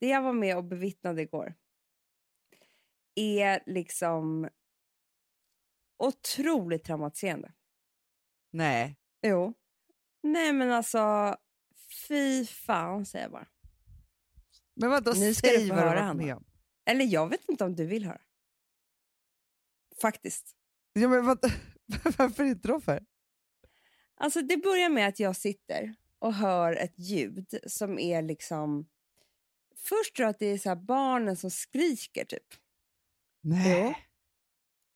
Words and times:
det 0.00 0.06
jag 0.08 0.22
var 0.22 0.32
med 0.32 0.56
och 0.56 0.64
bevittnade 0.64 1.22
igår 1.22 1.54
är 3.14 3.62
liksom 3.66 4.48
otroligt 5.98 6.84
traumatiserande. 6.84 7.52
Nej. 8.50 8.96
Jo. 9.22 9.54
Nej 10.22 10.52
men 10.52 10.70
alltså, 10.72 11.36
fy 12.08 12.46
fan 12.46 13.06
säger 13.06 13.24
jag 13.24 13.32
bara. 13.32 13.48
Men 14.74 14.90
vadå, 14.90 15.12
Nu 15.16 15.34
ska 15.34 15.48
säg 15.48 15.58
du 15.58 15.68
få 15.68 15.74
vad 15.74 15.84
höra, 15.84 16.00
Hanna. 16.00 16.14
med. 16.22 16.44
Eller 16.84 17.04
jag 17.04 17.28
vet 17.28 17.48
inte 17.48 17.64
om 17.64 17.76
du 17.76 17.86
vill 17.86 18.04
höra. 18.04 18.20
Faktiskt. 20.00 20.56
Ja, 20.92 21.08
men 21.08 21.26
vad, 21.26 21.38
varför 22.18 22.44
inte 22.44 22.68
då 22.68 22.80
för? 22.80 23.06
Alltså 24.14 24.42
det 24.42 24.56
börjar 24.56 24.88
med 24.88 25.08
att 25.08 25.20
jag 25.20 25.36
sitter 25.36 25.94
och 26.18 26.34
hör 26.34 26.72
ett 26.72 26.98
ljud 26.98 27.54
som 27.66 27.98
är 27.98 28.22
liksom... 28.22 28.88
Först 29.80 30.16
tror 30.16 30.24
jag 30.24 30.30
att 30.30 30.38
det 30.38 30.46
är 30.46 30.58
så 30.58 30.76
barnen 30.76 31.36
som 31.36 31.50
skriker 31.50 32.24
typ. 32.24 32.54
Nej. 33.40 34.04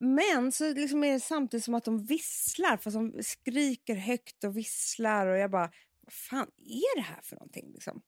Men 0.01 0.53
så 0.53 0.75
liksom 0.75 1.05
är 1.05 1.13
det 1.13 1.21
samtidigt 1.21 1.65
som 1.65 1.75
att 1.75 1.85
de 1.85 2.05
visslar, 2.05 2.77
fast 2.77 2.95
de 2.95 3.23
skriker 3.23 3.95
högt 3.95 4.45
och 4.45 4.57
visslar 4.57 5.27
och 5.27 5.39
jag 5.39 5.51
bara, 5.51 5.73
vad 6.01 6.13
fan 6.13 6.51
är 6.59 6.97
det 6.97 7.03
här 7.03 7.21
för 7.23 7.37
någonting 7.37 7.73
liksom? 7.73 8.03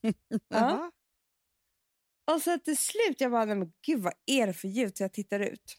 Jaha. 0.48 0.92
Och 2.32 2.42
så 2.42 2.58
till 2.58 2.76
slut, 2.76 3.20
jag 3.20 3.30
bara, 3.30 3.44
nej 3.44 3.56
men 3.56 3.72
gud 3.86 4.00
vad 4.00 4.14
är 4.26 4.46
det 4.46 4.52
för 4.52 4.68
ljud? 4.68 4.96
Så 4.96 5.02
jag 5.04 5.12
tittar 5.12 5.40
ut. 5.40 5.78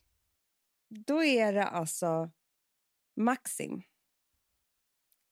Då 0.89 1.23
är 1.23 1.53
det 1.53 1.65
alltså 1.67 2.31
Maxim 3.15 3.81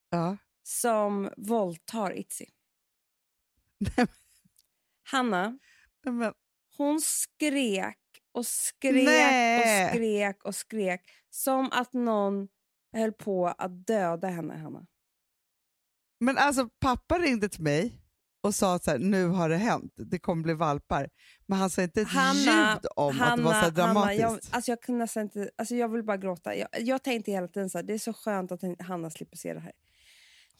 Ja. 0.09 0.37
som 0.63 1.29
våldtar 1.37 2.17
Itzy. 2.19 2.45
Hanna, 5.11 5.57
Men, 6.03 6.33
hon 6.77 7.01
skrek 7.01 7.97
och 8.31 8.45
skrek 8.45 9.05
Nej. 9.05 9.85
och 9.85 9.91
skrek 9.91 10.43
och 10.43 10.55
skrek 10.55 11.01
som 11.29 11.69
att 11.71 11.93
någon 11.93 12.47
höll 12.93 13.11
på 13.13 13.47
att 13.47 13.87
döda 13.87 14.27
henne, 14.27 14.57
Hanna. 14.57 14.85
men 16.19 16.37
alltså 16.37 16.69
pappa 16.79 17.19
ringde 17.19 17.49
till 17.49 17.63
mig 17.63 18.01
och 18.41 18.55
sa 18.55 18.75
att 18.75 18.83
så 18.83 18.91
här, 18.91 18.99
nu 18.99 19.27
har 19.27 19.49
det 19.49 19.57
hänt, 19.57 19.93
det 19.95 20.19
kommer 20.19 20.43
bli 20.43 20.53
valpar. 20.53 21.09
Men 21.45 21.59
han 21.59 21.69
sa 21.69 21.81
inte 21.81 22.01
ett 22.01 22.07
ljud 22.13 22.85
om 22.95 23.21
att 23.21 23.37
det 23.37 23.43
var 23.43 23.51
så 23.51 23.57
här 23.57 23.61
Hanna, 23.61 23.69
dramatiskt. 23.71 24.21
jag, 24.21 24.39
alltså 24.51 24.71
jag, 24.71 24.81
kunde 24.81 25.07
inte, 25.17 25.49
alltså 25.55 25.75
jag 25.75 25.89
vill 25.89 26.03
bara 26.03 26.17
gråta. 26.17 26.55
Jag, 26.55 26.69
jag 26.79 27.03
tänkte 27.03 27.31
hela 27.31 27.47
tiden 27.47 27.69
så 27.69 27.77
här, 27.77 27.83
det 27.83 27.93
är 27.93 27.97
så 27.97 28.13
skönt 28.13 28.51
att 28.51 28.61
Hanna 28.79 29.09
slipper 29.09 29.37
se 29.37 29.53
det 29.53 29.59
här. 29.59 29.71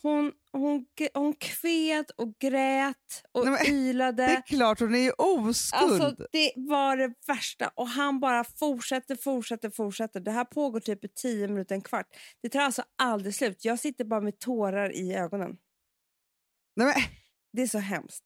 Hon, 0.02 0.32
hon, 0.52 0.86
hon 1.14 1.34
kvet 1.34 2.10
och 2.10 2.40
grät 2.40 3.24
och 3.32 3.46
Nej, 3.46 3.52
men, 3.52 3.76
ylade. 3.76 4.26
Det 4.26 4.32
är 4.32 4.42
klart, 4.42 4.80
hon 4.80 4.96
är 4.96 5.00
ju 5.00 5.12
oskuld. 5.12 6.02
Alltså, 6.02 6.28
det 6.32 6.54
var 6.56 6.98
det 6.98 7.14
värsta. 7.28 7.72
Och 7.76 7.88
han 7.88 8.20
bara 8.20 8.44
fortsätter, 8.44 9.16
fortsätter, 9.16 9.70
fortsätter. 9.70 10.20
Det 10.20 10.32
här 10.32 10.46
pågår 10.46 10.80
typ 10.80 11.06
i 11.06 11.08
tio 11.08 11.48
minuter, 11.48 11.76
en 11.76 11.82
kvart. 11.82 12.08
Det 12.42 12.50
tar 12.50 12.60
alltså 12.60 12.84
aldrig 12.98 13.36
slut. 13.36 13.66
Jag 13.66 13.80
sitter 13.80 14.06
bara 14.06 14.22
med 14.22 14.40
tårar 14.40 14.92
i 14.96 15.14
ögonen. 15.14 15.58
Nej, 16.76 16.88
men, 16.88 16.96
Det 17.52 17.62
är 17.62 17.68
så 17.68 17.80
hemskt. 17.80 18.24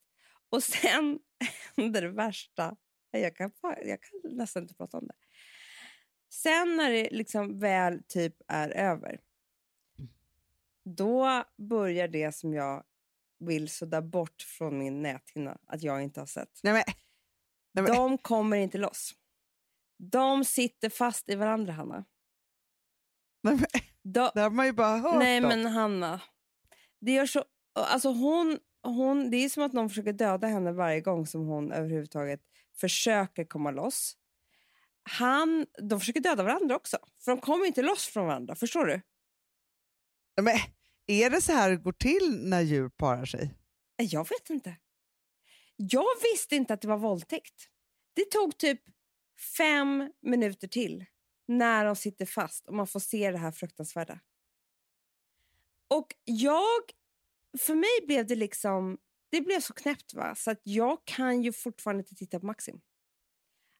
Och 0.49 0.63
sen 0.63 1.19
händer 1.77 2.01
det 2.01 2.09
värsta. 2.11 2.75
Jag 3.11 3.35
kan, 3.35 3.51
jag 3.61 3.99
kan 4.01 4.37
nästan 4.37 4.63
inte 4.63 4.75
prata 4.75 4.97
om 4.97 5.07
det. 5.07 5.13
Sen 6.33 6.77
när 6.77 6.91
det 6.91 7.09
liksom 7.11 7.59
väl 7.59 8.03
typ 8.07 8.35
är 8.47 8.69
över. 8.69 9.19
Då 10.83 11.43
börjar 11.57 12.07
det 12.07 12.31
som 12.35 12.53
jag 12.53 12.83
vill 13.39 13.69
sudda 13.69 14.01
bort 14.01 14.41
från 14.41 14.79
min 14.79 15.01
näthinna 15.01 15.57
att 15.67 15.83
jag 15.83 16.03
inte 16.03 16.19
har 16.19 16.27
sett. 16.27 16.59
nej, 16.63 16.73
men, 16.73 16.83
nej, 17.73 17.83
men, 17.83 17.85
De 17.85 18.17
kommer 18.17 18.57
inte 18.57 18.77
loss. 18.77 19.13
De 19.97 20.45
sitter 20.45 20.89
fast 20.89 21.29
i 21.29 21.35
varandra, 21.35 21.73
Hanna. 21.73 22.05
nej, 23.41 23.55
men, 23.55 23.65
De, 24.01 24.29
det 24.33 24.41
har 24.41 24.49
man 24.49 24.65
ju 24.65 24.71
bara 24.71 24.97
hört 24.97 25.15
nej, 25.19 25.37
om. 25.37 25.47
men 25.47 25.65
Hanna. 25.65 26.21
Det, 26.99 27.11
gör 27.11 27.25
så, 27.25 27.43
alltså 27.73 28.09
hon, 28.09 28.59
hon, 28.83 29.31
det 29.31 29.37
är 29.37 29.49
som 29.49 29.63
att 29.63 29.73
någon 29.73 29.89
försöker 29.89 30.13
döda 30.13 30.47
henne 30.47 30.71
varje 30.71 31.01
gång 31.01 31.27
som 31.27 31.45
hon 31.45 31.71
överhuvudtaget 31.71 32.41
försöker 32.75 33.45
komma 33.45 33.71
loss. 33.71 34.17
Han, 35.03 35.65
de 35.81 35.99
försöker 35.99 36.19
döda 36.21 36.43
varandra 36.43 36.75
också, 36.75 36.97
för 37.25 37.31
de 37.31 37.41
kommer 37.41 37.65
inte 37.65 37.81
loss 37.81 38.07
från 38.07 38.27
varandra. 38.27 38.55
Förstår 38.55 38.85
du? 38.85 39.01
Men, 40.41 40.57
är 41.07 41.29
det 41.29 41.41
så 41.41 41.51
här 41.51 41.69
det 41.69 41.77
går 41.77 41.91
till 41.91 42.39
när 42.49 42.61
djur 42.61 42.89
parar 42.89 43.25
sig? 43.25 43.53
Jag 43.97 44.29
vet 44.29 44.49
inte. 44.49 44.75
Jag 45.75 46.05
visste 46.33 46.55
inte 46.55 46.73
att 46.73 46.81
det 46.81 46.87
var 46.87 46.97
våldtäkt. 46.97 47.69
Det 48.13 48.25
tog 48.31 48.57
typ 48.57 48.81
fem 49.57 50.11
minuter 50.21 50.67
till 50.67 51.05
när 51.47 51.85
de 51.85 51.95
sitter 51.95 52.25
fast 52.25 52.67
och 52.67 52.73
man 52.73 52.87
får 52.87 52.99
se 52.99 53.31
det 53.31 53.37
här 53.37 53.51
fruktansvärda. 53.51 54.19
Och 55.87 56.15
jag... 56.23 56.81
För 57.59 57.75
mig 57.75 58.07
blev 58.07 58.27
det 58.27 58.35
liksom... 58.35 58.97
Det 59.31 59.41
blev 59.41 59.59
så 59.61 59.73
knäppt 59.73 60.13
va? 60.13 60.35
så 60.35 60.51
att 60.51 60.61
jag 60.63 61.05
kan 61.05 61.41
ju 61.41 61.53
fortfarande 61.53 62.01
inte 62.01 62.15
titta 62.15 62.39
på 62.39 62.45
Maxim. 62.45 62.81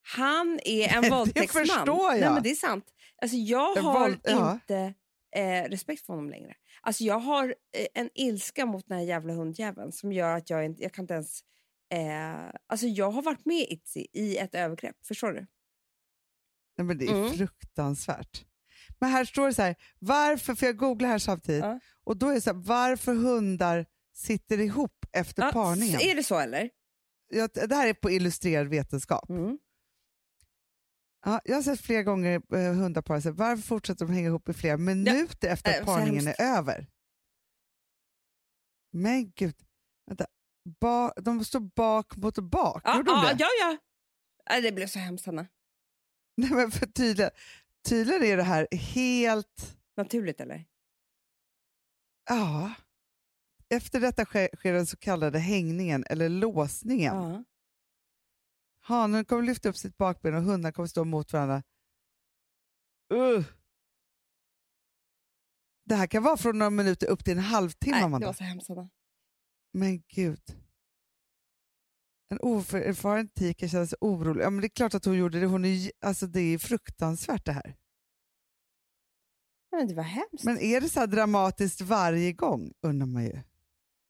Han 0.02 0.60
är 0.66 0.96
en 0.96 1.02
Det 1.02 1.10
våldtäktsman. 1.10 1.66
förstår 1.66 2.12
jag. 2.12 2.20
Nej, 2.22 2.30
men 2.34 2.44
det 2.44 2.52
är 2.52 2.56
sant. 2.56 2.86
Alltså, 3.22 3.38
jag 3.38 3.76
har 3.76 4.00
våld- 4.00 4.20
ja. 4.24 4.54
inte 4.54 4.94
eh, 5.36 5.64
respekt 5.70 6.06
för 6.06 6.14
honom 6.14 6.30
längre. 6.30 6.54
Alltså, 6.82 7.04
jag 7.04 7.20
har 7.20 7.56
eh, 7.78 7.88
en 7.94 8.10
ilska 8.16 8.66
mot 8.66 8.88
den 8.88 8.98
här 8.98 9.06
jävla 9.06 9.34
hundjäveln 9.34 9.92
som 9.92 10.12
gör 10.14 10.38
att 10.38 10.50
jag 10.50 10.66
inte, 10.66 10.84
jag 10.84 10.92
kan 10.94 11.04
inte 11.04 11.14
ens... 11.14 11.42
Eh, 11.94 12.50
alltså, 12.68 12.88
jag 12.88 13.12
har 13.12 13.22
varit 13.22 13.46
med 13.46 13.66
Itzy 13.70 14.06
i 14.14 14.38
ett 14.38 14.56
övergrepp. 14.56 14.96
Förstår 15.06 15.32
du? 15.34 15.48
Nej, 16.78 16.86
men 16.88 16.98
det 16.98 17.06
är 17.06 17.14
Mm. 17.16 17.32
fruktansvärt. 17.34 18.46
Men 19.00 19.10
här 19.10 19.26
står 19.26 19.48
det 19.48 19.54
så 19.54 19.62
här, 19.62 19.76
varför, 20.00 20.56
för 20.56 20.66
jag 20.66 20.78
googlar 20.78 21.10
här 21.10 21.20
samtidigt, 21.20 21.64
Ja. 21.64 21.80
och 22.04 22.18
då 22.18 22.30
är 22.30 22.34
det 22.34 22.42
så 22.42 22.50
här, 22.54 22.58
varför 22.66 23.14
hundar 23.14 23.86
sitter 24.14 24.60
ihop 24.60 25.06
efter 25.12 25.44
Ja, 25.44 25.52
parningen. 25.52 26.02
Är 26.02 26.16
det 26.16 26.24
så 26.24 26.40
eller? 26.40 26.70
Ja, 27.30 27.48
det 27.68 27.76
här 27.76 27.88
är 27.88 27.94
på 27.94 28.12
illustrerad 28.12 28.68
vetenskap. 28.68 29.30
Mm. 29.30 29.58
Ja, 31.26 31.42
jag 31.44 31.56
har 31.56 31.62
sett 31.62 31.82
flera 31.82 32.04
gånger 32.04 32.42
eh, 32.56 32.74
hundar 32.74 33.02
para 33.02 33.22
sig. 33.22 33.32
Varför 33.32 33.64
fortsätter 33.64 34.06
de 34.06 34.14
hänga 34.14 34.28
ihop 34.28 34.50
i 34.50 34.54
flera 34.54 34.78
minuter 34.78 35.48
efter 35.50 35.72
Äh, 35.72 35.74
att 35.74 35.80
så 35.80 35.86
parningen 35.86 36.28
är 36.28 36.42
över? 36.42 36.88
Men 38.92 39.32
gud, 39.32 39.56
vänta. 40.08 40.26
Ba, 40.80 41.12
de 41.16 41.46
står 41.46 41.60
bak 41.60 42.16
mot 42.16 42.40
bak. 42.40 42.82
Ja, 42.86 42.98
Gjorde 42.98 43.12
de 43.12 43.18
ja, 43.24 43.34
det? 43.34 43.40
ja, 43.40 43.48
ja. 43.60 43.78
Nej, 44.50 44.62
det 44.62 44.72
blev 44.72 44.88
så 44.88 45.00
hemskt, 45.00 45.26
Hanna. 45.26 45.48
Nej, 46.38 46.50
men 46.50 46.72
för 46.72 46.86
tydligen, 46.86 47.32
tydligen 47.90 48.24
är 48.24 48.38
det 48.38 48.44
här 48.44 48.68
helt... 48.72 49.78
Naturligt, 49.98 50.42
eller? 50.42 50.66
Ja. 52.30 52.74
Efter 53.70 54.00
detta 54.00 54.26
sker, 54.26 54.50
sker 54.56 54.74
den 54.74 54.86
så 54.86 54.98
kallade 54.98 55.40
hängningen 55.40 56.04
eller 56.10 56.30
låsningen. 56.30 57.16
Ja. 57.16 57.44
Hanen 58.86 59.26
kommer 59.26 59.44
lyfta 59.44 59.70
upp 59.70 59.78
sitt 59.78 59.98
bakben 59.98 60.36
och 60.36 60.42
hundarna 60.42 60.72
kommer 60.72 60.88
stå 60.88 61.04
mot 61.04 61.34
varandra. 61.34 61.64
Uh. 63.14 63.46
Det 65.86 65.96
här 65.96 66.08
kan 66.08 66.24
vara 66.24 66.38
från 66.38 66.58
några 66.60 66.70
minuter 66.70 67.08
upp 67.08 67.24
till 67.26 67.34
en 67.34 67.44
halvtimme, 67.44 68.08
Nej, 68.08 68.20
det 68.20 68.26
var 68.26 68.34
så 68.34 68.44
hemskt. 68.44 68.70
Men 69.74 70.04
gud. 70.08 70.42
En 72.30 72.40
oerfaren 72.42 73.30
tiker 73.30 73.68
känner 73.68 73.86
sig 73.86 73.98
orolig. 74.02 74.44
Ja, 74.44 74.50
men 74.50 74.62
det 74.62 74.68
är 74.68 74.70
klart 74.70 74.94
att 74.94 75.06
hon 75.06 75.18
gjorde 75.18 75.40
det. 75.40 75.46
Hon 75.46 75.66
är, 75.66 75.92
alltså, 76.02 76.28
det 76.28 76.40
är 76.40 76.58
fruktansvärt 76.58 77.46
det 77.46 77.52
här. 77.52 77.76
Men 79.72 79.88
det 79.88 79.94
var 79.94 80.04
hemskt. 80.04 80.44
Men 80.44 80.60
är 80.60 80.82
det 80.82 80.90
så 80.90 81.06
dramatiskt 81.06 81.82
varje 81.82 82.34
gång, 82.34 82.74
undrar 82.82 83.08
man 83.08 83.24
ju. 83.24 83.42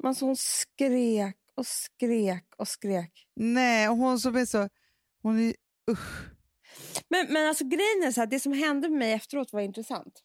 Alltså, 0.03 0.25
hon 0.25 0.35
skrek 0.37 1.37
och 1.55 1.67
skrek 1.67 2.45
och 2.57 2.67
skrek. 2.67 3.27
Nej, 3.35 3.89
och 3.89 3.97
hon 3.97 4.19
som 4.19 4.35
är 4.35 4.45
så... 4.45 4.69
Hon 5.21 5.39
är, 5.39 5.55
usch. 5.91 6.29
Men, 7.09 7.33
men 7.33 7.47
alltså, 7.47 7.63
grejen 7.63 8.03
är 8.03 8.11
så 8.11 8.21
här, 8.21 8.27
det 8.27 8.39
som 8.39 8.53
hände 8.53 8.89
med 8.89 8.99
mig 8.99 9.13
efteråt 9.13 9.53
var 9.53 9.61
intressant. 9.61 10.23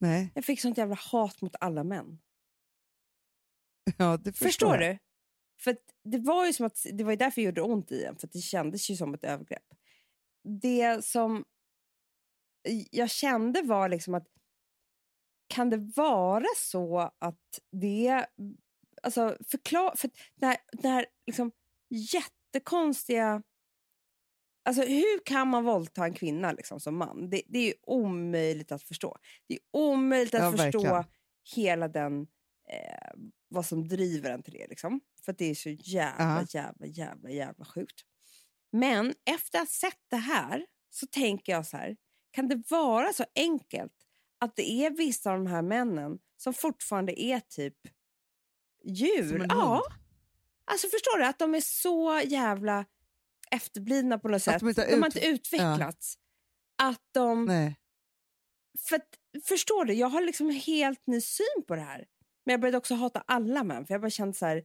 Nej, 0.00 0.32
Jag 0.34 0.44
fick 0.44 0.60
sånt 0.60 0.78
jävla 0.78 0.94
hat 0.94 1.40
mot 1.42 1.56
alla 1.60 1.84
män. 1.84 2.18
ja, 3.98 4.16
det 4.16 4.32
förstår, 4.32 4.46
Förstår 4.46 4.76
jag. 4.82 4.94
du? 4.94 4.98
För 5.60 5.76
det 6.04 6.18
var 6.18 6.46
ju 6.46 6.52
som 6.52 6.66
att, 6.66 6.86
det 6.92 7.04
var 7.04 7.10
ju 7.10 7.16
därför 7.16 7.40
det 7.40 7.44
gjorde 7.44 7.62
ont 7.62 7.92
i 7.92 8.04
en, 8.04 8.16
för 8.16 8.28
det 8.32 8.38
kändes 8.38 8.90
ju 8.90 8.96
som 8.96 9.14
ett 9.14 9.24
övergrepp. 9.24 9.64
Det 10.62 11.04
som 11.04 11.44
jag 12.90 13.10
kände 13.10 13.62
var 13.62 13.88
liksom 13.88 14.14
att 14.14 14.26
kan 15.46 15.70
det 15.70 15.92
vara 15.96 16.46
så 16.56 16.98
att 17.18 17.60
det... 17.72 18.26
Alltså 19.04 19.36
förklar, 19.48 19.94
för 19.96 20.10
den 20.36 20.92
här 20.92 21.06
liksom 21.26 21.52
jättekonstiga... 21.88 23.42
Alltså 24.64 24.82
hur 24.82 25.24
kan 25.24 25.48
man 25.48 25.64
våldta 25.64 26.04
en 26.04 26.14
kvinna 26.14 26.52
liksom, 26.52 26.80
som 26.80 26.96
man? 26.96 27.30
Det, 27.30 27.42
det 27.46 27.58
är 27.58 27.74
omöjligt 27.82 28.72
att 28.72 28.82
förstå. 28.82 29.16
Det 29.48 29.54
är 29.54 29.60
omöjligt 29.72 30.34
att 30.34 30.40
Ja, 30.40 30.50
förstå 30.50 30.82
verkligen. 30.82 31.04
hela 31.54 31.88
den 31.88 32.26
eh, 32.68 33.14
vad 33.48 33.66
som 33.66 33.88
driver 33.88 34.30
en 34.30 34.42
till 34.42 34.52
det. 34.52 34.66
Liksom. 34.66 35.00
För 35.24 35.32
det 35.32 35.44
är 35.44 35.54
så 35.54 35.70
jävla, 35.70 36.24
uh 36.24 36.44
-huh. 36.44 36.56
jävla, 36.56 36.86
jävla, 36.86 37.30
jävla 37.30 37.64
sjukt. 37.64 38.00
Men 38.72 39.14
efter 39.30 39.58
att 39.58 39.62
ha 39.62 39.90
sett 39.90 40.00
det 40.10 40.16
här 40.16 40.66
så 40.90 41.06
tänker 41.06 41.52
jag 41.52 41.66
så 41.66 41.76
här, 41.76 41.96
kan 42.30 42.48
det 42.48 42.62
vara 42.70 43.12
så 43.12 43.24
enkelt 43.34 43.92
att 44.38 44.56
det 44.56 44.70
är 44.70 44.90
vissa 44.90 45.32
av 45.32 45.38
de 45.38 45.46
här 45.46 45.62
männen 45.62 46.18
som 46.36 46.54
fortfarande 46.54 47.22
är 47.22 47.40
typ 47.40 47.76
djur? 48.84 49.46
Ja. 49.48 49.82
Alltså 50.64 50.88
förstår 50.88 51.18
du? 51.18 51.24
Att 51.24 51.38
de 51.38 51.54
är 51.54 51.60
så 51.60 52.20
jävla 52.24 52.84
efterblivna 53.50 54.18
på 54.18 54.28
något 54.28 54.42
sätt. 54.42 54.60
De, 54.60 54.72
de 54.72 54.96
har 54.96 55.06
inte 55.06 55.26
utvecklats. 55.26 56.18
Ja. 56.76 56.88
Att 56.88 57.02
de... 57.12 57.44
Nej. 57.44 57.80
För 58.88 58.96
att, 58.96 59.08
förstår 59.44 59.84
du? 59.84 59.92
Jag 59.94 60.08
har 60.08 60.20
liksom 60.20 60.48
en 60.48 60.54
helt 60.54 61.06
ny 61.06 61.20
syn 61.20 61.64
på 61.68 61.74
det 61.74 61.80
här. 61.80 62.06
Men 62.44 62.52
jag 62.52 62.60
började 62.60 62.78
också 62.78 62.94
hata 62.94 63.24
alla 63.26 63.64
män. 63.64 63.86
För 63.86 63.94
jag 63.94 64.00
bara 64.00 64.10
kände 64.10 64.34
så 64.34 64.46
här, 64.46 64.56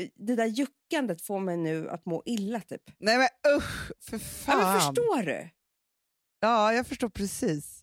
eh, 0.00 0.08
det 0.14 0.34
där 0.34 0.46
juckandet 0.46 1.22
får 1.22 1.40
mig 1.40 1.56
nu 1.56 1.88
att 1.90 2.06
må 2.06 2.22
illa 2.26 2.60
typ. 2.60 2.82
Nej 2.98 3.18
men 3.18 3.28
usch, 3.56 3.92
för 4.00 4.18
fan. 4.18 4.60
Ja, 4.60 4.72
men 4.72 4.80
förstår 4.80 5.22
du? 5.22 5.48
Ja, 6.40 6.74
jag 6.74 6.86
förstår 6.86 7.08
precis. 7.08 7.81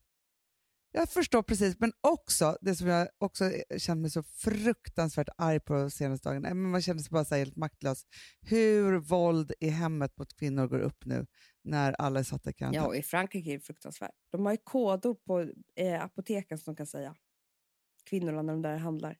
Jag 0.91 1.09
förstår 1.09 1.43
precis, 1.43 1.79
men 1.79 1.93
också 2.01 2.57
det 2.61 2.75
som 2.75 2.87
jag 2.87 3.07
också 3.17 3.51
känner 3.77 4.01
mig 4.01 4.11
så 4.11 4.23
fruktansvärt 4.23 5.29
arg 5.37 5.59
på 5.59 5.73
de 5.73 5.91
senaste 5.91 6.29
dagarna, 6.29 6.53
man 6.53 6.81
känner 6.81 7.01
sig 7.01 7.09
bara 7.11 7.25
så 7.25 7.35
helt 7.35 7.55
maktlös. 7.55 8.03
Hur 8.41 8.97
våld 8.97 9.53
i 9.59 9.69
hemmet 9.69 10.17
mot 10.17 10.37
kvinnor 10.37 10.67
går 10.67 10.79
upp 10.79 11.05
nu 11.05 11.27
när 11.63 11.93
alla 11.93 12.19
är 12.19 12.23
satta 12.23 12.49
i 12.49 12.53
karantän. 12.53 12.83
Ja, 12.83 12.95
i 12.95 13.03
Frankrike 13.03 13.49
är 13.49 13.53
det 13.53 13.59
fruktansvärt. 13.59 14.15
De 14.31 14.45
har 14.45 14.53
ju 14.53 14.57
kodor 14.63 15.15
på 15.15 15.51
eh, 15.75 16.03
apoteken 16.03 16.57
som 16.57 16.73
de 16.73 16.77
kan 16.77 16.87
säga. 16.87 17.15
Kvinnorna 18.09 18.41
när 18.41 18.53
de 18.53 18.61
där 18.61 18.77
handlar. 18.77 19.17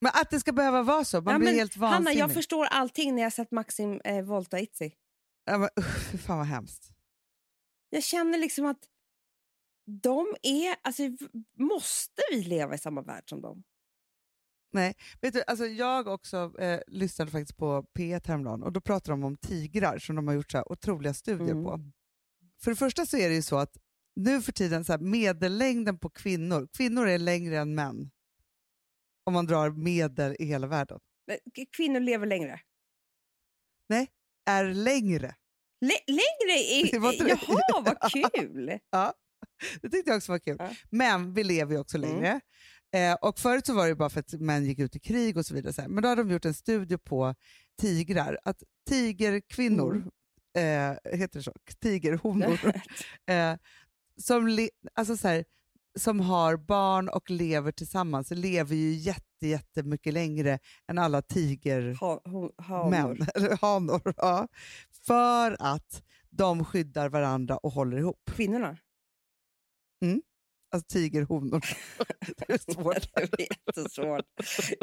Men 0.00 0.10
att 0.14 0.30
det 0.30 0.40
ska 0.40 0.52
behöva 0.52 0.82
vara 0.82 1.04
så, 1.04 1.20
man 1.20 1.32
ja, 1.32 1.38
blir 1.38 1.52
helt 1.52 1.76
vansinnig. 1.76 2.10
Hanna, 2.10 2.20
jag 2.20 2.34
förstår 2.34 2.66
allting 2.66 3.14
när 3.14 3.22
jag 3.22 3.32
sett 3.32 3.50
Maxim 3.50 4.00
eh, 4.04 4.22
våldta 4.22 4.60
Itzy. 4.60 4.90
Ja, 5.44 5.58
men, 5.58 5.68
uh, 5.78 6.18
fan 6.18 6.38
vad 6.38 6.46
hemskt. 6.46 6.88
Jag 7.90 8.02
känner 8.02 8.38
liksom 8.38 8.66
att 8.66 8.88
de 9.84 10.36
är... 10.42 10.76
Alltså, 10.82 11.02
måste 11.58 12.22
vi 12.30 12.44
leva 12.44 12.74
i 12.74 12.78
samma 12.78 13.02
värld 13.02 13.28
som 13.30 13.40
dem? 13.40 13.64
Nej, 14.72 14.94
vet 15.20 15.34
du, 15.34 15.42
alltså 15.46 15.66
jag 15.66 16.06
också 16.06 16.60
eh, 16.60 16.80
lyssnade 16.86 17.30
faktiskt 17.30 17.56
på 17.56 17.86
P1 17.98 18.28
häromdagen 18.28 18.62
och 18.62 18.72
då 18.72 18.80
pratade 18.80 19.12
de 19.12 19.24
om 19.24 19.36
tigrar 19.36 19.98
som 19.98 20.16
de 20.16 20.28
har 20.28 20.34
gjort 20.34 20.50
så 20.50 20.58
här 20.58 20.72
otroliga 20.72 21.14
studier 21.14 21.50
mm. 21.50 21.64
på. 21.64 21.80
För 22.62 22.70
det 22.70 22.76
första 22.76 23.06
så 23.06 23.16
är 23.16 23.28
det 23.28 23.34
ju 23.34 23.42
så 23.42 23.56
att 23.56 23.76
nu 24.16 24.42
för 24.42 24.52
tiden 24.52 24.84
så 24.84 24.92
här, 24.92 24.98
medellängden 24.98 25.98
på 25.98 26.10
kvinnor, 26.10 26.68
kvinnor 26.76 27.08
är 27.08 27.18
längre 27.18 27.58
än 27.58 27.74
män 27.74 28.10
om 29.24 29.32
man 29.32 29.46
drar 29.46 29.70
medel 29.70 30.36
i 30.38 30.44
hela 30.44 30.66
världen. 30.66 31.00
Kvinnor 31.76 32.00
lever 32.00 32.26
längre? 32.26 32.60
Nej, 33.88 34.10
är 34.46 34.64
längre. 34.64 35.34
L 35.80 35.90
längre? 36.06 36.58
I, 36.58 36.90
jaha, 36.92 37.82
vad 37.84 38.12
kul! 38.34 38.78
ja, 38.90 39.14
det 39.82 39.88
tyckte 39.88 40.10
jag 40.10 40.16
också 40.16 40.32
var 40.32 40.38
kul. 40.38 40.56
Ja. 40.58 40.70
Men 40.90 41.34
vi 41.34 41.44
lever 41.44 41.74
ju 41.74 41.80
också 41.80 41.96
mm. 41.96 42.10
längre. 42.10 42.28
Mm. 42.28 43.12
Eh, 43.12 43.16
och 43.20 43.38
Förut 43.38 43.66
så 43.66 43.74
var 43.74 43.88
det 43.88 43.94
bara 43.94 44.10
för 44.10 44.20
att 44.20 44.32
män 44.32 44.64
gick 44.64 44.78
ut 44.78 44.96
i 44.96 45.00
krig 45.00 45.36
och 45.36 45.46
så 45.46 45.54
vidare. 45.54 45.72
Så 45.72 45.82
Men 45.88 46.02
då 46.02 46.08
hade 46.08 46.22
de 46.22 46.30
gjort 46.30 46.44
en 46.44 46.54
studie 46.54 46.98
på 46.98 47.34
tigrar. 47.80 48.38
Att 48.44 48.62
tigerkvinnor, 48.88 50.10
mm. 50.56 50.92
eh, 50.92 51.18
heter 51.18 51.38
det 51.38 51.42
så? 51.42 51.52
Tigerhonor. 51.82 52.60
eh, 53.26 53.56
som, 54.16 54.68
alltså 54.94 55.16
så 55.16 55.28
här, 55.28 55.44
som 55.98 56.20
har 56.20 56.56
barn 56.56 57.08
och 57.08 57.30
lever 57.30 57.72
tillsammans 57.72 58.30
lever 58.30 58.76
ju 58.76 58.92
jätte, 58.92 59.46
jättemycket 59.46 60.12
längre 60.12 60.58
än 60.88 60.98
alla 60.98 61.22
tigermän. 61.22 61.96
Ha, 61.96 62.20
hanor. 62.58 63.56
hanor 63.60 64.14
ja. 64.16 64.48
För 65.06 65.56
att 65.58 66.02
de 66.30 66.64
skyddar 66.64 67.08
varandra 67.08 67.56
och 67.56 67.72
håller 67.72 67.98
ihop. 67.98 68.30
Kvinnorna? 68.34 68.78
Mm. 70.02 70.22
Alltså 70.70 70.86
tigerhonor. 70.88 71.60
det 72.36 72.50
är 72.50 72.72
svårt. 72.72 73.14
det 73.14 73.42
är 73.42 73.46
jättesvårt. 73.66 74.26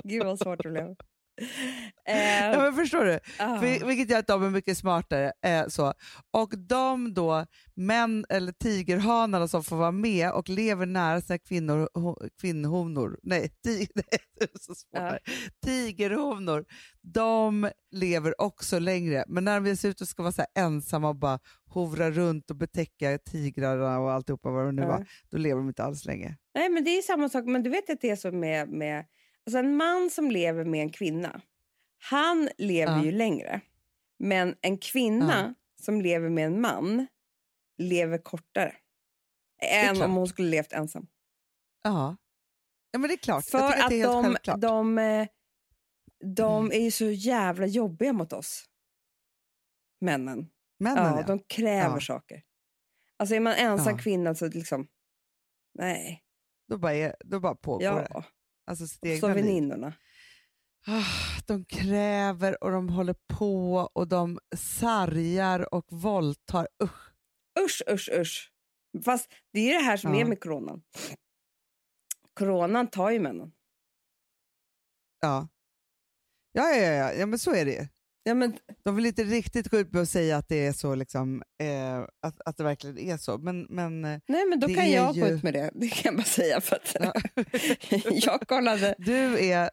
Gud 0.03 0.23
vad 0.23 0.39
svårt 0.39 0.63
det 0.63 0.69
blev. 0.69 0.95
ja, 2.05 2.61
men 2.61 2.73
förstår 2.73 3.05
du? 3.05 3.19
Uh. 3.43 3.87
vilket 3.87 4.09
gör 4.09 4.19
att 4.19 4.27
de 4.27 4.43
är 4.43 4.49
mycket 4.49 4.77
smartare. 4.77 5.31
Eh, 5.45 5.67
så. 5.67 5.93
Och 6.31 6.57
de 6.57 7.13
då, 7.13 7.45
män 7.75 8.25
eller 8.29 8.51
tigerhanarna 8.51 9.47
som 9.47 9.63
får 9.63 9.75
vara 9.75 9.91
med 9.91 10.31
och 10.31 10.49
lever 10.49 10.85
nära 10.85 11.21
sina 11.21 11.39
kvinnor, 11.39 11.89
ho, 11.93 12.15
kvinnhonor, 12.41 13.19
nej, 13.23 13.49
tig. 13.63 13.89
Uh. 14.97 15.13
tigerhonor, 15.65 16.65
de 17.01 17.69
lever 17.91 18.41
också 18.41 18.79
längre. 18.79 19.23
Men 19.27 19.43
när 19.43 19.59
de 19.59 19.75
ser 19.75 19.89
ut 19.89 20.01
att 20.01 20.07
ska 20.07 20.23
vara 20.23 20.31
så 20.31 20.45
ensamma 20.55 21.09
och 21.09 21.15
bara 21.15 21.39
hovra 21.65 22.11
runt 22.11 22.49
och 22.49 22.55
betäcka 22.55 23.17
tigrarna 23.17 23.99
och 23.99 24.11
alltihopa 24.11 24.49
vad 24.49 24.65
det 24.65 24.71
nu 24.71 24.81
uh. 24.81 24.87
var, 24.87 25.05
då 25.31 25.37
lever 25.37 25.61
de 25.61 25.67
inte 25.67 25.83
alls 25.83 26.05
länge. 26.05 26.37
Nej, 26.55 26.69
men 26.69 26.83
det 26.83 26.97
är 26.97 27.01
samma 27.01 27.29
sak. 27.29 27.45
Men 27.45 27.63
du 27.63 27.69
vet 27.69 27.89
att 27.89 28.01
det 28.01 28.09
är 28.09 28.15
så 28.15 28.31
med, 28.31 28.69
med 28.69 29.05
Alltså 29.49 29.59
en 29.59 29.77
man 29.77 30.09
som 30.09 30.31
lever 30.31 30.65
med 30.65 30.81
en 30.81 30.91
kvinna, 30.91 31.41
han 31.97 32.49
lever 32.57 32.97
ja. 32.97 33.03
ju 33.03 33.11
längre. 33.11 33.61
Men 34.19 34.55
en 34.61 34.77
kvinna 34.77 35.55
ja. 35.57 35.83
som 35.83 36.01
lever 36.01 36.29
med 36.29 36.45
en 36.45 36.61
man 36.61 37.07
lever 37.77 38.17
kortare. 38.17 38.75
Än 39.61 40.01
om 40.01 40.13
hon 40.13 40.27
skulle 40.27 40.49
levt 40.49 40.73
ensam. 40.73 41.07
Ja. 41.83 42.17
ja, 42.91 42.99
men 42.99 43.07
det 43.07 43.13
är 43.13 43.17
klart. 43.17 43.45
För 43.45 43.57
att, 43.57 43.83
att 43.83 43.89
de, 43.89 44.37
de, 44.59 44.97
eh, 44.97 45.27
de 46.35 46.65
mm. 46.65 46.71
är 46.71 46.83
ju 46.83 46.91
så 46.91 47.05
jävla 47.05 47.65
jobbiga 47.65 48.13
mot 48.13 48.33
oss. 48.33 48.65
Männen. 50.01 50.49
Männen 50.79 51.03
ja, 51.03 51.19
ja. 51.19 51.27
De 51.27 51.39
kräver 51.39 51.99
saker. 51.99 52.43
Alltså 53.17 53.35
är 53.35 53.39
man 53.39 53.53
ensam 53.53 53.97
kvinna 53.97 54.35
så 54.35 54.47
liksom... 54.47 54.87
Nej. 55.73 56.23
Då 56.67 56.77
bara, 56.77 56.93
är, 56.93 57.15
då 57.19 57.39
bara 57.39 57.55
pågår 57.55 57.95
det. 57.95 58.23
Alltså 58.69 58.87
sitt 58.87 59.05
egna 59.05 59.19
Så 59.19 59.27
väninnorna. 59.27 59.93
Ah, 60.87 61.41
de 61.47 61.65
kräver 61.65 62.63
och 62.63 62.71
de 62.71 62.89
håller 62.89 63.15
på 63.27 63.75
och 63.93 64.07
de 64.07 64.39
sargar 64.57 65.73
och 65.73 65.85
våldtar. 65.89 66.67
Usch. 66.83 67.13
Usch, 67.59 67.81
usch, 67.89 68.09
usch. 68.13 68.51
Fast 69.05 69.31
det 69.53 69.71
är 69.71 69.73
det 69.79 69.85
här 69.85 69.97
som 69.97 70.13
ja. 70.13 70.21
är 70.21 70.25
med 70.25 70.39
coronan. 70.39 70.81
Coronan 72.33 72.87
tar 72.87 73.09
ju 73.11 73.19
männen. 73.19 73.51
Ja. 75.19 75.47
Ja, 76.51 76.69
ja, 76.69 76.91
ja, 76.91 77.13
ja, 77.13 77.25
men 77.25 77.39
så 77.39 77.53
är 77.55 77.65
det 77.65 77.71
ju. 77.71 77.87
Ja, 78.29 78.35
men... 78.35 78.57
De 78.83 78.95
vill 78.95 79.05
inte 79.05 79.23
riktigt 79.23 79.67
gå 79.67 79.77
ut 79.77 79.95
och 79.95 80.07
säga 80.07 80.37
att 80.37 80.49
det 80.49 80.65
är 80.65 80.73
så, 80.73 80.95
liksom, 80.95 81.43
eh, 81.61 81.99
att, 82.21 82.41
att 82.45 82.57
det 82.57 82.63
verkligen 82.63 82.97
är 82.97 83.17
så. 83.17 83.37
Men, 83.37 83.67
men, 83.69 84.01
Nej, 84.01 84.45
men 84.49 84.59
då 84.59 84.67
kan 84.67 84.91
jag 84.91 85.15
ju... 85.15 85.21
gå 85.21 85.27
ut 85.27 85.43
med 85.43 85.53
det. 85.53 85.71
Det 85.73 85.87
kan 85.87 86.01
jag 86.03 86.15
bara 86.15 86.23
säga. 86.23 86.61
För 86.61 86.75
att 86.75 86.95
ja. 86.99 87.13
jag 88.11 88.47
kollade. 88.47 88.95
Du 88.97 89.49
är, 89.49 89.69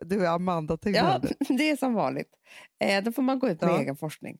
du 0.00 0.26
är 0.26 0.30
Amanda 0.30 0.78
Ja, 0.82 1.20
det 1.48 1.70
är 1.70 1.76
som 1.76 1.94
vanligt. 1.94 2.30
Eh, 2.84 3.04
då 3.04 3.12
får 3.12 3.22
man 3.22 3.38
gå 3.38 3.48
ut 3.48 3.60
med 3.60 3.70
ja. 3.70 3.80
egen 3.80 3.96
forskning. 3.96 4.38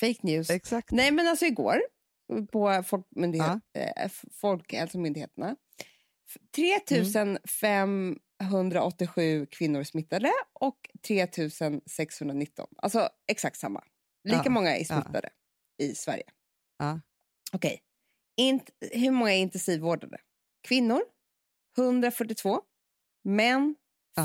Fake 0.00 0.18
news. 0.22 0.50
Exakt. 0.50 0.90
Nej, 0.90 1.10
men 1.10 1.26
alltså 1.26 1.44
igår 1.44 1.80
på 2.52 2.82
Folkmyndighet, 2.86 3.60
ja. 3.72 3.80
eh, 3.80 4.10
Folkhälsomyndigheterna 4.40 5.56
3500 6.54 8.20
187 8.40 9.46
kvinnor 9.50 9.82
smittade 9.82 10.32
och 10.52 10.90
3 11.06 11.28
619. 11.86 12.66
Alltså 12.76 13.08
exakt 13.26 13.58
samma. 13.58 13.84
Lika 14.24 14.42
ja. 14.44 14.50
många 14.50 14.76
är 14.76 14.84
smittade 14.84 15.28
ja. 15.76 15.84
i 15.84 15.94
Sverige. 15.94 16.24
Ja. 16.78 17.00
Okej. 17.52 17.82
Okay. 18.36 19.00
hur 19.00 19.10
många 19.10 19.32
är 19.32 19.38
intensivvårdade? 19.38 20.18
Kvinnor 20.68 21.00
142. 21.78 22.60
Män 23.24 23.74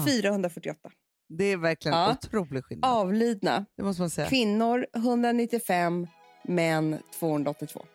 448. 0.08 0.92
Det 1.30 1.46
är 1.46 1.58
verkligen 1.58 1.98
ja. 1.98 2.12
otrolig 2.12 2.66
skillnad. 2.66 2.92
Avlidna. 2.92 3.66
Det 3.78 3.84
måste 3.84 4.02
man 4.02 4.10
säga. 4.10 4.30
Kvinnor 4.30 4.88
195, 4.96 6.08
män 6.44 7.00
282. 7.20 7.86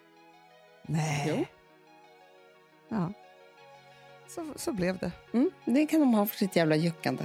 Nej. 0.89 1.25
Jo. 1.29 1.45
Ja 2.89 3.13
så, 4.37 4.53
så 4.57 4.73
blev 4.73 4.99
det. 4.99 5.13
Mm, 5.33 5.51
det 5.65 5.87
kan 5.87 6.01
de 6.01 6.15
ha 6.15 6.27
för 6.27 6.37
sitt 6.37 6.57
jävla 6.57 6.77
juckande. 6.77 7.25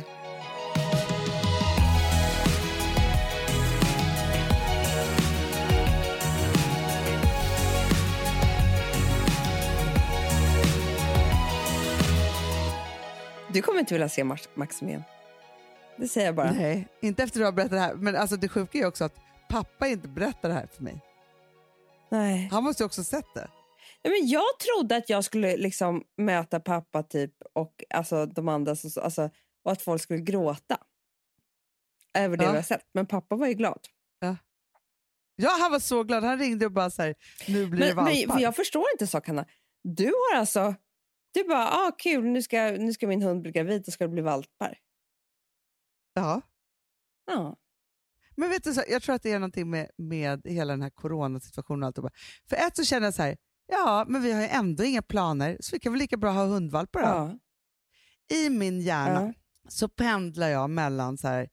Du 13.53 13.61
kommer 13.61 13.79
inte 13.79 13.93
vilja 13.93 14.09
se 14.09 14.23
Maxim 14.23 14.89
igen. 14.89 15.03
Det 15.97 16.07
säger 16.07 16.27
jag 16.27 16.35
bara. 16.35 16.51
Nej, 16.51 16.87
inte 17.01 17.23
efter 17.23 17.39
att 17.39 17.41
du 17.41 17.45
har 17.45 17.51
berättat 17.51 17.71
det 17.71 17.79
här. 17.79 17.93
Men 17.93 18.15
alltså 18.15 18.35
det 18.35 18.47
sjuka 18.49 18.77
är 18.77 18.85
också 18.85 19.03
att 19.03 19.15
pappa 19.49 19.87
inte 19.87 20.07
berättar 20.07 20.49
det 20.49 20.55
här 20.55 20.67
för 20.75 20.83
mig. 20.83 21.01
Nej. 22.09 22.49
Han 22.51 22.63
måste 22.63 22.83
ju 22.83 22.85
också 22.85 23.03
sett 23.03 23.33
det. 23.33 23.47
Men 24.03 24.27
jag 24.27 24.60
trodde 24.60 24.96
att 24.96 25.10
jag 25.10 25.24
skulle 25.24 25.58
liksom 25.58 26.03
möta 26.17 26.60
pappa 26.60 27.03
typ 27.03 27.34
och 27.53 27.84
alltså, 27.89 28.25
de 28.25 28.48
andra. 28.48 28.75
Så, 28.75 29.01
alltså, 29.01 29.29
och 29.63 29.72
att 29.72 29.81
folk 29.81 30.01
skulle 30.01 30.20
gråta 30.20 30.77
över 32.13 32.38
det 32.38 32.43
ja. 32.43 32.51
vi 32.51 32.58
har 32.58 32.63
sett. 32.63 32.89
Men 32.93 33.05
pappa 33.05 33.36
var 33.36 33.48
ju 33.48 33.53
glad. 33.53 33.79
Ja. 34.20 34.36
ja, 35.36 35.58
han 35.60 35.72
var 35.72 35.79
så 35.79 36.03
glad. 36.03 36.24
Han 36.24 36.39
ringde 36.39 36.65
och 36.65 36.72
bara 36.72 36.89
så 36.89 37.01
här, 37.01 37.15
nu 37.48 37.67
blir 37.67 37.79
men, 37.79 37.89
det 37.89 37.93
valpar. 37.93 38.34
Men 38.34 38.43
jag 38.43 38.55
förstår 38.55 38.86
inte, 38.93 39.08
sa 39.08 39.22
Hanna. 39.25 39.46
Du 39.84 40.05
har 40.05 40.39
alltså... 40.39 40.75
Du 41.34 41.43
bara, 41.43 41.67
ah, 41.67 41.91
kul, 41.98 42.25
nu 42.25 42.41
ska, 42.41 42.72
nu 42.72 42.93
ska 42.93 43.08
min 43.08 43.22
hund 43.22 43.41
bli 43.41 43.51
gravid 43.51 43.88
och 43.88 43.93
ska 43.93 44.03
det 44.03 44.10
bli 44.13 44.22
valpar. 44.22 44.77
Ja. 46.13 46.41
Ja. 47.25 47.58
Men 48.36 48.50
vet 48.50 48.63
du, 48.63 48.74
så, 48.74 48.84
jag 48.88 49.01
tror 49.01 49.15
att 49.15 49.24
det 49.24 49.31
är 49.31 49.39
någonting 49.39 49.70
med, 49.70 49.89
med 49.98 50.41
hela 50.46 50.74
den 50.74 50.81
här 50.81 50.89
coronasituationen. 50.89 51.84
Och 51.84 52.05
allt. 52.05 52.13
För 52.50 52.55
ett 52.55 52.75
så 52.75 52.84
känner 52.84 53.08
jag 53.08 53.13
så 53.13 53.22
här, 53.22 53.38
ja, 53.71 54.05
men 54.07 54.21
vi 54.21 54.31
har 54.31 54.41
ju 54.41 54.47
ändå 54.47 54.83
inga 54.83 55.01
planer, 55.01 55.57
så 55.59 55.75
vi 55.75 55.79
kan 55.79 55.91
väl 55.91 55.99
lika 55.99 56.17
bra 56.17 56.31
ha 56.31 56.45
hundvalpar 56.45 57.01
då. 57.01 57.07
Ja. 57.07 57.37
I 58.37 58.49
min 58.49 58.81
hjärna 58.81 59.21
ja. 59.21 59.33
så 59.69 59.89
pendlar 59.89 60.47
jag 60.47 60.69
mellan 60.69 61.17
så 61.17 61.27
här, 61.27 61.49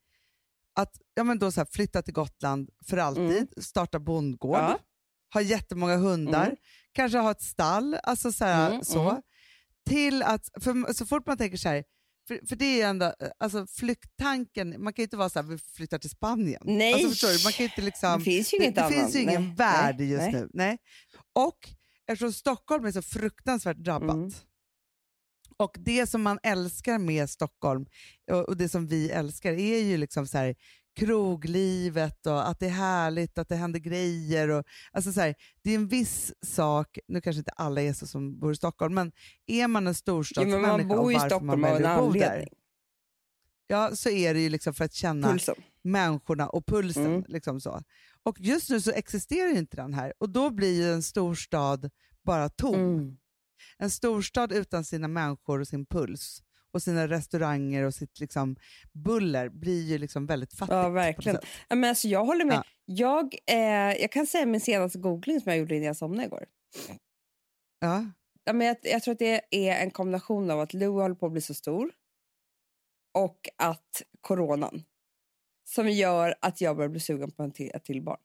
att 0.74 0.96
ja, 1.14 1.24
men 1.24 1.38
då 1.38 1.52
så 1.52 1.60
här, 1.60 1.68
flytta 1.72 2.02
till 2.02 2.14
Gotland 2.14 2.70
för 2.86 2.96
alltid, 2.96 3.30
mm. 3.30 3.48
starta 3.56 3.98
bondgård, 3.98 4.58
ja. 4.58 4.78
ha 5.34 5.40
jättemånga 5.40 5.96
hundar, 5.96 6.44
mm. 6.44 6.56
kanske 6.92 7.18
ha 7.18 7.30
ett 7.30 7.42
stall, 7.42 7.98
alltså 8.02 8.32
så, 8.32 8.44
här, 8.44 8.70
mm. 8.70 8.84
så. 8.84 9.10
Mm. 9.10 9.22
Till 9.88 10.22
att, 10.22 10.48
för 10.60 10.92
så 10.92 11.06
fort 11.06 11.26
man 11.26 11.38
tänker 11.38 11.56
så 11.56 11.68
här, 11.68 11.84
för, 12.28 12.46
för 12.48 12.56
det 12.56 12.82
är 12.82 12.88
ändå, 12.88 13.14
alltså 13.38 13.66
flykttanken, 13.66 14.82
man 14.82 14.92
kan 14.92 15.02
ju 15.02 15.04
inte 15.04 15.16
vara 15.16 15.28
så 15.28 15.38
här, 15.38 15.46
vi 15.46 15.58
flyttar 15.58 15.98
till 15.98 16.10
Spanien. 16.10 16.62
Nej! 16.64 16.92
Alltså, 16.92 17.08
förstår 17.08 17.28
du? 17.28 17.44
Man 17.44 17.52
kan 17.52 17.64
inte 17.64 17.82
liksom, 17.82 18.18
det 18.18 18.24
finns 18.24 18.52
ju 18.52 18.56
inget 18.56 18.74
det, 18.74 18.82
det 18.82 18.88
finns 18.88 19.14
ju 19.14 19.20
ingen 19.20 19.42
nej. 19.42 19.54
värld 19.56 19.96
nej. 19.98 20.10
just 20.10 20.22
nej. 20.22 20.32
nu. 20.32 20.48
Nej. 20.52 20.78
Och 21.32 21.58
eftersom 22.08 22.32
Stockholm 22.32 22.84
är 22.84 22.92
så 22.92 23.02
fruktansvärt 23.02 23.76
drabbat, 23.76 24.16
mm. 24.16 24.30
och 25.56 25.76
det 25.78 26.06
som 26.06 26.22
man 26.22 26.38
älskar 26.42 26.98
med 26.98 27.30
Stockholm, 27.30 27.86
och, 28.30 28.56
det 28.56 28.68
som 28.68 28.86
vi 28.86 29.10
älskar, 29.10 29.52
är 29.52 29.78
ju 29.78 29.96
liksom 29.96 30.26
så 30.26 30.38
här, 30.38 30.54
kroglivet 30.98 32.26
och 32.26 32.48
att 32.48 32.60
det 32.60 32.66
är 32.66 32.70
härligt, 32.70 33.38
att 33.38 33.48
det 33.48 33.56
händer 33.56 33.80
grejer. 33.80 34.48
Och, 34.48 34.64
alltså 34.92 35.12
så 35.12 35.20
här, 35.20 35.34
det 35.62 35.70
är 35.70 35.74
en 35.74 35.88
viss 35.88 36.34
sak, 36.42 36.98
nu 37.08 37.20
kanske 37.20 37.38
inte 37.38 37.50
alla 37.50 37.82
är 37.82 37.92
så 37.92 38.06
som 38.06 38.38
bor 38.38 38.52
i 38.52 38.56
Stockholm, 38.56 38.94
men 38.94 39.12
är 39.46 39.68
man 39.68 39.86
en 39.86 39.94
storstadsmänniska 39.94 40.70
ja, 40.70 40.76
man 40.76 40.88
bor 40.88 41.12
i 41.12 41.20
Stockholm 41.20 41.64
av 41.64 41.76
en 41.76 41.86
anledning. 41.86 42.48
Ja, 43.70 43.96
så 43.96 44.10
är 44.10 44.34
det 44.34 44.40
ju 44.40 44.48
liksom 44.48 44.74
för 44.74 44.84
att 44.84 44.92
känna 44.92 45.30
pulsen. 45.30 45.54
människorna 45.82 46.48
och 46.48 46.66
pulsen. 46.66 47.06
Mm. 47.06 47.24
Liksom 47.28 47.60
så. 47.60 47.82
Och 48.22 48.40
just 48.40 48.70
nu 48.70 48.80
så 48.80 48.90
existerar 48.90 49.56
inte 49.56 49.76
den 49.76 49.94
här 49.94 50.12
och 50.18 50.30
då 50.30 50.50
blir 50.50 50.92
en 50.92 51.02
storstad 51.02 51.90
bara 52.22 52.48
tom. 52.48 52.74
Mm. 52.74 53.18
En 53.78 53.90
storstad 53.90 54.52
utan 54.52 54.84
sina 54.84 55.08
människor 55.08 55.60
och 55.60 55.68
sin 55.68 55.86
puls 55.86 56.42
och 56.72 56.82
sina 56.82 57.08
restauranger 57.08 57.84
och 57.84 57.94
sitt 57.94 58.20
liksom 58.20 58.56
buller 58.92 59.48
blir 59.48 59.82
ju 59.82 59.98
liksom 59.98 60.26
väldigt 60.26 60.52
fattigt. 60.52 60.72
Ja, 60.72 60.88
verkligen. 60.88 61.38
Men 61.68 61.84
alltså, 61.84 62.08
jag 62.08 62.24
håller 62.24 62.44
med. 62.44 62.56
Ja. 62.56 62.64
Jag, 62.84 63.34
eh, 63.46 64.00
jag 64.00 64.12
kan 64.12 64.26
säga 64.26 64.46
min 64.46 64.60
senaste 64.60 64.98
googling 64.98 65.40
som 65.40 65.50
jag 65.50 65.58
gjorde 65.58 65.74
innan 65.74 65.86
jag 65.86 65.96
somnade 65.96 66.26
igår. 66.26 66.44
Ja. 67.80 68.06
Ja, 68.44 68.52
men 68.52 68.66
jag, 68.66 68.76
jag 68.82 69.02
tror 69.02 69.12
att 69.12 69.18
det 69.18 69.40
är 69.50 69.82
en 69.82 69.90
kombination 69.90 70.50
av 70.50 70.60
att 70.60 70.74
Lou 70.74 71.00
håller 71.00 71.14
på 71.14 71.26
att 71.26 71.32
bli 71.32 71.40
så 71.40 71.54
stor 71.54 71.90
och 73.18 73.48
att 73.56 74.02
coronan 74.20 74.84
som 75.64 75.90
gör 75.90 76.34
att 76.40 76.60
jag 76.60 76.76
börjar 76.76 76.90
bli 76.90 77.00
sugen 77.00 77.30
på 77.30 77.42
en 77.42 77.52
till, 77.52 77.70
ett 77.74 77.84
till 77.84 78.02
barn. 78.02 78.20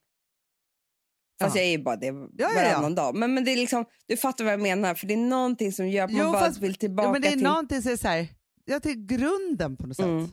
Fast 1.41 1.55
ja. 1.55 1.61
jag 1.61 1.67
är 1.67 1.71
ju 1.71 1.83
bara 1.83 1.95
det 1.95 2.05
ja, 2.37 2.49
varannan 2.55 2.91
ja, 2.91 3.03
dag. 3.03 3.15
Men, 3.15 3.33
men 3.33 3.43
det 3.43 3.51
är 3.51 3.55
liksom, 3.55 3.85
du 4.05 4.17
fattar 4.17 4.43
vad 4.43 4.53
jag 4.53 4.61
menar, 4.61 4.95
för 4.95 5.07
det 5.07 5.13
är 5.13 5.17
någonting 5.17 5.71
som 5.71 5.89
gör 5.89 6.05
att 6.05 6.11
man 6.11 6.31
bara 6.31 6.39
fast, 6.39 6.59
vill 6.59 6.75
tillbaka 6.75 7.11
men 7.11 7.21
det 7.21 7.27
är 7.27 7.31
till... 7.31 7.43
någonting 7.43 7.81
som 7.81 7.91
är 7.91 7.97
så 7.97 8.07
här, 8.07 8.27
ja, 8.65 8.79
till 8.79 9.05
grunden 9.05 9.77
på 9.77 9.87
något 9.87 9.97
sätt. 9.97 10.05
Mm. 10.05 10.29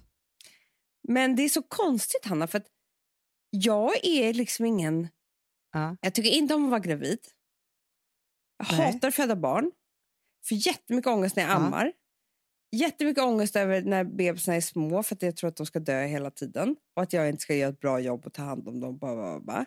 Men 1.09 1.37
det 1.37 1.43
är 1.43 1.49
så 1.49 1.63
konstigt, 1.63 2.25
Hanna, 2.25 2.47
för 2.47 2.59
att 2.59 2.67
jag 3.51 4.05
är 4.07 4.35
liksom 4.35 4.67
ingen... 4.67 5.09
Ja. 5.73 5.97
Jag 6.01 6.15
tycker 6.15 6.31
inte 6.31 6.55
om 6.55 6.65
att 6.65 6.71
vara 6.71 6.81
gravid. 6.81 7.19
Jag 8.59 8.79
Nej. 8.79 8.93
hatar 8.93 9.09
att 9.09 9.15
föda 9.15 9.37
barn. 9.37 9.73
Får 10.49 10.59
jättemycket 10.59 11.07
ångest 11.11 11.37
när 11.37 11.43
jag 11.43 11.53
ammar. 11.53 11.93
Jättemycket 12.73 13.25
ångest 13.25 13.57
över 13.57 13.83
när 13.83 14.05
bebisarna 14.05 14.57
är 14.57 14.61
små 14.61 15.03
för 15.03 15.15
att 15.15 15.23
jag 15.23 15.37
tror 15.37 15.49
att 15.49 15.57
de 15.57 15.67
ska 15.67 15.79
dö 15.81 16.05
hela 16.05 16.31
tiden. 16.31 16.77
Och 16.97 17.03
att 17.03 17.13
jag 17.13 17.29
inte 17.29 17.43
ska 17.43 17.55
göra 17.55 17.71
ett 17.71 17.81
bra 17.81 18.01
jobb 18.01 18.27
och 18.27 18.33
ta 18.33 18.43
hand 18.43 18.69
om 18.69 18.81
dem. 18.81 18.99
Bara, 18.99 19.17
bara, 19.17 19.41
bara. 19.41 19.67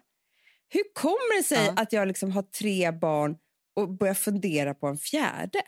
Hur 0.70 0.94
kommer 0.94 1.38
det 1.38 1.44
sig 1.44 1.66
ja. 1.66 1.74
att 1.78 1.94
jag 1.94 2.08
liksom 2.08 2.32
har 2.32 2.42
tre 2.42 2.92
barn 2.92 3.36
och 3.76 3.90
börjar 3.90 4.14
fundera 4.14 4.74
på 4.74 4.88
en 4.88 4.98
fjärde? 4.98 5.62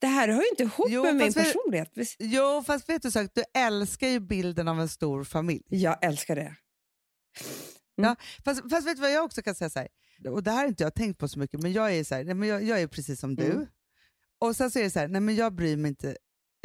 Det 0.00 0.06
här 0.06 0.28
hör 0.28 0.42
ju 0.42 0.48
inte 0.48 0.62
ihop 0.62 0.86
jo, 0.90 1.02
med 1.02 1.16
min 1.16 1.32
personlighet. 1.32 1.90
Vi, 1.94 2.04
jo, 2.18 2.62
fast 2.66 2.88
vet 2.88 3.02
du 3.02 3.10
sak, 3.10 3.30
du 3.34 3.42
älskar 3.54 4.08
ju 4.08 4.20
bilden 4.20 4.68
av 4.68 4.80
en 4.80 4.88
stor 4.88 5.24
familj. 5.24 5.64
Jag 5.68 6.04
älskar 6.04 6.36
det. 6.36 6.40
Mm. 6.40 6.56
Ja, 8.08 8.16
fast, 8.44 8.70
fast 8.70 8.86
vet 8.86 8.96
du 8.96 9.02
vad 9.02 9.12
jag 9.12 9.24
också 9.24 9.42
kan 9.42 9.54
säga? 9.54 9.70
Så 9.70 9.78
här, 9.78 9.88
och 10.28 10.42
Det 10.42 10.50
här 10.50 10.58
har 10.58 10.66
inte 10.68 10.82
jag 10.82 10.94
tänkt 10.94 11.18
på 11.18 11.28
så 11.28 11.38
mycket, 11.38 11.60
men 11.60 11.72
jag 11.72 11.94
är, 11.94 12.04
så 12.04 12.14
här, 12.14 12.34
men 12.34 12.48
jag, 12.48 12.62
jag 12.62 12.80
är 12.80 12.86
precis 12.86 13.20
som 13.20 13.30
mm. 13.30 13.44
du. 13.44 13.66
Och 14.40 14.56
sen 14.56 14.70
så 14.70 14.78
är 14.78 14.82
det 14.82 14.90
så 14.90 14.98
här, 14.98 15.08
nej 15.08 15.20
men 15.20 15.36
jag 15.36 15.54
bryr 15.54 15.76
mig 15.76 15.88
inte. 15.88 16.16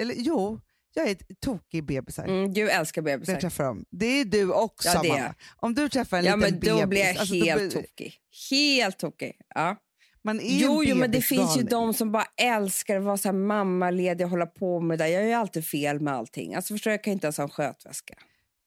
Eller 0.01 0.15
jo, 0.17 0.62
jag 0.94 1.10
är 1.10 1.17
tokig 1.39 1.77
i 1.77 1.82
bebisar. 1.82 2.25
Mm, 2.25 2.53
du 2.53 2.70
älskar 2.70 3.01
bebisar. 3.01 3.34
Jag 3.34 3.41
träffar 3.41 3.63
dem. 3.63 3.86
Det 3.89 4.05
är 4.05 4.25
du 4.25 4.51
också, 4.51 4.89
ja, 4.89 5.03
mamma. 5.03 5.36
Om 5.55 5.75
du 5.75 5.89
träffar 5.89 6.17
en 6.17 6.25
ja, 6.25 6.36
liten 6.36 6.53
bebis. 6.53 6.70
Ja, 6.70 6.75
men 6.75 6.82
då 6.82 6.88
blir 6.88 7.01
jag 7.01 7.17
alltså, 7.17 7.36
helt 7.36 7.62
blir... 7.62 7.82
tokig. 7.82 8.13
Helt 8.51 9.00
tokig. 9.00 9.38
Ja. 9.55 9.75
Man 10.24 10.39
är 10.39 10.60
jo, 10.60 10.84
jo, 10.84 10.96
men 10.96 11.12
det 11.12 11.22
finns 11.22 11.58
ju 11.58 11.63
de 11.63 11.94
som 11.94 12.12
bara 12.12 12.25
älskar 12.41 12.98
att 12.98 13.03
vara 13.03 13.17
så 13.17 13.27
här 13.27 13.34
mammaledig 13.34 14.25
och 14.25 14.29
hålla 14.29 14.46
på 14.46 14.79
med 14.79 15.00
det. 15.00 15.10
Jag 15.10 15.22
gör 15.22 15.27
ju 15.27 15.34
alltid 15.34 15.65
fel 15.65 16.00
med 16.00 16.13
allting. 16.13 16.55
Alltså 16.55 16.74
förstår 16.74 16.91
jag 16.91 17.03
kan 17.03 17.13
inte 17.13 17.27
ens 17.27 17.38
ha 17.38 17.44
en 17.44 17.50
skötväska. 17.50 18.15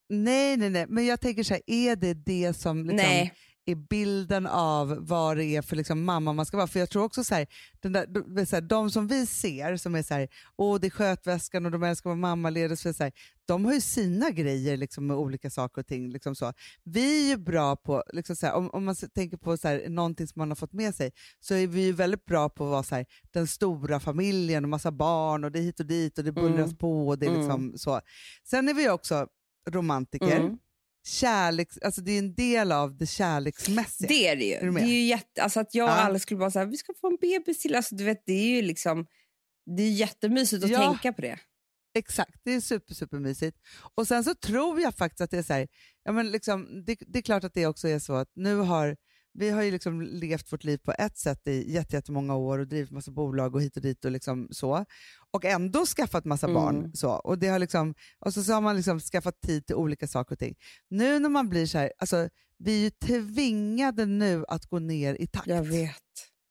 Nej, 0.09 0.57
nej, 0.57 0.71
nej. 0.71 0.87
Men 0.89 1.07
jag 1.07 1.21
tänker 1.21 1.43
så 1.43 1.55
här, 1.55 1.63
är 1.67 1.97
det 1.97 2.15
det 2.15 2.57
som 2.57 2.79
liksom, 2.79 2.97
nej 2.97 3.35
är 3.71 3.75
bilden 3.75 4.47
av 4.47 4.97
vad 5.01 5.37
det 5.37 5.45
är 5.45 5.63
för 5.63 5.77
liksom 5.77 6.05
mamma 6.05 6.33
man 6.33 6.47
ska 6.47 6.57
vara. 6.57 6.67
För 6.67 6.81
jag 6.81 6.91
tror 6.91 7.05
också 7.05 7.25
så 7.25 7.35
här, 7.35 7.47
den 7.81 7.93
där, 7.93 8.07
de, 8.07 8.47
så 8.47 8.57
här, 8.57 8.61
de 8.61 8.91
som 8.91 9.07
vi 9.07 9.27
ser 9.27 9.77
som 9.77 9.95
är 9.95 10.03
så 10.03 10.15
här, 10.15 10.29
åh 10.57 10.81
det 10.81 10.87
är 10.87 10.91
skötväskan 10.91 11.67
och 11.67 11.73
de 11.73 11.83
älskar 11.83 12.11
att 12.11 12.19
vara 12.19 12.31
mammaledig, 12.31 12.79
så 12.79 12.89
här, 12.89 13.13
de 13.47 13.65
har 13.65 13.73
ju 13.73 13.81
sina 13.81 14.31
grejer 14.31 14.77
liksom, 14.77 15.07
med 15.07 15.17
olika 15.17 15.51
saker 15.51 15.81
och 15.81 15.87
ting. 15.87 16.11
Liksom 16.11 16.35
så. 16.35 16.53
Vi 16.85 17.25
är 17.25 17.29
ju 17.29 17.37
bra 17.37 17.77
på, 17.77 18.03
liksom 18.13 18.37
så 18.37 18.47
här, 18.47 18.55
om, 18.55 18.71
om 18.71 18.85
man 18.85 18.97
tänker 19.15 19.37
på 19.37 19.57
så 19.57 19.69
här, 19.69 19.89
någonting 19.89 20.27
som 20.27 20.41
man 20.41 20.51
har 20.51 20.57
fått 20.57 20.73
med 20.73 20.95
sig, 20.95 21.13
så 21.41 21.55
är 21.55 21.67
vi 21.67 21.85
ju 21.85 21.93
väldigt 21.93 22.25
bra 22.25 22.49
på 22.49 22.65
att 22.65 22.71
vara 22.71 22.83
så 22.83 22.95
här, 22.95 23.07
den 23.33 23.47
stora 23.47 24.01
familjen 24.01 24.65
och 24.65 24.71
massa 24.71 24.93
barn 24.93 25.45
och 25.45 25.53
det 25.53 25.59
är 25.59 25.63
hit 25.63 25.81
och 25.81 25.87
dit 25.87 26.19
och 26.19 26.25
det 26.25 26.33
bullras 26.33 26.67
mm. 26.67 26.77
på. 26.77 27.09
Och 27.09 27.19
det 27.19 27.27
är 27.27 27.31
liksom 27.31 27.51
mm. 27.51 27.79
så. 27.79 28.01
Sen 28.45 28.69
är 28.69 28.75
vi 28.75 28.89
också 28.89 29.27
romantiker. 29.71 30.37
Mm 30.37 30.59
kärlek, 31.09 31.69
alltså 31.83 32.01
det 32.01 32.13
är 32.13 32.19
en 32.19 32.35
del 32.35 32.73
av 32.73 32.97
det 32.97 33.07
kärleksmässiga. 33.07 34.09
Det 34.09 34.29
är 34.29 34.37
det 34.37 34.45
ju. 34.45 34.55
Är 34.55 34.73
det 34.73 34.81
är 34.81 34.87
ju 34.87 35.05
jätte, 35.05 35.43
alltså 35.43 35.61
att 35.61 35.75
jag 35.75 35.85
och 35.85 35.91
ja. 35.91 36.01
alla 36.01 36.19
skulle 36.19 36.41
vara 36.41 36.51
så 36.51 36.59
här, 36.59 36.67
vi 36.67 36.77
ska 36.77 36.93
få 37.01 37.07
en 37.07 37.19
bebis 37.21 37.59
till. 37.59 37.75
Alltså 37.75 37.95
du 37.95 38.05
vet, 38.05 38.23
det 38.27 38.33
är 38.33 38.57
ju 38.57 38.63
liksom, 38.63 39.07
det 39.77 39.83
är 39.83 39.91
jättemysigt 39.91 40.65
att 40.65 40.71
ja. 40.71 40.91
tänka 40.91 41.13
på 41.13 41.23
det. 41.23 41.39
Exakt, 41.95 42.41
det 42.45 42.53
är 42.53 42.61
super, 42.61 42.95
supermysigt. 42.95 43.59
Och 43.95 44.09
sen 44.09 44.25
så 44.25 44.35
tror 44.35 44.81
jag 44.81 44.95
faktiskt 44.95 45.21
att 45.21 45.31
det 45.31 45.39
är 45.39 45.43
så 45.43 45.53
här, 45.53 45.69
ja 46.05 46.13
men 46.13 46.31
liksom, 46.31 46.85
det, 46.87 46.99
det, 47.07 47.19
är 47.19 47.23
klart 47.23 47.45
att 47.45 47.55
det 47.55 47.67
också 47.67 47.89
är 47.89 47.99
så 47.99 48.15
att 48.15 48.31
nu 48.35 48.57
har 48.57 48.97
vi 49.39 49.51
har 49.51 49.63
ju 49.63 49.71
liksom 49.71 50.03
levt 50.03 50.53
vårt 50.53 50.65
liv 50.65 50.79
på 50.79 50.95
ett 50.99 51.19
sätt 51.19 51.49
i 51.49 51.73
jättemånga 51.73 52.35
år 52.35 52.59
och 52.59 52.67
drivit 52.67 52.91
massa 52.91 53.11
bolag 53.11 53.55
och 53.55 53.63
hit 53.63 53.77
och 53.77 53.83
dit 53.83 54.05
och 54.05 54.11
liksom 54.11 54.49
så. 54.51 54.85
Och 55.31 55.45
ändå 55.45 55.87
skaffat 55.87 56.25
massa 56.25 56.47
mm. 56.47 56.55
barn. 56.55 56.91
Så. 56.95 57.11
Och, 57.11 57.39
det 57.39 57.49
har 57.49 57.59
liksom, 57.59 57.95
och 58.19 58.35
så, 58.35 58.43
så 58.43 58.53
har 58.53 58.61
man 58.61 58.77
liksom 58.77 59.01
skaffat 59.01 59.41
tid 59.41 59.67
till 59.67 59.77
olika 59.77 60.07
saker 60.07 60.35
och 60.35 60.39
ting. 60.39 60.55
Nu 60.91 61.19
när 61.19 61.29
man 61.29 61.49
blir 61.49 61.67
så 61.67 61.79
här, 61.79 61.93
alltså, 61.99 62.29
vi 62.59 62.79
är 62.79 62.85
ju 62.85 62.91
tvingade 62.91 64.07
nu 64.07 64.45
att 64.49 64.67
gå 64.67 64.79
ner 64.79 65.15
i 65.15 65.27
takt. 65.27 65.47
Jag 65.47 65.63
vet. 65.63 65.95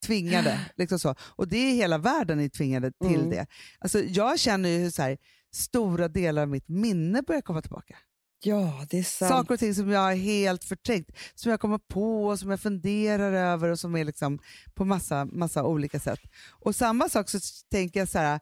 Tvingade. 0.06 0.60
Liksom 0.78 1.00
så. 1.00 1.16
Och 1.22 1.48
det 1.48 1.58
är 1.58 1.74
hela 1.74 1.98
världen 1.98 2.40
är 2.40 2.50
tvingade 2.50 2.92
till 2.92 3.20
mm. 3.20 3.30
det. 3.30 3.48
Alltså, 3.80 4.00
jag 4.00 4.40
känner 4.40 4.70
ju 4.70 4.78
hur 4.78 4.90
så 4.90 5.02
här, 5.02 5.18
stora 5.54 6.08
delar 6.08 6.42
av 6.42 6.48
mitt 6.48 6.70
minne 6.70 7.22
börjar 7.22 7.42
komma 7.42 7.62
tillbaka. 7.62 7.98
Ja, 8.40 8.86
det 8.90 9.00
är 9.00 9.04
sant. 9.04 9.30
Saker 9.30 9.54
och 9.54 9.60
ting 9.60 9.76
som 9.76 9.90
jag 9.90 10.00
har 10.00 10.14
helt 10.14 10.64
förträngt, 10.64 11.12
som 11.36 11.52
jag 11.52 11.60
kommer 11.60 11.78
på 11.78 12.26
och 12.26 12.40
som 12.40 12.50
jag 12.50 12.60
funderar 12.60 13.34
över 13.34 13.70
och 13.70 13.80
som 13.80 13.96
är 13.96 14.06
liksom 14.06 14.40
på 14.74 14.86
massa, 14.86 15.26
massa 15.26 15.64
olika 15.64 16.00
sätt. 16.00 16.20
Och 16.52 16.76
samma 16.76 17.10
sak 17.10 17.30
så 17.30 17.40
tänker 17.72 18.00
jag 18.00 18.10
så 18.10 18.20
här, 18.20 18.40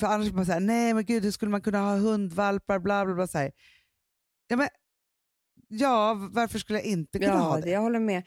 för 0.00 0.06
annars 0.06 0.32
man 0.32 0.46
säga 0.46 0.58
nej 0.58 0.94
men 0.94 1.04
gud 1.04 1.24
hur 1.24 1.30
skulle 1.30 1.50
man 1.50 1.60
kunna 1.60 1.80
ha 1.80 1.96
hundvalpar, 1.96 2.78
bla 2.78 3.04
bla 3.04 3.14
bla. 3.14 3.26
Så 3.26 3.38
här. 3.38 3.52
Ja, 4.48 4.56
men, 4.56 4.68
ja, 5.68 6.28
varför 6.32 6.58
skulle 6.58 6.78
jag 6.78 6.86
inte 6.86 7.18
kunna 7.18 7.32
ja, 7.32 7.38
ha 7.38 7.60
det? 7.60 7.70
Jag 7.70 7.80
håller 7.80 8.00
med. 8.00 8.22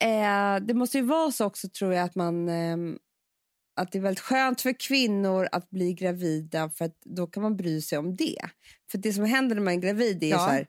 Eh, 0.00 0.66
det 0.66 0.74
måste 0.74 0.98
ju 0.98 1.04
vara 1.04 1.32
så 1.32 1.44
också 1.44 1.68
tror 1.68 1.92
jag 1.94 2.04
att 2.04 2.14
man 2.14 2.48
eh, 2.48 2.76
att 3.82 3.92
det 3.92 3.98
är 3.98 4.02
väldigt 4.02 4.24
skönt 4.24 4.60
för 4.60 4.72
kvinnor 4.72 5.48
att 5.52 5.70
bli 5.70 5.92
gravida 5.92 6.70
för 6.70 6.84
att 6.84 7.00
då 7.04 7.26
kan 7.26 7.42
man 7.42 7.56
bry 7.56 7.82
sig 7.82 7.98
om 7.98 8.16
det. 8.16 8.50
För 8.90 8.98
det 8.98 9.12
som 9.12 9.24
händer 9.24 9.54
när 9.54 9.62
man 9.62 9.74
är 9.74 9.78
gravid 9.78 10.22
är 10.22 10.28
ja. 10.28 10.38
så 10.38 10.44
här, 10.44 10.66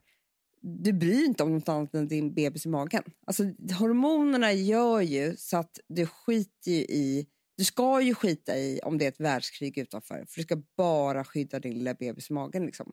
du 0.61 0.93
bryr 0.93 1.25
inte 1.25 1.43
om 1.43 1.55
något 1.55 1.69
annat 1.69 1.95
än 1.95 2.07
din 2.07 2.33
bebis 2.33 2.65
i 2.65 2.69
magen. 2.69 3.03
Alltså, 3.25 3.43
hormonerna 3.79 4.53
gör 4.53 5.01
ju 5.01 5.35
så 5.37 5.57
att 5.57 5.79
du 5.87 6.05
skiter 6.05 6.71
i 6.71 7.27
Du 7.57 7.63
ska 7.63 8.01
ju 8.01 8.15
skita 8.15 8.57
i 8.57 8.79
om 8.83 8.97
det 8.97 9.05
är 9.05 9.09
ett 9.09 9.19
världskrig 9.19 9.77
utanför, 9.77 10.25
för 10.29 10.35
du 10.35 10.43
ska 10.43 10.61
bara 10.77 11.23
skydda 11.23 11.59
din 11.59 11.73
lilla 11.73 11.93
bebis 11.93 12.29
i 12.29 12.33
magen. 12.33 12.65
Liksom. 12.65 12.91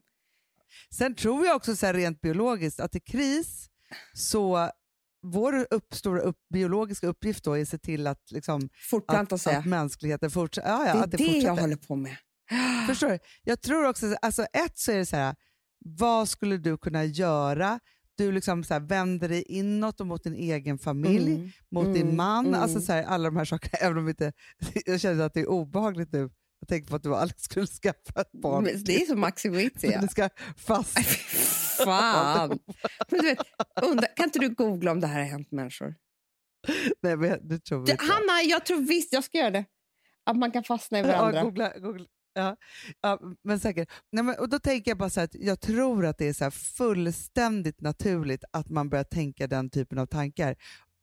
Sen 0.91 1.15
tror 1.15 1.47
jag 1.47 1.57
också 1.57 1.77
så 1.77 1.93
rent 1.93 2.21
biologiskt 2.21 2.81
att 2.81 2.97
i 2.97 3.01
kris 3.01 3.71
så 4.15 4.71
vår 5.23 5.67
upp, 5.71 5.95
stora 5.95 6.21
upp, 6.21 6.37
biologiska 6.53 7.07
uppgift 7.07 7.45
då 7.45 7.53
är 7.59 7.63
att 7.63 7.69
se 7.69 7.79
till 7.79 8.07
att, 8.07 8.31
liksom, 8.31 8.69
Fortplanta 8.91 9.35
att, 9.35 9.41
sig. 9.41 9.57
att 9.57 9.67
mänskligheten 9.67 10.31
fortsätter. 10.31 10.69
Ja, 10.69 10.87
ja, 10.87 10.93
det 10.95 10.99
är 10.99 11.05
att 11.05 11.11
det, 11.11 11.17
det 11.17 11.25
fortsätter. 11.25 11.47
jag 11.47 11.57
håller 11.57 11.77
på 11.77 11.97
med. 11.97 12.17
Förstår 12.89 13.09
du? 13.09 13.19
Jag 13.45 13.61
tror 13.61 13.89
också, 13.89 14.15
alltså 14.23 14.43
ett 14.43 14.79
så 14.79 14.93
är 14.93 14.99
det 14.99 15.07
så 15.07 15.17
här, 15.17 15.35
vad 15.85 16.29
skulle 16.29 16.57
du 16.57 16.79
kunna 16.79 17.05
göra? 17.05 17.81
Du 18.15 18.33
liksom 18.33 18.65
så 18.65 18.75
här, 18.75 18.81
vänder 18.81 19.29
dig 19.29 19.43
inåt 19.43 20.01
och 20.01 20.07
mot 20.07 20.25
din 20.25 20.35
egen 20.35 20.79
familj, 20.79 21.35
Mm. 21.35 21.51
mot 21.71 21.85
Mm. 21.87 21.95
din 21.95 22.17
man. 22.17 22.47
Mm. 22.47 22.61
Alltså 22.61 22.81
så 22.81 22.93
här, 22.93 23.03
alla 23.05 23.25
de 23.31 23.37
här 23.37 23.45
sakerna, 23.45 23.79
även 23.81 23.99
om 23.99 24.09
inte, 24.09 24.33
jag 24.87 25.01
känner 25.01 25.25
att 25.25 25.35
det 25.35 25.41
är 25.41 25.49
obehagligt 25.49 26.13
nu. 26.13 26.31
Jag 26.61 26.69
tänker 26.69 26.91
på 26.91 26.97
att 26.97 27.03
du 27.03 27.09
och 27.09 27.21
Alex 27.21 27.43
skulle 27.43 27.67
skaffa 27.67 28.21
ett 28.21 28.33
barn. 28.33 28.65
Men 28.65 28.85
Det 28.85 29.03
är 29.03 29.07
som 29.07 29.21
Maxi. 29.21 29.51
Men 29.51 29.71
Ja. 29.81 30.09
ska 30.11 30.29
fast. 30.57 30.99
Fan! 31.85 32.49
Men 33.11 33.21
du 33.21 33.27
vet, 33.27 33.39
undra, 33.83 34.07
kan 34.07 34.25
inte 34.25 34.39
du 34.39 34.49
googla 34.49 34.91
om 34.91 35.01
det 35.01 35.07
här 35.07 35.21
har 35.21 35.27
hänt 35.27 35.51
människor? 35.51 35.95
Nej, 37.03 37.17
men 37.17 37.49
det 37.49 37.59
tror 37.59 37.81
inte. 37.81 37.97
Hanna, 38.05 38.43
jag 38.43 38.67
tror 38.67 38.81
visst 38.81 39.13
jag 39.13 39.25
ska 39.25 39.39
göra 39.39 39.51
det. 39.51 39.65
Att 40.25 40.37
man 40.37 40.51
kan 40.51 40.65
fastna 40.65 40.99
i 40.99 41.03
varandra. 41.03 41.39
Ja, 41.39 41.45
googla, 41.45 41.79
googla. 41.79 42.07
Ja, 42.35 42.57
ja, 43.01 43.21
men 43.43 43.61
säkert. 43.61 43.91
Nej, 44.13 44.25
men, 44.25 44.39
och 44.39 44.49
då 44.49 44.59
tänker 44.59 44.91
jag 44.91 44.99
bara 44.99 45.11
så 45.11 45.21
här 45.21 45.25
att 45.25 45.35
jag 45.35 45.61
tror 45.61 46.07
att 46.07 46.19
det 46.19 46.29
är 46.29 46.33
så 46.33 46.51
fullständigt 46.51 47.81
naturligt 47.81 48.45
att 48.51 48.69
man 48.69 48.89
börjar 48.89 49.05
tänka 49.05 49.47
den 49.47 49.71
typen 49.71 49.99
av 49.99 50.07
tankar. 50.07 50.57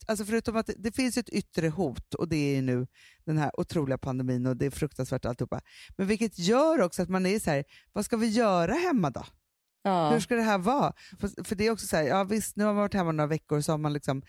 Alltså 0.08 0.26
förutom 0.26 0.56
att 0.56 0.68
det, 0.68 0.74
det 0.78 0.92
finns 0.92 1.18
ett 1.18 1.30
yttre 1.30 1.70
hot 1.70 2.14
och 2.14 2.30
det 2.30 2.36
är 2.36 2.56
ju 2.56 2.62
nu 2.62 2.88
den 3.26 3.38
här 3.38 3.60
otroliga 3.60 3.98
pandemin 3.98 4.46
och 4.46 4.58
det 4.58 4.66
är 4.66 4.70
fruktansvärt 4.72 5.26
alltihopa. 5.26 5.62
Men 5.98 6.08
vilket 6.08 6.40
gör 6.40 6.82
också 6.82 7.02
att 7.02 7.10
man 7.10 7.26
är 7.26 7.40
så 7.40 7.52
här, 7.52 7.64
vad 7.94 8.06
ska 8.06 8.18
vi 8.18 8.28
göra 8.28 8.74
hemma 8.74 9.10
då? 9.10 9.26
Ja. 9.88 10.10
Hur 10.10 10.20
ska 10.20 10.36
det 10.36 10.42
här 10.42 10.58
vara? 10.58 10.94
För, 11.20 11.44
för 11.44 11.56
det 11.56 11.68
är 11.68 11.72
också 11.72 11.88
så 11.88 11.96
här, 11.96 12.04
ja 12.04 12.24
visst 12.24 12.56
nu 12.56 12.64
har 12.64 12.74
man 12.74 12.82
varit 12.82 12.94
hemma 12.94 13.12
några 13.12 13.28
veckor 13.28 13.62
så 13.62 13.72
har 13.72 13.78
man 13.78 13.94
liksom 13.94 14.22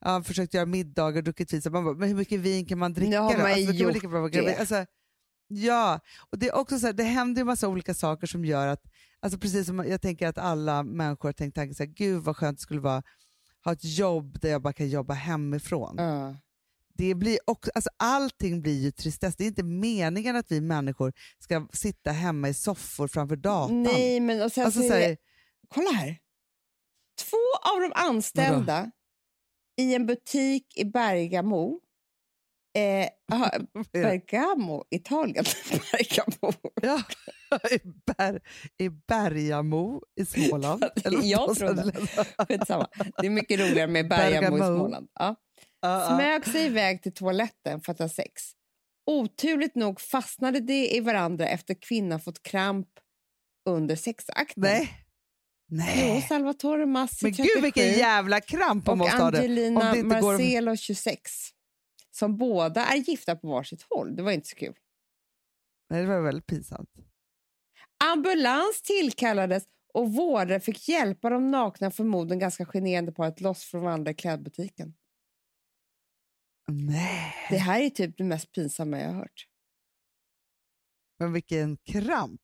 ja, 0.00 0.22
försökt 0.22 0.54
göra 0.54 0.66
middagar, 0.66 1.22
druckit 1.22 1.52
vin, 1.52 1.62
så 1.62 1.70
man 1.70 1.84
bara, 1.84 1.94
men 1.94 2.08
hur 2.08 2.16
mycket 2.16 2.40
vin 2.40 2.66
kan 2.66 2.78
man 2.78 2.92
dricka 2.92 3.20
har 3.20 3.32
då? 3.32 3.38
man 3.38 3.52
Alltså, 3.52 3.72
gjort 3.72 3.94
lika 3.94 4.08
bra 4.08 4.28
det. 4.28 4.56
Alltså, 4.56 4.86
ja, 5.48 6.00
och 6.30 6.38
det 6.38 6.48
är 6.48 6.54
också 6.54 6.78
så 6.78 6.86
här, 6.86 6.92
det 6.92 7.02
händer 7.02 7.40
ju 7.40 7.44
massa 7.44 7.68
olika 7.68 7.94
saker 7.94 8.26
som 8.26 8.44
gör 8.44 8.66
att, 8.66 8.82
alltså 9.20 9.38
precis 9.38 9.66
som 9.66 9.78
jag 9.78 10.02
tänker 10.02 10.28
att 10.28 10.38
alla 10.38 10.82
människor 10.82 11.28
har 11.28 11.32
tänkt 11.32 11.54
tanken 11.54 11.74
så 11.74 11.82
här, 11.82 11.90
gud 11.90 12.22
vad 12.22 12.36
skönt 12.36 12.58
det 12.58 12.62
skulle 12.62 12.80
vara 12.80 13.02
ha 13.64 13.72
ett 13.72 13.98
jobb 13.98 14.40
där 14.40 14.50
jag 14.50 14.62
bara 14.62 14.72
kan 14.72 14.88
jobba 14.88 15.14
hemifrån. 15.14 15.94
Ja. 15.98 16.36
Det 16.94 17.14
blir 17.14 17.38
också, 17.44 17.70
alltså 17.74 17.90
allting 17.96 18.62
blir 18.62 18.80
ju 18.80 18.90
tristess. 18.90 19.36
Det 19.36 19.44
är 19.44 19.48
inte 19.48 19.62
meningen 19.62 20.36
att 20.36 20.52
vi 20.52 20.60
människor 20.60 21.12
ska 21.38 21.68
sitta 21.72 22.10
hemma 22.10 22.48
i 22.48 22.54
soffor 22.54 23.08
framför 23.08 23.36
datorn. 23.36 23.82
Nej, 23.82 24.20
men 24.20 24.42
och 24.42 24.52
sen 24.52 24.64
alltså, 24.64 24.80
så 24.80 24.92
är 24.92 25.08
det, 25.08 25.16
Kolla 25.68 25.90
här. 25.90 26.18
Två 27.30 27.72
av 27.74 27.80
de 27.80 27.92
anställda 27.94 28.90
i 29.76 29.94
en 29.94 30.06
butik 30.06 30.76
i 30.76 30.84
Bergamo 30.84 31.80
Eh, 32.74 33.08
aha, 33.32 33.50
Bergamo, 33.92 34.84
Italien. 34.90 35.44
Bergamo. 35.92 36.52
Ja, 36.82 37.02
i, 37.70 37.78
Ber, 38.06 38.40
i 38.78 38.88
Bergamo 38.88 40.02
i 40.20 40.24
Småland. 40.24 40.84
Eller 41.04 41.22
Jag 41.22 41.56
trodde. 41.56 41.92
Skitsamma. 42.48 42.88
Det 43.18 43.26
är 43.26 43.30
mycket 43.30 43.60
roligare 43.60 43.86
med 43.86 44.08
Bergamo, 44.08 44.46
i 44.46 44.50
Bergamo. 44.50 44.76
Småland. 44.76 45.08
Ja. 45.14 45.36
Ja. 45.82 46.06
Smög 46.16 46.46
sig 46.46 46.66
iväg 46.66 47.02
till 47.02 47.12
toaletten 47.12 47.80
för 47.80 47.92
att 47.92 47.98
ha 47.98 48.08
sex. 48.08 48.42
Oturligt 49.06 49.74
nog 49.74 50.00
fastnade 50.00 50.60
de 50.60 50.88
i 50.88 51.00
varandra 51.00 51.46
efter 51.48 51.74
kvinnan 51.74 52.20
fått 52.20 52.42
kramp 52.42 52.88
under 53.68 53.96
sexakten. 53.96 54.62
Nej. 54.62 54.98
Jo, 55.70 55.76
Nej. 55.76 56.22
Salvatore 56.22 56.86
Massi, 56.86 57.24
Men 57.26 57.32
37, 57.32 57.48
gud 57.54 57.62
vilken 57.62 57.84
jävla 57.84 58.40
kramp 58.40 58.86
hon 58.86 58.92
och 58.92 58.98
måste 58.98 59.16
ha 59.16 59.30
det. 59.30 59.38
Angelina 59.38 59.80
Om 59.80 59.92
det 59.92 59.98
inte 60.00 60.20
går- 60.20 60.32
Marcelo, 60.32 60.76
26, 60.76 61.30
som 62.10 62.36
båda 62.36 62.86
är 62.86 62.96
gifta 62.96 63.36
på 63.36 63.48
varsitt 63.48 63.82
håll. 63.90 64.16
Det 64.16 64.22
var 64.22 64.32
inte 64.32 64.48
så 64.48 64.56
kul. 64.56 64.74
Nej, 65.90 66.02
det 66.02 66.08
var 66.08 66.20
väldigt 66.20 66.46
pinsamt. 66.46 66.90
Ambulans 68.04 68.82
tillkallades 68.82 69.64
och 69.94 70.12
vårdare 70.12 70.60
fick 70.60 70.88
hjälpa 70.88 71.30
de 71.30 71.50
nakna, 71.50 71.90
förmodligen 71.90 72.38
ganska 72.38 72.66
generande 72.66 73.12
paret 73.12 73.40
loss 73.40 73.64
från 73.64 73.82
varandra 73.82 74.10
i 74.10 74.14
klädbutiken. 74.14 74.94
Nej. 76.72 77.34
Det 77.50 77.56
här 77.56 77.80
är 77.80 77.90
typ 77.90 78.18
det 78.18 78.24
mest 78.24 78.52
pinsamma 78.52 78.98
jag 78.98 79.08
har 79.08 79.14
hört. 79.14 79.46
Men 81.18 81.32
vilken 81.32 81.76
kramp. 81.76 82.40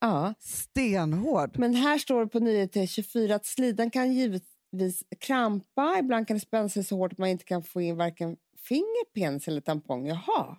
Ja, 0.00 0.34
Stenhård. 0.38 1.58
men 1.58 1.74
här 1.74 1.98
står 1.98 2.20
det 2.20 2.26
på 2.26 2.38
nyheter 2.38 2.86
24 2.86 3.34
att 3.34 3.46
slidan 3.46 3.90
kan 3.90 4.12
givetvis 4.12 5.04
krampa. 5.20 5.96
Ibland 5.98 6.28
kan 6.28 6.36
det 6.36 6.40
spänna 6.40 6.68
sig 6.68 6.84
så 6.84 6.96
hårt 6.96 7.12
att 7.12 7.18
man 7.18 7.28
inte 7.28 7.44
kan 7.44 7.62
få 7.62 7.80
in 7.80 7.96
varken 7.96 8.36
finger, 8.58 9.12
penis 9.14 9.48
eller 9.48 9.60
tampong. 9.60 10.06
Jaha. 10.06 10.58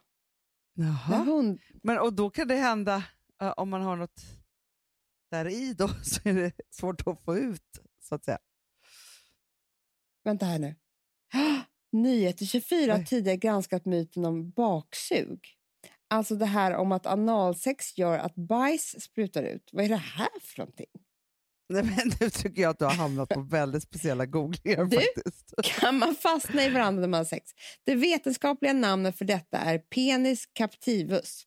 Jaha. 0.73 1.23
hund... 1.23 1.59
Men, 1.83 1.99
och 1.99 2.13
då 2.13 2.29
kan 2.29 2.47
det 2.47 2.55
hända, 2.55 3.03
eh, 3.41 3.53
om 3.57 3.69
man 3.69 3.81
har 3.81 3.95
något 3.95 4.21
där 5.31 5.47
i 5.47 5.73
då, 5.73 5.87
så 6.03 6.29
är 6.29 6.33
det 6.33 6.51
svårt 6.69 7.07
att 7.07 7.23
få 7.23 7.37
ut, 7.37 7.81
så 7.99 8.15
att 8.15 8.25
säga. 8.25 8.39
Vänta 10.23 10.45
här 10.45 10.59
nu. 10.59 10.75
Nyheter 12.01 12.45
24 12.45 12.93
har 12.97 13.03
tidigare 13.03 13.37
granskat 13.37 13.85
myten 13.85 14.25
om 14.25 14.49
baksug. 14.49 15.39
Alltså 16.09 16.35
det 16.35 16.45
här 16.45 16.75
om 16.75 16.91
att 16.91 17.05
analsex 17.05 17.97
gör 17.97 18.17
att 18.17 18.35
bajs 18.35 19.01
sprutar 19.01 19.43
ut. 19.43 19.69
Vad 19.71 19.85
är 19.85 19.89
det 19.89 19.95
här 19.95 20.39
för 20.41 20.59
någonting? 20.59 20.85
Nej, 21.69 21.83
men 21.83 22.11
nu 22.21 22.29
tycker 22.29 22.61
jag 22.61 22.69
att 22.69 22.79
du 22.79 22.85
har 22.85 22.93
hamnat 22.93 23.29
på 23.29 23.41
väldigt 23.41 23.83
speciella 23.83 24.25
googlingar 24.25 24.85
Du? 24.85 24.97
faktiskt. 24.97 25.79
Kan 25.79 25.97
man 25.97 26.15
fastna 26.15 26.63
i 26.65 26.69
varandra 26.69 27.01
när 27.01 27.07
man 27.07 27.17
har 27.17 27.25
sex? 27.25 27.51
Det 27.83 27.95
vetenskapliga 27.95 28.73
namnet 28.73 29.17
för 29.17 29.25
detta 29.25 29.57
är 29.57 29.77
penis 29.79 30.45
captivus 30.53 31.43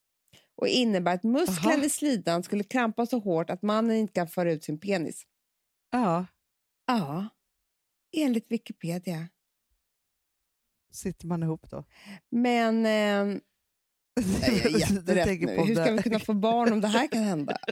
och 0.60 0.68
innebär 0.68 1.14
att 1.14 1.22
musklerna 1.22 1.74
Aha. 1.74 1.84
i 1.84 1.90
slidan 1.90 2.42
skulle 2.42 2.64
krampa 2.64 3.06
så 3.06 3.18
hårt 3.18 3.50
att 3.50 3.62
mannen 3.62 3.96
inte 3.96 4.12
kan 4.12 4.28
föra 4.28 4.52
ut 4.52 4.64
sin 4.64 4.80
penis. 4.80 5.22
Ja, 5.90 6.26
Ja, 6.86 7.28
enligt 8.16 8.52
Wikipedia. 8.52 9.28
Sitter 10.90 11.26
man 11.26 11.42
ihop 11.42 11.70
då? 11.70 11.84
Men 12.30 12.86
eh, 12.86 12.92
jag 14.42 14.48
är 14.48 14.78
jätterätt 14.78 15.40
nu. 15.40 15.56
Hur 15.56 15.74
ska 15.74 15.92
vi 15.92 16.02
kunna 16.02 16.18
få 16.18 16.34
barn 16.34 16.72
om 16.72 16.80
det 16.80 16.88
här 16.88 17.06
kan 17.06 17.22
hända? 17.22 17.56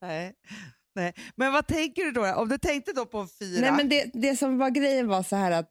Nej. 0.00 0.34
Nej. 0.94 1.14
Men 1.36 1.52
vad 1.52 1.66
tänker 1.66 2.04
du 2.04 2.10
då? 2.10 2.34
Om 2.34 2.48
du 2.48 2.58
tänkte 2.58 2.92
då 2.92 3.06
på 3.06 3.26
fyra? 3.26 3.60
Nej, 3.60 3.72
men 3.72 3.88
det, 3.88 4.10
det 4.12 4.36
som 4.36 4.58
var 4.58 4.70
grejen 4.70 5.08
var 5.08 5.22
så 5.22 5.36
här 5.36 5.50
att, 5.50 5.70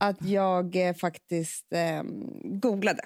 att 0.00 0.22
jag 0.22 0.76
eh, 0.76 0.94
faktiskt 0.94 1.72
eh, 1.72 2.02
googlade. 2.44 3.02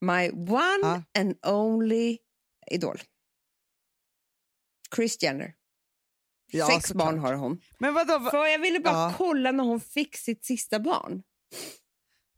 My 0.00 0.30
one 0.30 0.78
Ja. 0.82 1.02
and 1.18 1.46
only 1.46 2.18
idol. 2.70 2.98
Chris 4.96 5.22
Jenner. 5.22 5.54
Ja, 6.50 6.66
Sex 6.66 6.88
såklart. 6.88 7.06
barn 7.06 7.18
har 7.18 7.34
hon. 7.34 7.60
men 7.78 7.94
vadå? 7.94 8.18
va- 8.18 8.30
För 8.30 8.46
jag 8.46 8.58
ville 8.58 8.80
bara 8.80 8.94
Ja. 8.94 9.14
kolla 9.16 9.52
när 9.52 9.64
hon 9.64 9.80
fick 9.80 10.16
sitt 10.16 10.44
sista 10.44 10.80
barn. 10.80 11.22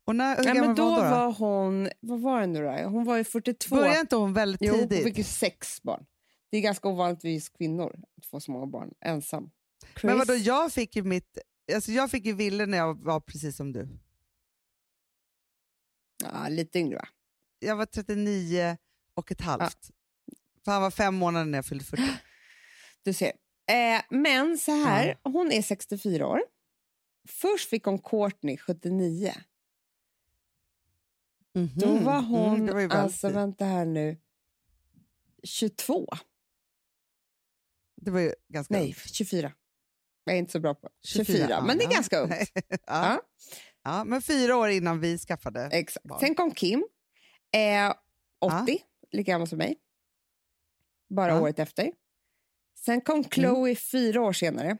Och 0.05 0.16
när, 0.16 0.37
hur 0.37 0.44
Ja, 0.44 0.53
gammal 0.55 0.66
men 0.66 0.77
då 0.77 0.90
var 0.90 1.01
hon 1.01 1.11
då? 1.11 1.16
var 1.16 1.33
hon, 1.33 1.88
vad 2.01 2.21
var 2.21 2.40
det 2.40 2.47
nu 2.47 2.62
då? 2.64 2.71
Hon 2.88 3.05
var 3.05 3.16
ju 3.16 3.25
42. 3.25 3.75
Började 3.77 4.01
inte 4.01 4.16
hon 4.16 4.33
väldigt 4.35 4.61
Jo, 4.62 4.75
hon 4.75 4.88
tidigt? 4.88 5.05
fick 5.05 5.18
ju 5.18 5.25
sex 5.25 5.83
barn. 5.83 6.07
Det 6.51 6.57
är 6.57 6.61
ganska 6.61 6.88
ovanligt 6.88 7.21
för 7.21 7.57
kvinnor 7.59 8.01
att 8.18 8.27
få 8.27 8.40
så 8.40 8.51
många 8.51 8.66
barn 8.66 8.94
ensam. 9.01 9.51
Chris, 9.94 10.05
Men 10.05 10.18
vadå, 10.18 10.35
jag 10.35 10.73
fick 10.73 10.97
ju 10.97 11.03
mitt... 11.03 11.38
Alltså 11.75 11.92
jag 11.92 12.11
fick 12.11 12.25
ju 12.27 12.33
Ville 12.33 12.66
när 12.66 12.79
jag 12.79 13.05
var 13.05 13.21
precis 13.21 13.57
som 13.57 13.73
du. 13.73 13.88
ja, 16.25 16.49
lite 16.49 16.79
yngre 16.79 16.97
va? 16.97 17.09
Jag 17.59 17.77
var 17.77 17.87
39 17.87 18.77
och 19.14 19.33
ett 19.33 19.40
halvt. 19.40 19.90
För 20.64 20.73
han 20.73 20.83
var 20.83 20.90
fem 20.90 21.14
månader 21.14 21.47
när 21.47 21.59
jag 21.59 21.66
fyllde 21.66 21.85
40. 21.85 22.03
Du 23.03 23.12
ser. 23.12 23.33
Eh, 23.68 24.02
men 24.11 24.59
så 24.59 24.72
här, 24.72 25.18
hon 25.22 25.52
är 25.52 25.62
64 25.62 26.26
år. 26.26 26.40
Först 27.28 27.68
fick 27.68 27.85
hon 27.85 27.98
Courtney 27.98 28.57
79. 28.57 29.33
Då 31.52 31.87
Mhm. 31.94 32.04
var 32.04 32.22
hon, 32.22 32.68
Mm, 32.68 32.88
var 32.88 32.96
alltså 32.96 33.28
vänta 33.28 33.64
här 33.64 33.85
nu, 33.85 34.16
22. 35.42 36.07
Det 37.96 38.11
var 38.11 38.20
ju 38.20 38.35
ganska 38.48 38.74
Nej, 38.74 38.87
ungt. 38.87 39.14
24. 39.14 39.52
Jag 40.24 40.35
är 40.35 40.38
inte 40.38 40.52
så 40.52 40.61
bra 40.61 40.74
på 40.74 40.88
24, 41.02 41.46
ja, 41.50 41.61
men 41.64 41.78
det 41.78 41.85
är 41.85 41.88
ja. 41.90 41.94
ganska 41.94 42.18
ungt. 42.18 42.33
ja. 42.68 42.76
Ja, 42.87 43.22
Ja, 43.83 44.04
men 44.04 44.22
fyra 44.22 44.57
år 44.57 44.68
innan 44.68 45.00
vi 45.00 45.18
skaffade. 45.18 45.68
exakt. 45.72 46.07
barn. 46.07 46.20
Sen 46.20 46.35
kom 46.35 46.50
Kim, 46.54 46.85
eh, 47.52 47.94
80, 48.38 48.78
lika 49.11 49.33
gammal 49.33 49.48
som 49.48 49.59
mig. 49.59 49.76
Bara 51.11 51.28
Ja. 51.33 51.40
året 51.40 51.59
efter. 51.59 51.92
Sen 52.85 53.01
kom 53.01 53.25
Chloe 53.25 53.77
fyra 53.77 54.23
år 54.23 54.33
senare. 54.33 54.79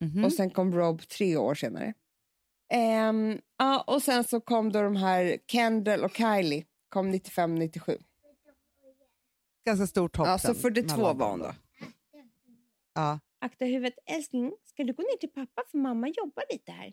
Mhm. 0.00 0.24
Och 0.24 0.32
sen 0.32 0.50
kom 0.50 0.74
Rob 0.74 1.08
tre 1.08 1.36
år 1.36 1.54
senare. 1.54 1.94
Um, 3.08 3.40
ja, 3.58 3.84
och 3.86 4.02
sen 4.02 4.24
så 4.24 4.40
kom 4.40 4.72
då 4.72 4.82
de 4.82 4.96
här 4.96 5.38
Kendall 5.46 6.04
och 6.04 6.16
Kylie 6.16 6.66
kom 6.88 7.12
95-97. 7.14 8.02
Ganska 9.64 9.86
stort 9.86 10.16
hopp. 10.16 10.26
Ja, 10.26 10.38
så 10.38 10.54
42 10.54 11.12
var 11.12 11.30
hon 11.30 11.38
då. 11.38 11.54
Ja. 12.94 13.20
Akta 13.38 13.64
huvudet. 13.64 13.94
Älskling, 14.06 14.52
ska 14.64 14.84
du 14.84 14.92
gå 14.92 15.02
ner 15.02 15.16
till 15.16 15.28
pappa 15.28 15.62
för 15.70 15.78
mamma 15.78 16.08
jobbar 16.08 16.44
lite 16.52 16.72
här? 16.72 16.92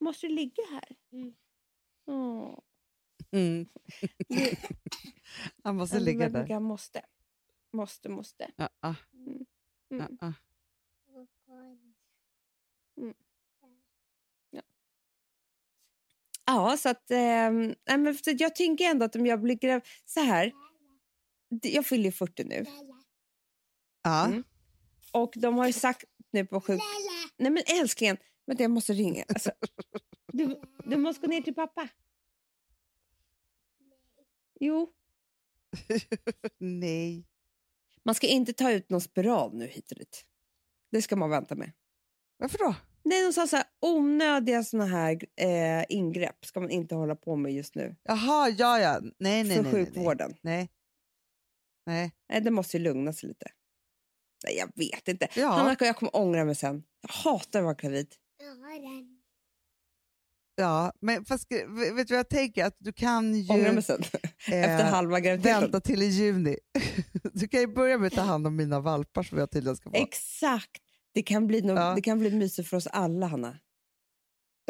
Måste 0.00 0.26
du 0.26 0.34
ligga 0.34 0.62
här? 0.70 0.96
Mm. 1.12 1.34
Oh. 2.06 2.58
Mm. 3.32 3.66
Han 5.62 5.76
måste 5.76 6.00
ligga 6.00 6.28
där. 6.28 6.46
Jag 6.48 6.62
måste. 6.62 7.02
Måste, 7.72 8.08
måste. 8.08 8.50
Ja, 8.56 8.68
ja. 8.80 8.94
Mm. 9.14 9.46
Mm. 9.90 10.16
Ja, 10.20 10.34
mm. 12.98 13.14
ja. 14.50 14.62
ja, 16.46 16.76
så 16.76 16.88
att... 16.88 17.10
Eh, 17.10 17.50
men 17.98 18.16
jag 18.24 18.54
tänker 18.54 18.84
ändå 18.84 19.04
att 19.04 19.16
om 19.16 19.26
jag 19.26 19.40
blir 19.40 19.54
gravid... 19.54 19.82
Så 20.04 20.20
här. 20.20 20.52
Jag 21.62 21.86
fyller 21.86 22.10
40 22.10 22.44
nu. 22.44 22.64
Ja. 24.02 24.26
Mm. 24.26 24.44
Och 25.12 25.32
de 25.36 25.58
har 25.58 25.66
ju 25.66 25.72
sagt 25.72 26.04
nu 26.30 26.46
på 26.46 26.60
sjuk... 26.60 26.80
Nej 27.36 27.50
men 27.50 27.62
älsklingen, 27.80 28.16
vänta 28.46 28.62
jag 28.62 28.70
måste 28.70 28.92
ringa. 28.92 29.24
Alltså, 29.28 29.50
du, 30.32 30.60
du 30.84 30.96
måste 30.96 31.26
gå 31.26 31.30
ner 31.30 31.42
till 31.42 31.54
pappa. 31.54 31.88
Jo. 34.60 34.92
Nej. 36.58 37.26
Man 38.04 38.14
ska 38.14 38.26
inte 38.26 38.52
ta 38.52 38.72
ut 38.72 38.90
någon 38.90 39.00
spiral 39.00 39.54
nu 39.54 39.66
hit 39.66 39.90
och 39.90 39.98
dit. 39.98 40.24
Det 40.90 41.02
ska 41.02 41.16
man 41.16 41.30
vänta 41.30 41.54
med. 41.54 41.72
Varför 42.36 42.58
då? 42.58 42.74
Nej, 43.02 43.24
de 43.26 43.32
sa 43.32 43.46
så 43.46 43.56
här, 43.56 43.66
onödiga 43.80 44.64
såna 44.64 44.86
här 44.86 45.18
eh, 45.36 45.84
ingrepp 45.88 46.46
ska 46.46 46.60
man 46.60 46.70
inte 46.70 46.94
hålla 46.94 47.16
på 47.16 47.36
med 47.36 47.52
just 47.52 47.74
nu. 47.74 47.96
Jaha, 48.02 48.48
ja, 48.48 48.80
ja. 48.80 49.00
Nej, 49.00 49.44
nej, 49.44 49.56
För 49.56 49.62
nej, 49.62 49.72
sjukvården. 49.72 50.34
Nej. 50.40 50.70
Nej. 51.86 52.12
Nej, 52.28 52.40
det 52.40 52.50
måste 52.50 52.76
ju 52.76 52.82
lugna 52.82 53.12
sig 53.12 53.28
lite. 53.28 53.46
Nej, 54.44 54.56
jag 54.56 54.72
vet 54.74 55.08
inte. 55.08 55.28
Ja. 55.36 55.48
Hanna, 55.48 55.76
jag 55.80 55.96
kommer 55.96 56.16
ångra 56.16 56.44
mig 56.44 56.54
sen. 56.54 56.82
Jag 57.00 57.08
hatar 57.08 57.58
att 57.58 57.64
vara 57.64 57.74
gravid. 57.74 58.14
Ja, 58.38 58.54
men 61.00 61.24
fast, 61.24 61.52
vet 61.52 61.68
du 62.08 62.14
vad 62.14 62.18
jag 62.18 62.28
tänker? 62.28 62.64
Att 62.64 62.76
du 62.78 62.92
kan 62.92 63.34
ju... 63.34 63.82
Sen. 63.82 64.00
Efter 64.46 64.78
eh, 64.80 64.84
halva 64.84 65.20
graviditeten. 65.20 65.60
Vänta 65.60 65.80
till 65.80 66.02
i 66.02 66.06
juni. 66.06 66.56
Du 67.32 67.48
kan 67.48 67.60
ju 67.60 67.66
börja 67.66 67.98
med 67.98 68.06
att 68.06 68.12
ta 68.12 68.20
hand 68.20 68.46
om 68.46 68.56
mina 68.56 68.80
valpar 68.80 69.22
som 69.22 69.38
jag 69.38 69.50
tydligen 69.50 69.76
ska 69.76 69.90
få. 69.90 69.96
Exakt. 69.96 70.82
Det 71.14 71.22
kan 71.22 71.46
bli, 71.46 71.62
no 71.62 71.72
Ja. 71.72 71.92
det 71.94 72.02
kan 72.02 72.18
bli 72.18 72.30
mysigt 72.30 72.68
för 72.68 72.76
oss 72.76 72.86
alla, 72.86 73.26
Hanna. 73.26 73.58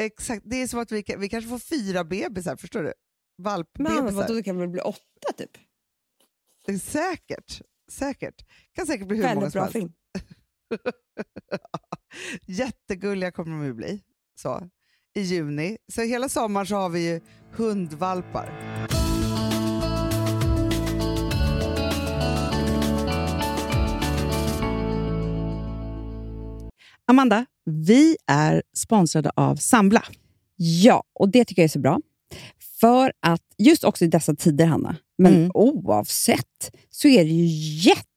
Exakt. 0.01 0.41
Det 0.45 0.55
är 0.61 0.67
som 0.67 0.79
att 0.79 0.91
vi, 0.91 1.03
kan, 1.03 1.19
vi 1.19 1.29
kanske 1.29 1.49
får 1.49 1.59
fyra 1.59 2.03
bebisar, 2.03 2.55
förstår 2.55 2.83
du? 2.83 2.93
Men 3.37 3.43
Valpbebisar. 3.43 4.11
vadå, 4.11 4.33
det 4.33 4.43
kan 4.43 4.57
väl 4.57 4.69
bli 4.69 4.81
åtta 4.81 5.33
typ? 5.37 5.51
Det 6.65 6.71
är 6.71 6.77
säkert. 6.77 7.61
Säkert. 7.91 8.45
kan 8.71 8.87
säkert 8.87 9.07
bli 9.07 9.17
hur 9.17 9.23
många 9.23 9.35
Väldigt 9.35 9.51
som 9.51 9.59
bra 9.59 9.63
helst. 9.63 9.73
film. 9.73 9.93
Jättegulliga 12.45 13.31
kommer 13.31 13.51
de 13.57 13.65
ju 13.65 13.73
bli. 13.73 14.03
Så. 14.35 14.69
I 15.17 15.21
juni. 15.21 15.77
Så 15.93 16.01
hela 16.01 16.29
sommaren 16.29 16.67
så 16.67 16.75
har 16.75 16.89
vi 16.89 17.07
ju 17.09 17.21
hundvalpar. 17.55 18.49
Amanda, 27.07 27.45
vi 27.65 28.17
är 28.27 28.63
sponsrade 28.75 29.31
av 29.35 29.55
Sambla. 29.55 30.03
Ja, 30.55 31.03
och 31.19 31.29
det 31.29 31.45
tycker 31.45 31.61
jag 31.61 31.63
är 31.65 31.69
så 31.69 31.79
bra. 31.79 31.99
För 32.79 33.11
att 33.19 33.41
just 33.57 33.83
också 33.83 34.05
i 34.05 34.07
dessa 34.07 34.35
tider, 34.35 34.65
Hanna, 34.65 34.95
men 35.17 35.33
Mm. 35.35 35.51
oavsett, 35.53 36.71
så 36.89 37.07
är 37.07 37.23
det 37.23 37.29
ju 37.29 37.45
jätte, 37.89 38.06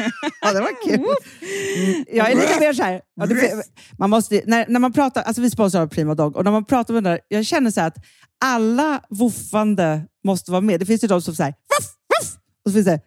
ja, 0.40 0.52
det 0.52 0.60
var 0.60 0.82
kul. 0.84 0.94
Mm, 0.94 2.04
jag 2.12 2.30
är 2.30 2.34
lite 2.34 2.60
mer 2.60 2.72
så 2.72 2.82
här. 2.82 3.02
Ja, 3.14 3.26
det, 3.26 3.62
man 3.98 4.10
måste, 4.10 4.42
när, 4.46 4.66
när 4.68 4.80
man 4.80 4.92
pratar, 4.92 5.22
alltså 5.22 5.42
vi 5.42 5.50
sponsrar 5.50 5.86
Prima 5.86 6.14
Dog 6.14 6.36
och 6.36 6.44
när 6.44 6.50
man 6.50 6.64
pratar 6.64 6.94
med 6.94 7.04
den 7.04 7.12
där, 7.12 7.20
jag 7.28 7.46
känner 7.46 7.70
så 7.70 7.80
här 7.80 7.88
att 7.88 7.96
alla 8.44 9.00
woofande 9.10 10.02
måste 10.24 10.50
vara 10.50 10.60
med. 10.60 10.80
Det 10.80 10.86
finns 10.86 11.04
ju 11.04 11.08
de 11.08 11.22
som 11.22 11.34
säger 11.34 11.50
voff, 11.52 11.86
voff, 12.08 12.36
och 12.64 12.70
så 12.70 12.74
finns 12.74 12.86
det 12.86 13.00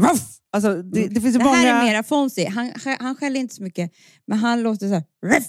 voff. 0.00 0.38
Alltså, 0.52 0.82
det, 0.82 1.08
det 1.08 1.20
finns 1.20 1.34
ju 1.34 1.38
Det 1.38 1.44
många... 1.44 1.56
här 1.56 1.80
är 1.80 1.84
mera 1.90 2.02
Fonzie. 2.02 2.48
Han, 2.48 2.72
han 3.00 3.16
skäller 3.16 3.40
inte 3.40 3.54
så 3.54 3.62
mycket, 3.62 3.92
men 4.26 4.38
han 4.38 4.62
låter 4.62 4.88
så 4.88 4.94
här... 4.94 5.04
Ruff, 5.26 5.46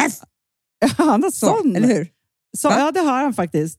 ruff, 0.00 0.20
Han 0.98 1.22
har 1.22 1.30
så, 1.30 1.46
sån. 1.46 1.76
eller 1.76 1.88
hur? 1.88 2.08
Så, 2.56 2.68
ja, 2.68 2.92
det 2.92 3.00
har 3.00 3.22
han 3.22 3.34
faktiskt. 3.34 3.78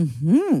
Mm-hmm. 0.00 0.60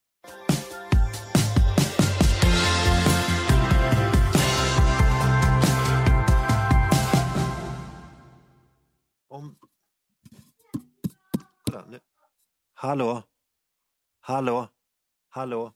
Hallå? 12.81 13.23
Hallå? 14.19 14.67
Hallå? 15.29 15.73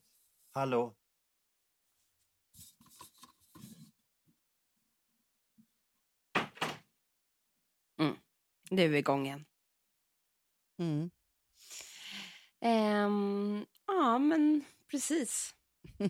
Hallå? 0.52 0.96
Mm. 8.00 8.16
Nu 8.70 8.82
är 8.82 8.88
vi 8.88 8.98
igång 8.98 9.26
igen. 9.26 9.46
Mm. 10.80 11.12
Um, 12.62 13.66
ja, 13.88 14.20
men 14.20 14.64
precis. 14.92 15.56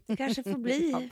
Det 0.06 0.18
kanske 0.18 0.44
får 0.44 0.58
bli 0.58 1.12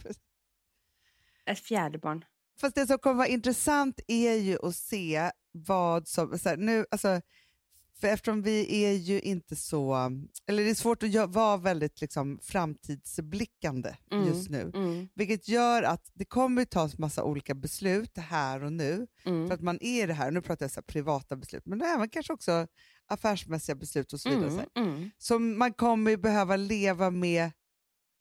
ett 1.45 1.59
fjärde 1.59 1.97
barn. 1.97 2.25
Fast 2.59 2.75
det 2.75 2.87
som 2.87 2.99
kommer 2.99 3.15
vara 3.15 3.27
intressant 3.27 3.99
är 4.07 4.33
ju 4.33 4.57
att 4.63 4.75
se 4.75 5.31
vad 5.51 6.07
som... 6.07 6.39
Så 6.39 6.49
här, 6.49 6.57
nu, 6.57 6.85
alltså, 6.91 7.21
för 8.03 8.07
eftersom 8.07 8.41
vi 8.41 8.85
är 8.85 8.91
ju 8.91 9.19
inte 9.19 9.55
så... 9.55 10.11
Eller 10.47 10.63
det 10.63 10.69
är 10.69 10.75
svårt 10.75 11.03
att 11.03 11.29
vara 11.29 11.57
väldigt 11.57 12.01
liksom, 12.01 12.39
framtidsblickande 12.41 13.95
mm, 14.11 14.27
just 14.27 14.49
nu. 14.49 14.71
Mm. 14.75 15.07
Vilket 15.15 15.47
gör 15.47 15.83
att 15.83 16.11
det 16.13 16.25
kommer 16.25 16.65
tas 16.65 16.97
massa 16.97 17.23
olika 17.23 17.55
beslut 17.55 18.17
här 18.17 18.63
och 18.63 18.73
nu. 18.73 19.07
Mm. 19.25 19.47
För 19.47 19.53
att 19.53 19.61
man 19.61 19.77
är 19.81 20.07
det 20.07 20.13
här, 20.13 20.31
nu 20.31 20.41
pratar 20.41 20.63
jag 20.63 20.71
så 20.71 20.81
privata 20.81 21.35
beslut, 21.35 21.65
men 21.65 21.81
även 21.81 22.09
kanske 22.09 22.33
också 22.33 22.67
affärsmässiga 23.07 23.75
beslut 23.75 24.13
och 24.13 24.19
så 24.19 24.29
vidare. 24.29 24.47
Mm, 24.47 24.65
så 24.73 24.79
mm. 24.79 25.11
Som 25.17 25.57
man 25.57 25.73
kommer 25.73 26.17
behöva 26.17 26.55
leva 26.55 27.09
med 27.09 27.51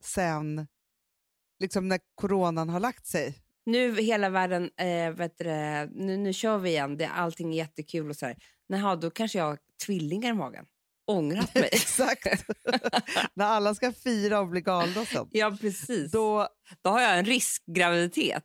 sen 0.03 0.66
liksom 1.61 1.88
när 1.88 2.01
coronan 2.14 2.68
har 2.68 2.81
lagt 2.81 3.07
sig. 3.07 3.38
Nu 3.64 4.01
hela 4.01 4.29
världen, 4.29 4.71
äh, 4.77 5.11
vet 5.11 5.38
du, 5.38 5.45
nu, 5.90 6.16
nu 6.16 6.33
kör 6.33 6.59
vi 6.59 6.71
igen, 6.71 6.97
det, 6.97 7.09
allting 7.09 7.53
är 7.53 7.57
jättekul 7.57 8.11
och 8.11 8.16
så 8.16 8.27
här. 8.27 8.37
Naha, 8.68 8.97
då 8.97 9.11
kanske 9.11 9.38
jag 9.38 9.59
tvillingar 9.87 10.31
i 10.31 10.33
magen. 10.35 10.66
Ångrat 11.07 11.55
mig. 11.55 11.68
Exakt. 11.73 12.27
När 13.35 13.47
alla 13.47 13.75
ska 13.75 13.92
fira 13.92 14.40
och 14.40 14.49
bli 14.49 14.61
galna 14.61 15.05
sen. 15.05 15.29
Ja, 15.31 15.57
precis. 15.61 16.12
Då, 16.12 16.49
då 16.83 16.90
har 16.90 17.01
jag 17.01 17.18
en 17.18 17.25
riskgraviditet 17.25 18.45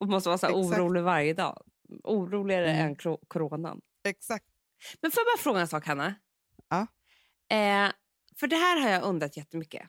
och 0.00 0.08
måste 0.08 0.28
vara 0.28 0.38
så 0.38 0.48
orolig 0.48 1.02
varje 1.02 1.34
dag. 1.34 1.62
Oroligare 2.04 2.72
mm. 2.72 2.86
än 2.86 3.16
coronan. 3.28 3.80
Exakt. 4.08 4.44
Men 5.00 5.10
får 5.10 5.20
jag 5.20 5.26
bara 5.26 5.42
fråga 5.42 5.60
en 5.60 5.68
sak, 5.68 5.86
Hanna? 5.86 6.14
Ja. 6.68 6.80
Eh, 7.56 7.92
för 8.40 8.46
det 8.46 8.56
här 8.56 8.80
har 8.80 8.88
jag 8.88 9.02
undrat 9.02 9.36
jättemycket. 9.36 9.88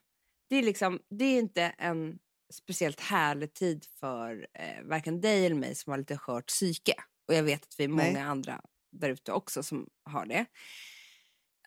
Det 0.50 0.56
är, 0.56 0.64
liksom, 0.64 1.00
det 1.10 1.26
är 1.26 1.40
inte 1.40 1.62
en 1.78 2.20
speciellt 2.54 3.00
härlig 3.00 3.54
tid 3.54 3.86
för 4.00 4.48
eh, 4.54 4.84
varken 4.84 5.22
dig 5.22 5.46
eller 5.46 5.56
mig 5.56 5.76
som 5.76 5.92
har 5.92 5.98
lite 5.98 6.18
skört 6.18 6.48
psyke. 6.48 6.94
Och 7.28 7.34
jag 7.34 7.44
vet 7.44 7.64
att 7.64 7.76
vi 7.78 7.84
är 7.84 7.88
många 7.88 8.12
Nej. 8.12 8.22
andra 8.22 8.62
där 8.94 9.10
ute 9.10 9.32
också 9.32 9.64
som 9.64 9.90
har 10.04 10.26
det. 10.26 10.46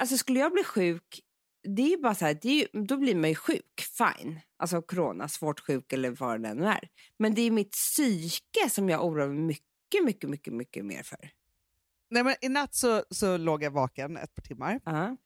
Alltså 0.00 0.16
skulle 0.16 0.40
jag 0.40 0.52
bli 0.52 0.64
sjuk, 0.64 1.20
det 1.62 1.92
är 1.92 1.98
bara 1.98 2.14
så 2.14 2.24
här, 2.24 2.38
ju, 2.42 2.66
då 2.72 2.96
blir 2.96 3.14
man 3.14 3.28
ju 3.28 3.34
sjuk, 3.34 3.86
fine. 3.98 4.40
Alltså 4.56 4.82
corona, 4.82 5.28
svårt 5.28 5.60
sjuk 5.60 5.92
eller 5.92 6.10
vad 6.10 6.42
det 6.42 6.54
nu 6.54 6.66
är. 6.66 6.88
Men 7.18 7.34
det 7.34 7.42
är 7.42 7.50
mitt 7.50 7.72
psyke 7.72 8.70
som 8.70 8.88
jag 8.88 9.04
oroar 9.04 9.28
mig 9.28 9.38
mycket, 9.38 10.04
mycket, 10.04 10.30
mycket, 10.30 10.52
mycket 10.52 10.84
mer 10.84 11.02
för. 11.02 11.30
Nej, 12.10 12.24
men 12.24 12.34
I 12.40 12.48
natt 12.48 12.74
så, 12.74 13.04
så 13.10 13.36
låg 13.36 13.62
jag 13.62 13.70
vaken 13.70 14.16
ett 14.16 14.34
par 14.34 14.42
timmar. 14.42 14.74
Uh 14.74 14.80
-huh. 14.84 15.16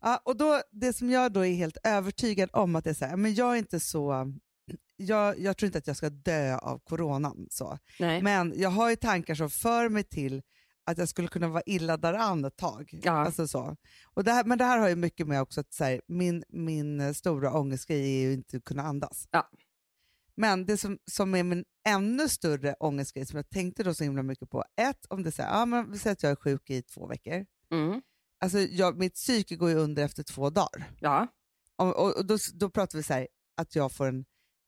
ja, 0.00 0.22
och 0.24 0.36
då, 0.36 0.62
Det 0.70 0.92
som 0.92 1.10
jag 1.10 1.32
då 1.32 1.46
är 1.46 1.54
helt 1.54 1.76
övertygad 1.84 2.50
om 2.52 2.76
att 2.76 2.84
det 2.84 2.90
är 2.90 2.94
så 2.94 3.04
här, 3.04 3.16
men 3.16 3.34
jag 3.34 3.52
är 3.52 3.56
inte 3.56 3.80
så 3.80 4.32
jag, 4.96 5.38
jag, 5.38 5.56
tror 5.56 5.66
inte 5.66 5.78
att 5.78 5.86
jag 5.86 5.96
ska 5.96 6.10
dö 6.10 6.56
av 6.56 6.78
coronan. 6.78 7.46
Så. 7.50 7.78
Nej. 7.98 8.22
Men 8.22 8.52
jag 8.56 8.70
har 8.70 8.90
ju 8.90 8.96
tankar 8.96 9.34
som 9.34 9.50
för 9.50 9.88
mig 9.88 10.04
till 10.04 10.42
att 10.86 10.98
jag 10.98 11.08
skulle 11.08 11.28
kunna 11.28 11.48
vara 11.48 11.62
illa 11.66 11.96
däran 11.96 12.44
ett 12.44 12.56
tag. 12.56 13.00
Ja. 13.02 13.12
Alltså 13.12 13.48
så. 13.48 13.76
Och 14.14 14.24
det 14.24 14.32
här, 14.32 14.44
men 14.44 14.58
det 14.58 14.64
här 14.64 14.78
har 14.78 14.88
ju 14.88 14.96
mycket 14.96 15.26
med 15.26 15.42
också 15.42 15.60
att 15.60 15.72
så 15.72 15.84
här, 15.84 16.00
min, 16.06 16.44
min 16.48 17.14
stora 17.14 17.52
ångestgrej 17.52 18.00
är 18.00 18.28
ju 18.28 18.32
inte 18.32 18.56
att 18.56 18.64
kunna 18.64 18.82
andas. 18.82 19.28
Ja. 19.30 19.50
Men 20.34 20.66
det 20.66 20.76
som, 20.76 20.98
som 21.10 21.34
är 21.34 21.42
min 21.42 21.64
ännu 21.88 22.28
större 22.28 22.74
ångestgrej 22.74 23.26
som 23.26 23.36
jag 23.36 23.48
tänkte 23.48 23.82
då 23.82 23.94
så 23.94 24.04
himla 24.04 24.22
mycket 24.22 24.50
på, 24.50 24.64
ett, 24.76 25.06
om 25.08 25.22
det 25.22 25.32
säger, 25.32 25.50
ja, 25.50 25.66
men 25.66 25.92
vi 25.92 25.98
säger 25.98 26.12
att 26.12 26.22
jag 26.22 26.32
är 26.32 26.36
sjuk 26.36 26.70
i 26.70 26.82
två 26.82 27.06
veckor. 27.06 27.46
Mm. 27.70 28.02
Alltså 28.40 28.58
jag, 28.58 28.98
mitt 28.98 29.14
psyke 29.14 29.56
går 29.56 29.70
ju 29.70 29.76
under 29.76 30.04
efter 30.04 30.22
två 30.22 30.50
dagar. 30.50 30.90
Ja. 31.00 31.26
Och, 31.76 31.96
och, 31.96 32.16
och 32.16 32.26
då, 32.26 32.38
då 32.54 32.70
pratar 32.70 32.98
vi 32.98 33.02
så 33.02 33.12
här, 33.12 33.28
att 33.56 33.74
jag 33.74 33.92
får 33.92 34.06
en 34.06 34.24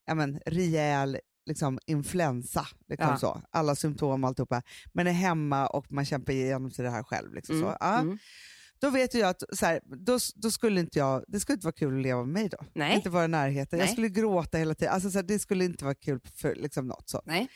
ja, 0.07 0.15
men, 0.15 0.41
rejäl 0.47 1.19
liksom, 1.49 1.79
influensa, 1.87 2.67
liksom 2.89 3.09
ja. 3.11 3.17
så. 3.17 3.43
alla 3.51 3.75
symptom 3.75 4.25
och 4.25 4.29
alltihopa, 4.29 4.63
men 4.93 5.07
är 5.07 5.13
hemma 5.13 5.67
och 5.67 5.93
man 5.93 6.05
kämpar 6.05 6.33
igenom 6.33 6.71
sig 6.71 6.85
det 6.85 6.91
här 6.91 7.03
själv. 7.03 7.35
Liksom, 7.35 7.57
mm. 7.57 7.69
så. 7.69 7.77
Ja. 7.81 7.99
Mm. 7.99 8.19
Då 8.81 8.91
vet 8.91 9.15
jag 9.15 9.29
att 9.29 9.43
så 9.53 9.67
här, 9.67 9.81
då, 9.85 10.19
då 10.35 10.51
skulle 10.51 10.81
inte 10.81 10.99
jag, 10.99 11.25
det 11.29 11.41
skulle 11.41 11.55
inte 11.55 11.67
vara 11.67 11.73
kul 11.73 11.97
att 11.97 12.03
leva 12.03 12.25
med 12.25 12.33
mig 12.33 12.49
då. 12.49 12.59
Nej. 12.75 12.97
Inte 12.97 13.11
vara 13.11 13.25
i 13.25 13.29
närheten. 13.29 13.79
Nej. 13.79 13.87
Jag 13.87 13.93
skulle 13.93 14.09
gråta 14.09 14.59
hela 14.59 14.75
tiden. 14.75 14.95
Alltså, 14.95 15.11
så 15.11 15.19
här, 15.19 15.23
det 15.23 15.39
skulle 15.39 15.65
inte 15.65 15.85
vara 15.85 15.95
kul 15.95 16.21
för 16.35 16.55
liksom, 16.55 16.87
något. 16.87 17.09
Så. 17.09 17.23
Nej. 17.25 17.49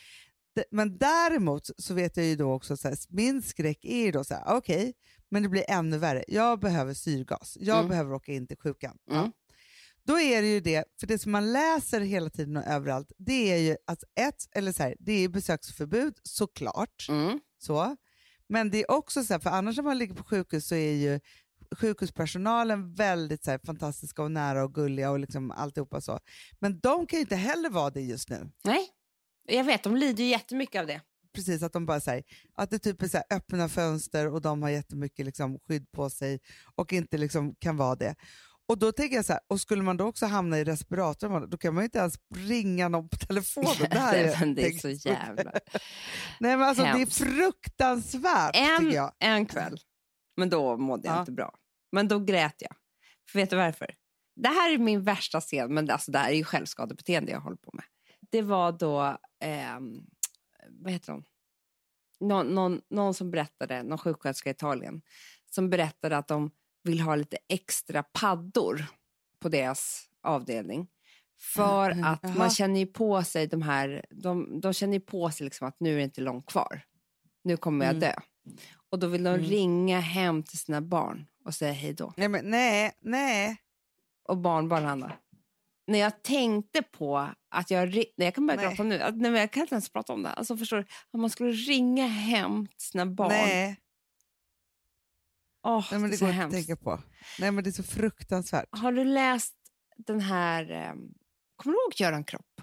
men 0.70 0.98
däremot 0.98 1.70
så 1.78 1.94
vet 1.94 2.16
jag 2.16 2.26
ju 2.26 2.36
då 2.36 2.52
också, 2.52 2.76
så 2.76 2.88
här, 2.88 2.96
min 3.08 3.42
skräck 3.42 3.78
är 3.84 4.04
ju 4.04 4.12
då 4.12 4.24
så 4.24 4.34
här, 4.34 4.44
okej, 4.46 4.76
okay, 4.76 4.92
men 5.28 5.42
det 5.42 5.48
blir 5.48 5.64
ännu 5.68 5.98
värre. 5.98 6.24
Jag 6.28 6.60
behöver 6.60 6.94
syrgas. 6.94 7.56
Jag 7.60 7.78
mm. 7.78 7.88
behöver 7.88 8.12
åka 8.12 8.32
in 8.32 8.46
till 8.46 8.56
sjukan. 8.56 8.98
Mm. 9.10 9.32
Då 10.06 10.20
är 10.20 10.42
det 10.42 10.48
ju 10.48 10.60
det, 10.60 10.84
för 11.00 11.06
det 11.06 11.18
som 11.18 11.32
man 11.32 11.52
läser 11.52 12.00
hela 12.00 12.30
tiden 12.30 12.56
och 12.56 12.66
överallt, 12.66 13.12
det 13.18 13.52
är 13.52 13.58
ju 13.58 13.76
att 13.86 14.04
ett, 14.20 14.48
eller 14.52 14.72
så 14.72 14.82
här, 14.82 14.96
det 14.98 15.12
är 15.12 15.28
besöksförbud 15.28 16.14
såklart, 16.22 17.06
mm. 17.08 17.40
så. 17.58 17.96
men 18.48 18.70
det 18.70 18.78
är 18.78 18.90
också 18.90 19.24
så 19.24 19.34
här, 19.34 19.40
för 19.40 19.50
annars 19.50 19.76
när 19.76 19.84
man 19.84 19.98
ligger 19.98 20.14
på 20.14 20.24
sjukhus 20.24 20.66
så 20.66 20.74
är 20.74 20.92
ju 20.92 21.20
sjukhuspersonalen 21.76 22.94
väldigt 22.94 23.44
så 23.44 23.50
här, 23.50 23.60
fantastiska 23.66 24.22
och 24.22 24.30
nära 24.30 24.64
och 24.64 24.74
gulliga 24.74 25.10
och 25.10 25.18
liksom 25.18 25.50
alltihopa 25.50 26.00
så. 26.00 26.18
Men 26.60 26.80
de 26.80 27.06
kan 27.06 27.16
ju 27.16 27.20
inte 27.20 27.36
heller 27.36 27.70
vara 27.70 27.90
det 27.90 28.00
just 28.00 28.30
nu. 28.30 28.50
Nej, 28.64 28.88
jag 29.48 29.64
vet, 29.64 29.82
de 29.82 29.96
lider 29.96 30.24
ju 30.24 30.30
jättemycket 30.30 30.80
av 30.80 30.86
det. 30.86 31.00
Precis, 31.34 31.62
att 31.62 31.72
de 31.72 31.86
bara 31.86 32.00
säger 32.00 32.24
att 32.54 32.70
det 32.70 32.78
typ 32.78 33.02
är 33.02 33.08
så 33.08 33.22
öppna 33.30 33.68
fönster 33.68 34.32
och 34.32 34.42
de 34.42 34.62
har 34.62 34.70
jättemycket 34.70 35.26
liksom, 35.26 35.58
skydd 35.58 35.92
på 35.92 36.10
sig 36.10 36.40
och 36.74 36.92
inte 36.92 37.18
liksom 37.18 37.54
kan 37.54 37.76
vara 37.76 37.96
det. 37.96 38.14
Och 38.68 38.78
då 38.78 38.92
tänker 38.92 39.16
jag 39.16 39.24
så 39.24 39.32
här, 39.32 39.42
och 39.48 39.60
skulle 39.60 39.82
man 39.82 39.96
då 39.96 40.04
också 40.04 40.26
hamna 40.26 40.58
i 40.58 40.64
respiratorn, 40.64 41.50
då 41.50 41.58
kan 41.58 41.74
man 41.74 41.82
ju 41.82 41.84
inte 41.84 41.98
ens 41.98 42.14
ringa 42.34 42.88
någon 42.88 43.08
på 43.08 43.16
telefonen. 43.16 43.88
Det, 43.90 43.98
här 43.98 44.14
är, 44.42 44.54
det 44.54 44.66
är 44.66 44.78
så 44.78 45.08
jävla 45.08 45.52
Nej, 46.40 46.56
men 46.56 46.62
alltså, 46.62 46.82
Det 46.82 46.88
är 46.88 47.06
fruktansvärt, 47.06 48.56
en, 48.56 48.78
tycker 48.78 48.96
jag. 48.96 49.12
En 49.18 49.46
kväll, 49.46 49.78
men 50.36 50.50
då 50.50 50.76
mådde 50.76 51.08
jag 51.08 51.16
ja. 51.16 51.20
inte 51.20 51.32
bra. 51.32 51.54
Men 51.92 52.08
då 52.08 52.18
grät 52.18 52.54
jag. 52.58 52.76
För 53.30 53.38
vet 53.38 53.50
du 53.50 53.56
varför? 53.56 53.94
Det 54.36 54.48
här 54.48 54.74
är 54.74 54.78
min 54.78 55.02
värsta 55.02 55.40
scen, 55.40 55.74
men 55.74 55.90
alltså, 55.90 56.12
det 56.12 56.18
här 56.18 56.30
är 56.30 56.34
ju 56.36 56.44
självskadebeteende 56.44 57.32
jag 57.32 57.40
håller 57.40 57.56
på 57.56 57.70
med. 57.72 57.84
Det 58.30 58.42
var 58.42 58.72
då, 58.72 59.02
eh, 59.44 59.80
vad 60.68 60.92
heter 60.92 61.12
hon? 61.12 61.24
Någon, 62.20 62.46
någon, 62.46 62.80
någon 62.90 63.14
som 63.14 63.30
berättade, 63.30 63.82
någon 63.82 63.98
sjuksköterska 63.98 64.50
i 64.50 64.52
Italien, 64.52 65.02
som 65.50 65.70
berättade 65.70 66.16
att 66.16 66.28
de 66.28 66.50
vill 66.82 67.00
ha 67.00 67.16
lite 67.16 67.36
extra 67.48 68.02
paddor 68.02 68.86
på 69.40 69.48
deras 69.48 70.08
avdelning. 70.22 70.88
För 71.40 71.90
mm, 71.90 72.04
att 72.04 72.24
aha. 72.24 72.34
man 72.38 72.50
känner 72.50 72.80
ju 72.80 72.86
på 72.86 73.22
sig 73.22 73.46
de 73.46 73.62
här, 73.62 74.04
de, 74.10 74.60
de 74.60 74.72
känner 74.72 74.98
på 74.98 75.30
sig 75.30 75.44
liksom 75.44 75.68
att 75.68 75.80
nu 75.80 75.92
är 75.92 75.96
det 75.96 76.02
inte 76.02 76.20
långt 76.20 76.46
kvar. 76.46 76.82
Nu 77.44 77.56
kommer 77.56 77.86
jag 77.86 77.96
mm. 77.96 78.00
dö. 78.00 78.14
Och 78.90 78.98
då 78.98 79.06
vill 79.06 79.22
de 79.22 79.34
mm. 79.34 79.46
ringa 79.46 80.00
hem 80.00 80.42
till 80.42 80.58
sina 80.58 80.80
barn 80.80 81.26
och 81.44 81.54
säga 81.54 81.72
hej 81.72 81.92
då. 81.92 82.12
Nej, 82.16 82.28
men, 82.28 82.50
nej, 82.50 82.92
nej. 83.00 83.56
Och 84.28 84.38
barnbarn, 84.38 84.84
Hanna. 84.84 85.12
När 85.86 85.98
jag 85.98 86.22
tänkte 86.22 86.82
på 86.82 87.28
att 87.50 87.70
jag... 87.70 87.94
Nej, 87.94 88.12
jag 88.16 88.34
kan 88.34 88.46
börja 88.46 88.60
Nej. 88.60 88.68
gråta 88.68 88.82
nu. 88.82 89.00
Att, 89.00 89.16
nej, 89.16 89.32
jag 89.32 89.50
kan 89.50 89.60
inte 89.60 89.74
ens 89.74 89.92
prata 89.92 90.12
om 90.12 90.22
det. 90.22 90.30
Alltså, 90.30 90.56
förstår 90.56 90.76
du? 90.76 90.82
Att 90.82 91.20
man 91.20 91.30
skulle 91.30 91.52
ringa 91.52 92.06
hem 92.06 92.66
till 92.66 92.86
sina 92.86 93.06
barn. 93.06 93.28
Nej, 93.28 93.76
Åh, 95.62 95.86
nej 95.90 96.00
men 96.00 96.10
det 96.10 96.16
det 96.16 96.20
går 96.20 96.30
inte 96.30 96.44
att 96.44 96.50
tänka 96.52 96.76
på. 96.76 97.00
Nej, 97.38 97.50
men 97.50 97.64
det 97.64 97.70
är 97.70 97.72
så 97.72 97.82
fruktansvärt. 97.82 98.68
Har 98.70 98.92
du 98.92 99.04
läst 99.04 99.54
den 99.96 100.20
här... 100.20 100.70
Eh, 100.70 100.92
kommer 101.56 101.72
du 101.74 101.82
ihåg 101.82 101.92
Göran 101.96 102.24
Kropp? 102.24 102.60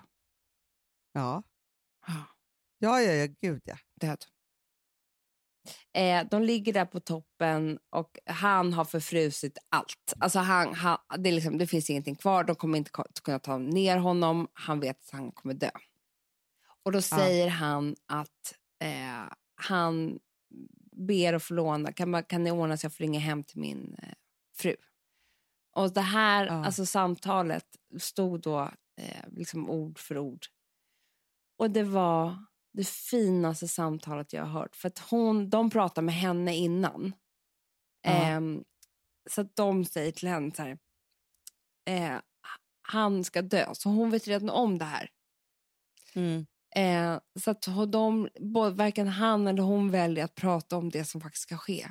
Ja, 1.13 1.43
Ja. 2.07 2.13
ja, 2.79 3.01
ja, 3.01 3.12
ja 3.12 3.27
gud 3.41 3.62
ja. 3.65 3.77
död. 4.01 4.25
Eh, 5.93 6.27
de 6.31 6.43
ligger 6.43 6.73
där 6.73 6.85
på 6.85 6.99
toppen 6.99 7.79
och 7.89 8.19
han 8.25 8.73
har 8.73 8.85
förfrusit 8.85 9.57
allt. 9.69 10.13
Alltså 10.19 10.39
han, 10.39 10.73
han, 10.73 10.97
det, 11.17 11.29
är 11.29 11.33
liksom, 11.33 11.57
det 11.57 11.67
finns 11.67 11.89
ingenting 11.89 12.15
kvar, 12.15 12.43
de 12.43 12.55
kommer 12.55 12.77
inte 12.77 12.91
kunna 13.23 13.39
ta 13.39 13.57
ner 13.57 13.97
honom. 13.97 14.47
Han 14.53 14.79
vet 14.79 14.99
att 14.99 15.09
han 15.12 15.31
kommer 15.31 15.53
dö. 15.53 15.71
Och 16.83 16.91
då 16.91 17.01
säger 17.01 17.49
han 17.49 17.95
att 18.05 18.55
eh, 18.83 19.33
han 19.55 20.19
ber 21.07 21.33
att 21.33 21.43
få 21.43 21.53
låna, 21.53 21.91
kan, 21.93 22.09
man, 22.09 22.23
kan 22.23 22.43
ni 22.43 22.51
ordna 22.51 22.77
så 22.77 22.85
jag 22.85 22.93
får 22.93 23.03
ringa 23.03 23.19
hem 23.19 23.43
till 23.43 23.59
min 23.59 23.95
eh, 24.03 24.13
fru? 24.57 24.75
Och 25.75 25.93
det 25.93 26.01
här 26.01 26.45
Ja. 26.45 26.65
alltså 26.65 26.85
samtalet 26.85 27.65
stod 27.99 28.41
då 28.41 28.59
eh, 29.01 29.23
liksom 29.31 29.69
ord 29.69 29.99
för 29.99 30.17
ord. 30.17 30.45
Och 31.57 31.71
det 31.71 31.83
var 31.83 32.45
det 32.73 32.88
finaste 32.88 33.67
samtalet 33.67 34.33
jag 34.33 34.45
har 34.45 34.62
hört. 34.62 34.75
För 34.75 34.88
att 34.88 34.99
hon, 34.99 35.49
de 35.49 35.69
pratar 35.69 36.01
med 36.01 36.15
henne 36.15 36.55
innan. 36.55 37.13
Ja. 38.01 38.12
Ehm, 38.12 38.63
så 39.29 39.41
att 39.41 39.55
de 39.55 39.85
säger 39.85 40.12
till 40.12 40.27
henne 40.29 40.51
så 40.55 40.62
här, 40.63 40.77
eh, 41.85 42.19
han 42.81 43.23
ska 43.23 43.41
dö. 43.41 43.69
Så 43.73 43.89
hon 43.89 44.09
vet 44.12 44.27
redan 44.27 44.49
om 44.49 44.77
det 44.77 44.85
här. 44.85 45.09
Mm. 46.15 46.45
Eh, 46.75 47.19
så 47.39 47.51
att 47.51 47.91
de, 47.91 48.29
både, 48.39 48.75
varken 48.75 49.08
han 49.08 49.47
eller 49.47 49.63
hon 49.63 49.91
väljer 49.91 50.25
att 50.25 50.36
prata 50.36 50.77
om 50.77 50.89
det 50.89 51.05
som 51.05 51.21
faktiskt 51.21 51.43
ska 51.43 51.58
ske. 51.58 51.88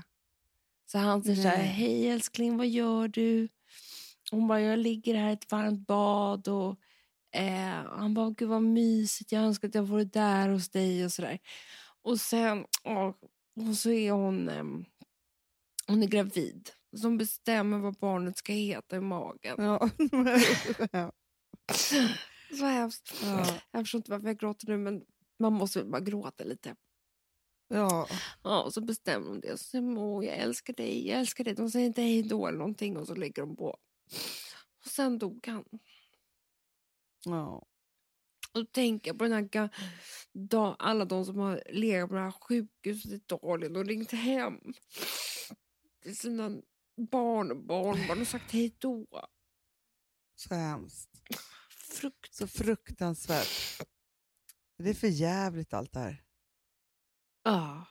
Så 0.86 0.98
han 0.98 1.22
säger 1.22 1.42
så 1.42 1.48
här, 1.48 1.62
hej 1.62 2.08
älskling, 2.08 2.56
vad 2.56 2.68
gör 2.68 3.08
du? 3.08 3.48
Hon 4.30 4.48
bara, 4.48 4.60
jag 4.60 4.78
ligger 4.78 5.14
här 5.14 5.30
i 5.30 5.32
ett 5.32 5.52
varmt 5.52 5.86
bad. 5.86 6.48
Och, 6.48 6.76
eh, 7.34 7.84
han 7.98 8.14
bara, 8.14 8.30
gud 8.30 8.48
vad 8.48 8.62
mysigt, 8.62 9.32
jag 9.32 9.42
önskar 9.42 9.68
att 9.68 9.74
jag 9.74 9.82
vore 9.82 10.04
där 10.04 10.48
hos 10.48 10.68
dig 10.68 11.04
och 11.04 11.12
sådär. 11.12 11.38
Och 12.02 12.20
sen, 12.20 12.64
åh, 12.84 13.14
och 13.68 13.76
så 13.76 13.90
är 13.90 14.12
hon, 14.12 14.48
ehm, 14.48 14.84
hon 15.86 16.02
är 16.02 16.06
gravid. 16.06 16.70
Som 16.96 17.18
bestämmer 17.18 17.78
vad 17.78 17.94
barnet 17.94 18.36
ska 18.36 18.52
heta 18.52 18.96
i 18.96 19.00
magen. 19.00 19.56
Ja. 19.58 19.90
Så 22.50 22.64
hemskt. 22.64 23.14
Ja. 23.22 23.60
Jag 23.70 23.82
förstår 23.82 23.98
inte 23.98 24.10
varför 24.10 24.26
jag 24.26 24.38
gråter 24.38 24.66
nu, 24.68 24.76
men 24.78 25.04
man 25.38 25.52
måste 25.52 25.78
väl 25.78 25.88
bara 25.90 26.00
gråta 26.00 26.44
lite. 26.44 26.76
ja. 27.68 28.08
Ja, 28.42 28.62
och 28.62 28.74
så 28.74 28.80
bestämmer 28.80 29.28
de 29.28 29.40
det. 29.40 29.52
Och 29.52 29.60
så 29.60 29.64
säger 29.64 30.22
jag 30.22 30.36
älskar 30.36 30.72
dig, 30.74 31.08
jag 31.08 31.20
älskar 31.20 31.44
dig. 31.44 31.54
De 31.54 31.70
säger 31.70 31.86
inte 31.86 32.02
hej 32.02 32.22
då 32.22 32.46
eller 32.46 32.58
någonting 32.58 32.96
och 32.96 33.06
så 33.06 33.14
lägger 33.14 33.42
de 33.42 33.56
på. 33.56 33.78
Och 34.84 34.90
sen 34.90 35.18
dog 35.18 35.46
han. 35.46 35.64
ja. 37.24 37.64
Och 38.52 38.60
då 38.60 38.64
tänker 38.64 39.10
jag 39.10 39.18
på 39.18 39.24
den 39.24 39.32
här, 39.32 39.42
ga- 39.42 39.70
da, 40.32 40.74
alla 40.78 41.04
de 41.04 41.24
som 41.24 41.38
har 41.38 41.62
legat 41.70 42.08
på 42.08 42.14
det 42.14 42.20
här 42.20 42.30
sjukhuset 42.30 43.12
i 43.12 43.14
Italien 43.14 43.76
och 43.76 43.86
ringt 43.86 44.12
hem 44.12 44.60
till 46.02 46.16
sina 46.16 46.50
barn 47.10 47.50
och 47.50 47.56
barnbarn 47.64 48.20
och 48.20 48.26
sagt 48.28 48.52
hej 48.52 48.74
då. 48.78 49.06
Så 50.34 50.54
hemskt. 50.54 51.08
Frukt. 51.90 52.34
Så 52.34 52.46
fruktansvärt. 52.46 53.82
Det 54.78 54.90
är 54.90 54.94
för 54.94 55.08
jävligt 55.08 55.72
allt 55.72 55.92
det 55.92 56.00
här. 56.00 56.24
Ja. 57.42 57.86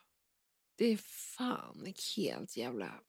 Det 0.75 0.85
är 0.85 0.97
fan 1.37 1.93
helt 2.15 2.57
jävla 2.57 3.03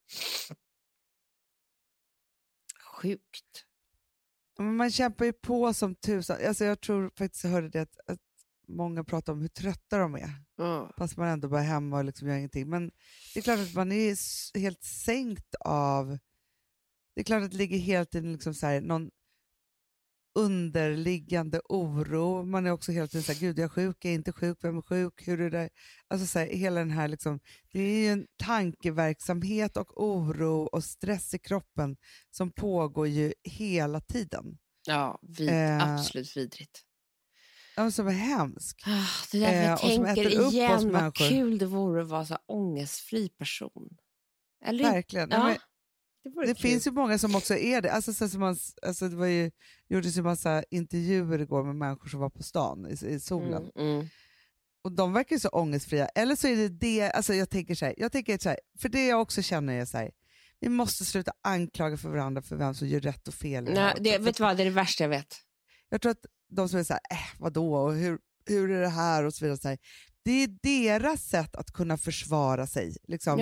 sjukt. 2.94 3.64
Men 4.58 4.76
man 4.76 4.90
kämpar 4.90 5.24
ju 5.24 5.32
på 5.32 5.74
som 5.74 5.94
tusan. 5.94 6.46
Alltså 6.46 6.64
jag 6.64 6.80
tror 6.80 7.10
faktiskt 7.16 7.44
jag 7.44 7.50
hörde 7.50 7.68
det 7.68 7.80
att, 7.80 7.98
att 8.06 8.20
många 8.68 9.04
pratar 9.04 9.32
om 9.32 9.40
hur 9.40 9.48
trötta 9.48 9.98
de 9.98 10.14
är. 10.14 10.44
Ja. 10.56 10.92
Fast 10.98 11.16
man 11.16 11.28
ändå 11.28 11.48
bara 11.48 11.60
är 11.60 11.64
hemma 11.64 11.98
och 11.98 12.04
liksom 12.04 12.28
gör 12.28 12.36
ingenting. 12.36 12.70
Men 12.70 12.90
det 13.34 13.40
är 13.40 13.42
klart 13.42 13.58
att 13.58 13.74
man 13.74 13.92
är 13.92 14.58
helt 14.58 14.82
sänkt 14.82 15.54
av... 15.60 16.18
Det 17.14 17.20
är 17.20 17.24
klart 17.24 17.42
att 17.42 17.50
det 17.50 17.56
ligger 17.56 17.78
helt 17.78 18.14
i 18.14 18.20
liksom 18.20 18.54
så 18.54 18.66
här, 18.66 18.80
någon 18.80 19.10
underliggande 20.38 21.60
oro. 21.68 22.44
Man 22.44 22.66
är 22.66 22.70
också 22.70 22.92
hela 22.92 23.06
tiden 23.06 23.22
så 23.22 23.32
här, 23.32 23.40
gud 23.40 23.58
är 23.58 23.62
jag 23.62 23.72
sjuk, 23.72 24.04
är 24.04 24.08
jag 24.08 24.14
inte 24.14 24.32
sjuk, 24.32 24.58
vem 24.62 24.78
är 24.78 24.82
sjuk, 24.82 25.28
hur 25.28 25.40
är 25.40 25.50
det? 25.50 25.68
Alltså 26.08 26.26
så 26.26 26.38
här, 26.38 26.46
hela 26.46 26.80
den 26.80 26.90
här 26.90 27.08
liksom, 27.08 27.40
det 27.72 27.80
är 27.80 27.98
ju 27.98 28.06
en 28.08 28.26
tankeverksamhet 28.36 29.76
och 29.76 30.02
oro 30.04 30.62
och 30.62 30.84
stress 30.84 31.34
i 31.34 31.38
kroppen 31.38 31.96
som 32.30 32.52
pågår 32.52 33.08
ju 33.08 33.34
hela 33.44 34.00
tiden. 34.00 34.58
Ja, 34.86 35.18
vid, 35.22 35.48
Eh. 35.50 35.94
absolut 35.94 36.36
vidrigt. 36.36 36.84
Ja, 37.76 37.90
Som 37.90 38.06
är 38.08 38.12
hemskt. 38.12 38.82
Ah, 38.86 39.06
Det 39.32 39.38
är 39.38 39.40
därför 39.40 39.56
Eh, 39.58 39.64
jag 39.64 39.74
och 39.74 39.80
som 39.80 40.04
tänker 40.04 40.52
igen 40.52 40.70
vad 40.72 40.92
människor. 40.92 41.28
kul 41.28 41.58
det 41.58 41.66
vore 41.66 42.02
att 42.02 42.08
vara 42.08 42.26
så 42.26 42.38
ångestfri 42.46 43.28
person. 43.28 43.88
Eller 44.64 44.84
Verkligen. 44.92 45.28
Nej, 45.28 45.38
Ja, 45.38 45.44
men- 45.46 45.56
det 46.34 46.46
Det 46.46 46.54
finns 46.54 46.86
ju 46.86 46.90
många 46.90 47.18
som 47.18 47.34
också 47.34 47.54
är 47.54 47.82
det. 47.82 47.92
Alltså, 47.92 48.12
så 48.12 48.28
som 48.28 48.40
man, 48.40 48.56
alltså, 48.82 49.08
det 49.08 49.16
var 49.16 49.26
ju, 49.26 49.50
gjordes 49.88 50.16
ju 50.16 50.22
massa 50.22 50.64
intervjuer 50.70 51.38
igår 51.38 51.64
med 51.64 51.76
människor 51.76 52.08
som 52.08 52.20
var 52.20 52.30
på 52.30 52.42
stan 52.42 52.86
i, 52.86 53.06
i 53.06 53.20
solen. 53.20 53.70
Mm, 53.76 53.90
mm. 53.90 54.08
Och 54.82 54.92
de 54.92 55.12
verkar 55.12 55.36
ju 55.36 55.40
så 55.40 55.48
ångestfria. 55.48 56.06
Eller 56.06 56.36
så 56.36 56.46
är 56.48 56.56
det 56.56 56.68
det, 56.68 57.10
alltså 57.10 57.34
jag 57.34 57.50
tänker 57.50 57.74
så 57.74 57.84
här, 57.84 57.94
jag 57.98 58.12
tänker 58.12 58.38
så 58.38 58.48
här, 58.48 58.58
för 58.78 58.88
det 58.88 59.06
jag 59.06 59.20
också 59.20 59.42
känner 59.42 59.80
är 59.80 59.84
så 59.84 59.98
här, 59.98 60.10
vi 60.60 60.68
måste 60.68 61.04
sluta 61.04 61.32
anklaga 61.42 61.96
för 61.96 62.08
varandra 62.08 62.42
för 62.42 62.56
vem 62.56 62.74
som 62.74 62.88
gör 62.88 63.00
rätt 63.00 63.28
och 63.28 63.34
fel. 63.34 63.64
Nej, 63.64 63.94
det, 64.00 64.18
vet 64.18 64.36
du 64.36 64.42
vad, 64.42 64.56
det 64.56 64.62
är 64.62 64.64
det 64.64 64.70
värsta 64.70 65.04
jag 65.04 65.08
vet. 65.08 65.36
Jag 65.88 66.00
tror 66.00 66.12
att 66.12 66.26
de 66.50 66.68
som 66.68 66.78
är 66.78 66.84
så 66.84 66.92
här, 66.92 67.00
äh, 67.10 67.18
vadå, 67.38 67.74
och 67.74 67.94
hur, 67.94 68.18
hur 68.46 68.70
är 68.70 68.80
det 68.80 68.88
här 68.88 69.24
och 69.24 69.34
så 69.34 69.44
vidare. 69.44 69.58
Så 69.58 69.68
här, 69.68 69.78
det 70.28 70.42
är 70.42 70.48
deras 70.62 71.22
sätt 71.22 71.56
att 71.56 71.72
kunna 71.72 71.96
försvara 71.98 72.66
sig. 72.66 72.96
Liksom 73.08 73.38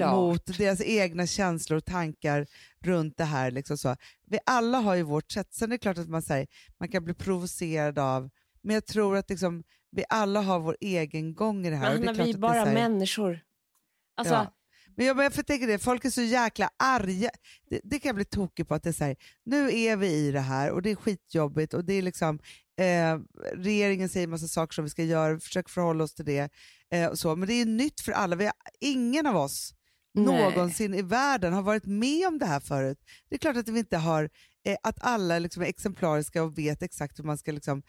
Ja, 0.00 0.06
eh, 0.06 0.16
mot 0.16 0.58
deras 0.58 0.80
egna 0.80 1.26
känslor 1.26 1.76
och 1.76 1.84
tankar 1.84 2.46
runt 2.84 3.16
det 3.16 3.24
här. 3.24 3.50
Liksom 3.50 3.78
så. 3.78 3.96
Vi 4.26 4.38
alla 4.46 4.78
har 4.78 4.94
ju 4.94 5.02
vårt 5.02 5.30
sätt. 5.32 5.54
Sen 5.54 5.68
är 5.68 5.74
det 5.74 5.78
klart 5.78 5.98
att 5.98 6.08
man, 6.08 6.22
säger, 6.22 6.46
man 6.80 6.88
kan 6.88 7.04
bli 7.04 7.14
provocerad 7.14 7.98
av, 7.98 8.30
men 8.62 8.74
jag 8.74 8.86
tror 8.86 9.16
att 9.16 9.30
liksom, 9.30 9.64
vi 9.90 10.04
alla 10.08 10.40
har 10.40 10.60
vår 10.60 10.76
egen 10.80 11.34
gång 11.34 11.66
i 11.66 11.70
det 11.70 11.76
här. 11.76 11.98
Men 11.98 12.14
klart 12.14 12.26
vi 12.26 12.30
är 12.30 12.38
bara 12.38 12.52
här- 12.64 12.74
människor. 12.74 13.40
Alltså, 14.16 14.34
Ja. 14.34 14.52
Men 14.98 15.06
jag, 15.06 15.18
jag 15.18 15.46
tänka 15.46 15.66
det, 15.66 15.78
folk 15.78 16.04
är 16.04 16.10
så 16.10 16.22
jäkla 16.22 16.70
arga. 16.76 17.30
Det, 17.70 17.80
det 17.84 17.98
kan 17.98 18.08
jag 18.08 18.16
bli 18.16 18.24
tokig 18.24 18.68
på 18.68 18.74
att 18.74 18.82
det 18.82 18.88
är 18.88 18.92
så 18.92 19.04
här, 19.04 19.16
nu 19.44 19.78
är 19.78 19.96
vi 19.96 20.06
i 20.06 20.30
det 20.32 20.40
här 20.40 20.70
och 20.70 20.82
det 20.82 20.90
är 20.90 20.94
skitjobbigt 20.94 21.74
och 21.74 21.84
det 21.84 21.92
är 21.92 22.02
liksom, 22.02 22.38
eh, 22.80 23.18
regeringen 23.54 24.08
säger 24.08 24.26
massa 24.26 24.48
saker 24.48 24.74
som 24.74 24.84
vi 24.84 24.90
ska 24.90 25.04
göra, 25.04 25.40
försöker 25.40 25.70
förhålla 25.70 26.04
oss 26.04 26.14
till 26.14 26.24
det. 26.24 26.50
Eh, 26.92 27.06
och 27.06 27.18
så. 27.18 27.36
Men 27.36 27.48
det 27.48 27.54
är 27.54 27.66
nytt 27.66 28.00
för 28.00 28.12
alla, 28.12 28.36
vi 28.36 28.44
har, 28.44 28.54
ingen 28.80 29.26
av 29.26 29.36
oss 29.36 29.74
Nej. 30.14 30.42
någonsin 30.42 30.94
i 30.94 31.02
världen 31.02 31.52
har 31.52 31.62
varit 31.62 31.86
med 31.86 32.28
om 32.28 32.38
det 32.38 32.46
här 32.46 32.60
förut. 32.60 32.98
Det 33.28 33.34
är 33.34 33.38
klart 33.38 33.56
att 33.56 33.68
vi 33.68 33.78
inte 33.78 33.96
har, 33.96 34.30
eh, 34.68 34.76
att 34.82 34.96
alla 35.00 35.38
liksom 35.38 35.62
är 35.62 35.66
exemplariska 35.66 36.42
och 36.42 36.58
vet 36.58 36.82
exakt 36.82 37.18
hur 37.18 37.24
man 37.24 37.38
ska 37.38 37.52
liksom 37.52 37.82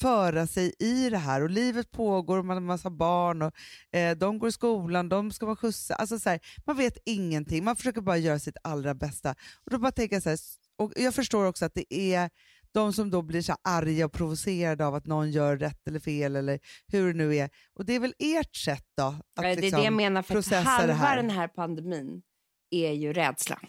föra 0.00 0.46
sig 0.46 0.74
i 0.78 1.10
det 1.10 1.18
här. 1.18 1.42
Och 1.42 1.50
livet 1.50 1.90
pågår, 1.90 2.38
och 2.38 2.44
man 2.44 2.56
har 2.56 2.60
en 2.60 2.66
massa 2.66 2.90
barn, 2.90 3.42
och 3.42 3.52
eh, 3.92 4.16
de 4.16 4.38
går 4.38 4.48
i 4.48 4.52
skolan, 4.52 5.08
de 5.08 5.32
ska 5.32 5.46
man 5.46 5.56
skjutsa. 5.56 5.94
Alltså 5.94 6.18
så 6.18 6.30
här, 6.30 6.40
man 6.66 6.76
vet 6.76 6.98
ingenting, 7.04 7.64
man 7.64 7.76
försöker 7.76 8.00
bara 8.00 8.16
göra 8.16 8.38
sitt 8.38 8.56
allra 8.64 8.94
bästa. 8.94 9.30
Och 9.64 9.70
då 9.70 9.78
bara 9.78 9.92
tänker 9.92 10.16
jag 10.16 10.22
så 10.22 10.28
här, 10.28 10.38
och 10.78 10.92
jag 10.96 11.14
förstår 11.14 11.44
också 11.44 11.64
att 11.64 11.74
det 11.74 11.94
är 11.94 12.30
de 12.72 12.92
som 12.92 13.10
då 13.10 13.22
blir 13.22 13.42
så 13.42 13.56
arga 13.64 14.06
och 14.06 14.12
provocerade 14.12 14.86
av 14.86 14.94
att 14.94 15.06
någon 15.06 15.30
gör 15.30 15.56
rätt 15.56 15.88
eller 15.88 16.00
fel 16.00 16.36
eller 16.36 16.58
hur 16.86 17.06
det 17.06 17.18
nu 17.18 17.36
är. 17.36 17.50
Och 17.74 17.84
det 17.84 17.92
är 17.92 18.00
väl 18.00 18.14
ert 18.18 18.56
sätt 18.56 18.84
då? 18.96 19.02
Att 19.02 19.22
det 19.36 19.48
är 19.48 19.56
liksom 19.56 19.78
det 19.78 19.84
jag 19.84 19.92
menar, 19.92 20.22
för 20.22 20.38
att 20.38 20.46
halva 20.46 20.94
här. 20.94 21.16
den 21.16 21.30
här 21.30 21.48
pandemin 21.48 22.22
är 22.70 22.92
ju 22.92 23.12
rädsla. 23.12 23.60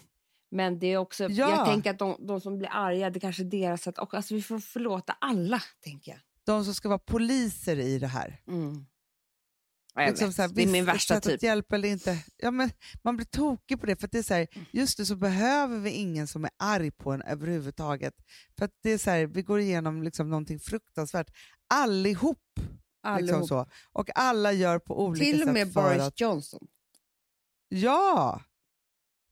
Men 0.58 0.80
det 0.80 0.88
är 0.88 0.98
också, 0.98 1.24
Ja. 1.24 1.50
jag 1.50 1.66
tänker 1.66 1.92
att 1.92 2.00
de, 2.00 2.28
de 2.28 2.42
som 2.42 2.58
blir 2.58 2.70
arga, 2.72 3.10
det 3.10 3.20
kanske 3.20 3.44
är 3.44 3.46
deras 3.46 3.82
sätt. 3.82 3.98
Och 3.98 4.14
alltså, 4.14 4.34
vi 4.36 4.42
får 4.42 4.60
förlåta 4.60 5.16
alla, 5.22 5.62
tänker 5.84 6.12
jag. 6.12 6.20
De 6.46 6.66
som 6.66 6.74
ska 6.74 6.90
vara 6.90 7.00
poliser 7.00 7.80
i 7.80 8.00
det 8.00 8.08
här. 8.08 8.42
Mm. 8.48 8.86
Ja, 9.94 10.02
jag 10.02 10.10
Liksom 10.10 10.28
vet. 10.28 10.36
så 10.36 10.42
här, 10.42 10.50
det 10.50 10.64
är 10.64 10.68
min 10.68 10.86
värsta 10.86 11.14
sätt 11.14 11.24
typ. 11.24 11.34
Att 11.36 11.44
hjälpa 11.44 11.76
eller 11.76 11.90
inte. 11.90 12.24
Ja, 12.38 12.52
men 12.52 12.70
man 13.04 13.16
blir 13.18 13.26
tokig 13.26 13.80
på 13.80 13.86
det, 13.86 13.96
för 13.96 14.08
det 14.12 14.18
är 14.18 14.24
så 14.24 14.34
här, 14.34 14.48
just 14.72 15.00
nu 15.00 15.06
så 15.06 15.16
behöver 15.16 15.80
vi 15.80 15.90
ingen 15.92 16.28
som 16.28 16.44
är 16.46 16.52
arg 16.58 16.92
på 16.92 17.12
en 17.12 17.22
överhuvudtaget. 17.22 18.14
För 18.58 18.66
att 18.66 18.72
det 18.84 18.92
är 18.92 18.98
så 18.98 19.10
här, 19.10 19.26
vi 19.26 19.42
går 19.42 19.60
igenom 19.60 20.04
liksom 20.04 20.30
någonting 20.30 20.60
fruktansvärt 20.60 21.28
allihop. 21.68 22.38
Liksom 22.60 23.14
Allihop. 23.14 23.48
så. 23.48 23.66
Och 23.94 24.10
alla 24.18 24.52
gör 24.54 24.80
på 24.80 25.06
olika 25.06 25.26
Till 25.26 25.42
och 25.42 25.46
sätt 25.46 25.54
med 25.54 25.74
Boris 25.74 26.02
att... 26.02 26.20
Johnson. 26.20 26.68
Ja! 27.70 28.42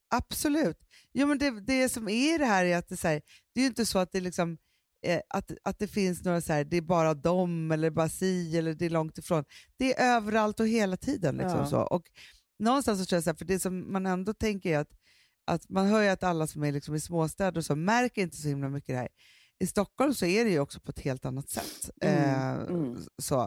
Absolut. 0.09 0.77
Jo, 1.13 1.27
men 1.27 1.37
det, 1.37 1.49
det 1.61 1.89
som 1.89 2.09
är 2.09 2.39
det 2.39 2.45
här 2.45 2.65
är 2.65 2.77
att 2.77 2.87
det, 2.89 2.97
så 2.97 3.07
här, 3.07 3.21
det 3.53 3.59
är 3.59 3.63
ju 3.63 3.67
inte 3.67 3.85
så 3.85 3.99
att 3.99 4.11
det 4.11 4.21
liksom 4.21 4.57
eh, 5.05 5.21
att, 5.29 5.51
att 5.63 5.79
det 5.79 5.87
finns 5.87 6.23
några 6.23 6.41
så 6.41 6.53
här, 6.53 6.63
det 6.63 6.77
är 6.77 6.81
bara 6.81 7.13
dem 7.13 7.71
eller 7.71 7.89
bara 7.89 8.09
si 8.09 8.57
eller 8.57 8.73
det 8.73 8.85
är 8.85 8.89
långt 8.89 9.17
ifrån. 9.17 9.43
Det 9.77 9.93
är 9.93 10.15
överallt 10.15 10.59
och 10.59 10.67
hela 10.67 10.97
tiden. 10.97 11.35
Liksom 11.37 11.59
Ja. 11.59 11.65
så. 11.65 11.81
Och 11.81 12.03
någonstans 12.59 12.99
så 12.99 13.05
tror 13.05 13.17
jag 13.17 13.23
så 13.23 13.29
här, 13.29 13.37
för 13.37 13.45
det 13.45 13.59
som 13.59 13.91
man 13.93 14.05
ändå 14.05 14.33
tänker 14.33 14.69
är 14.73 14.79
att, 14.79 14.91
att 15.47 15.69
man 15.69 15.87
hör 15.87 16.01
ju 16.01 16.09
att 16.09 16.23
alla 16.23 16.47
som 16.47 16.63
är 16.63 16.71
liksom 16.71 16.95
i 16.95 16.99
småstäder 16.99 17.57
och 17.57 17.65
så 17.65 17.75
märker 17.75 18.21
inte 18.21 18.37
så 18.37 18.47
himla 18.47 18.69
mycket 18.69 18.87
det 18.87 18.97
här. 18.97 19.09
I 19.59 19.67
Stockholm 19.67 20.13
så 20.13 20.25
är 20.25 20.45
det 20.45 20.51
ju 20.51 20.59
också 20.59 20.79
på 20.79 20.91
ett 20.91 20.99
helt 20.99 21.25
annat 21.25 21.49
sätt. 21.49 21.89
Mm, 22.01 22.23
Eh, 22.23 22.51
mm. 22.67 22.97
Så. 23.17 23.41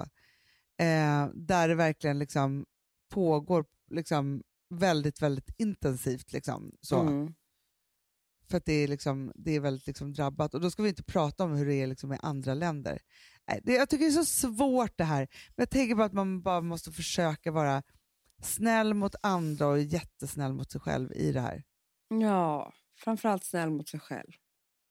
Eh, 0.80 1.26
där 1.34 1.68
det 1.68 1.74
verkligen 1.74 2.18
liksom 2.18 2.64
pågår 3.11 3.64
liksom 3.90 4.42
väldigt, 4.70 5.22
väldigt 5.22 5.50
intensivt. 5.58 6.32
Liksom, 6.32 6.72
så. 6.80 7.00
Mm. 7.00 7.34
För 8.50 8.56
att 8.56 8.64
det 8.64 8.72
är, 8.72 8.88
liksom, 8.88 9.32
det 9.34 9.56
är 9.56 9.60
väldigt 9.60 9.86
liksom 9.86 10.12
drabbat. 10.12 10.54
Och 10.54 10.60
då 10.60 10.70
ska 10.70 10.82
vi 10.82 10.88
inte 10.88 11.02
prata 11.02 11.44
om 11.44 11.52
hur 11.52 11.66
det 11.66 11.74
är 11.74 11.86
liksom 11.86 12.12
i 12.12 12.18
andra 12.22 12.54
länder. 12.54 12.98
Nej, 13.48 13.60
det, 13.64 13.72
jag 13.72 13.88
tycker 13.88 14.04
det 14.04 14.10
är 14.10 14.24
så 14.24 14.24
svårt 14.24 14.98
det 14.98 15.04
här. 15.04 15.28
Men 15.48 15.62
jag 15.62 15.70
tänker 15.70 15.94
bara 15.94 16.06
att 16.06 16.12
man 16.12 16.42
bara 16.42 16.60
måste 16.60 16.92
försöka 16.92 17.52
vara 17.52 17.82
snäll 18.42 18.94
mot 18.94 19.14
andra 19.22 19.66
och 19.66 19.80
jättesnäll 19.80 20.52
mot 20.52 20.72
sig 20.72 20.80
själv 20.80 21.12
i 21.12 21.32
det 21.32 21.40
här. 21.40 21.64
Ja, 22.08 22.72
framförallt 23.04 23.44
snäll 23.44 23.70
mot 23.70 23.88
sig 23.88 24.00
själv. 24.00 24.32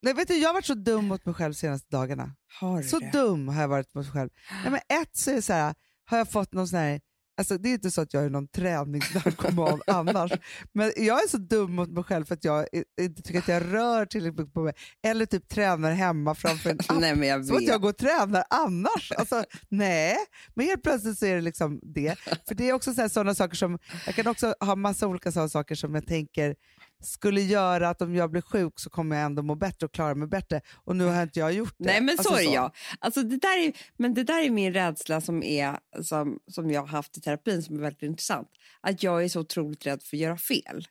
Nej, 0.01 0.13
vet 0.13 0.27
du, 0.27 0.37
jag 0.37 0.49
har 0.49 0.53
varit 0.53 0.65
så 0.65 0.73
dum 0.73 1.05
mot 1.07 1.25
mig 1.25 1.35
själv 1.35 1.53
de 1.53 1.57
senaste 1.57 1.87
dagarna. 1.89 2.35
Har 2.59 2.81
Så 2.81 2.99
det? 2.99 3.11
dum 3.11 3.47
har 3.47 3.61
jag 3.61 3.67
varit 3.67 3.93
mot 3.93 4.05
mig 4.05 4.13
själv. 4.13 4.29
Nej, 4.63 4.71
men 4.71 5.01
ett 5.01 5.15
så 5.17 5.31
är 5.31 5.35
det 5.35 5.41
så 5.41 5.53
här, 5.53 5.75
har 6.05 6.17
jag 6.17 6.31
fått 6.31 6.53
någon 6.53 6.67
sån 6.67 6.79
här, 6.79 7.01
alltså 7.37 7.57
det 7.57 7.69
är 7.69 7.73
inte 7.73 7.91
så 7.91 8.01
att 8.01 8.13
jag 8.13 8.23
är 8.25 8.29
någon 8.29 8.47
träningsnarkoman 8.47 9.81
annars, 9.87 10.31
men 10.73 10.91
jag 10.97 11.23
är 11.23 11.27
så 11.27 11.37
dum 11.37 11.75
mot 11.75 11.89
mig 11.89 12.03
själv 12.03 12.25
för 12.25 12.33
att 12.33 12.43
jag 12.43 12.67
inte 13.01 13.21
tycker 13.21 13.39
att 13.39 13.47
jag 13.47 13.73
rör 13.73 14.05
tillräckligt 14.05 14.39
mycket 14.39 14.53
på 14.53 14.61
mig. 14.61 14.73
Eller 15.07 15.25
typ 15.25 15.47
tränar 15.49 15.91
hemma 15.91 16.35
framför 16.35 16.69
en 16.69 16.79
app. 16.79 16.99
Nej, 16.99 17.15
men 17.15 17.27
jag 17.27 17.45
Som 17.45 17.55
att 17.55 17.61
vet. 17.61 17.69
jag 17.69 17.81
går 17.81 17.89
och 17.89 17.97
tränar 17.97 18.43
annars. 18.49 19.11
Alltså, 19.17 19.43
nej, 19.69 20.15
men 20.55 20.65
helt 20.65 20.83
plötsligt 20.83 21.19
så 21.19 21.25
är 21.25 21.35
det 21.35 21.41
liksom 21.41 21.79
det. 21.83 22.19
För 22.47 22.55
det 22.55 22.69
är 22.69 22.73
också 22.73 22.93
sådana 23.09 23.35
saker 23.35 23.55
som, 23.55 23.79
jag 24.05 24.15
kan 24.15 24.27
också 24.27 24.55
ha 24.59 24.75
massa 24.75 25.07
olika 25.07 25.31
sådana 25.31 25.49
saker 25.49 25.75
som 25.75 25.95
jag 25.95 26.07
tänker 26.07 26.55
skulle 27.03 27.41
göra 27.41 27.89
att 27.89 28.01
om 28.01 28.15
jag 28.15 28.31
blir 28.31 28.41
sjuk 28.41 28.79
så 28.79 28.89
kommer 28.89 29.15
jag 29.15 29.25
ändå 29.25 29.43
må 29.43 29.55
bättre 29.55 29.85
och 29.85 29.93
klara 29.93 30.15
mig 30.15 30.27
bättre. 30.27 30.61
Och 30.75 30.95
nu 30.95 31.05
har 31.05 31.23
inte 31.23 31.39
jag 31.39 31.53
gjort 31.53 31.75
det. 31.77 31.85
Nej, 31.85 32.01
men 32.01 32.17
så 32.17 32.29
Alltså 32.29 32.49
är 32.49 32.53
jag. 32.53 32.75
Alltså, 32.99 33.23
det 33.23 33.37
där 33.37 33.59
är, 33.59 33.73
men 33.97 34.13
det 34.13 34.23
där 34.23 34.43
är 34.43 34.49
min 34.49 34.73
rädsla 34.73 35.21
som, 35.21 35.43
är, 35.43 35.79
som, 36.01 36.39
som 36.51 36.71
jag 36.71 36.81
har 36.81 36.87
haft 36.87 37.17
i 37.17 37.21
terapin 37.21 37.63
som 37.63 37.75
är 37.75 37.79
väldigt 37.79 38.03
intressant. 38.03 38.47
Att 38.81 39.03
jag 39.03 39.23
är 39.23 39.29
så 39.29 39.39
otroligt 39.39 39.85
rädd 39.85 40.03
för 40.03 40.17
att 40.17 40.21
göra 40.21 40.37
fel. 40.37 40.87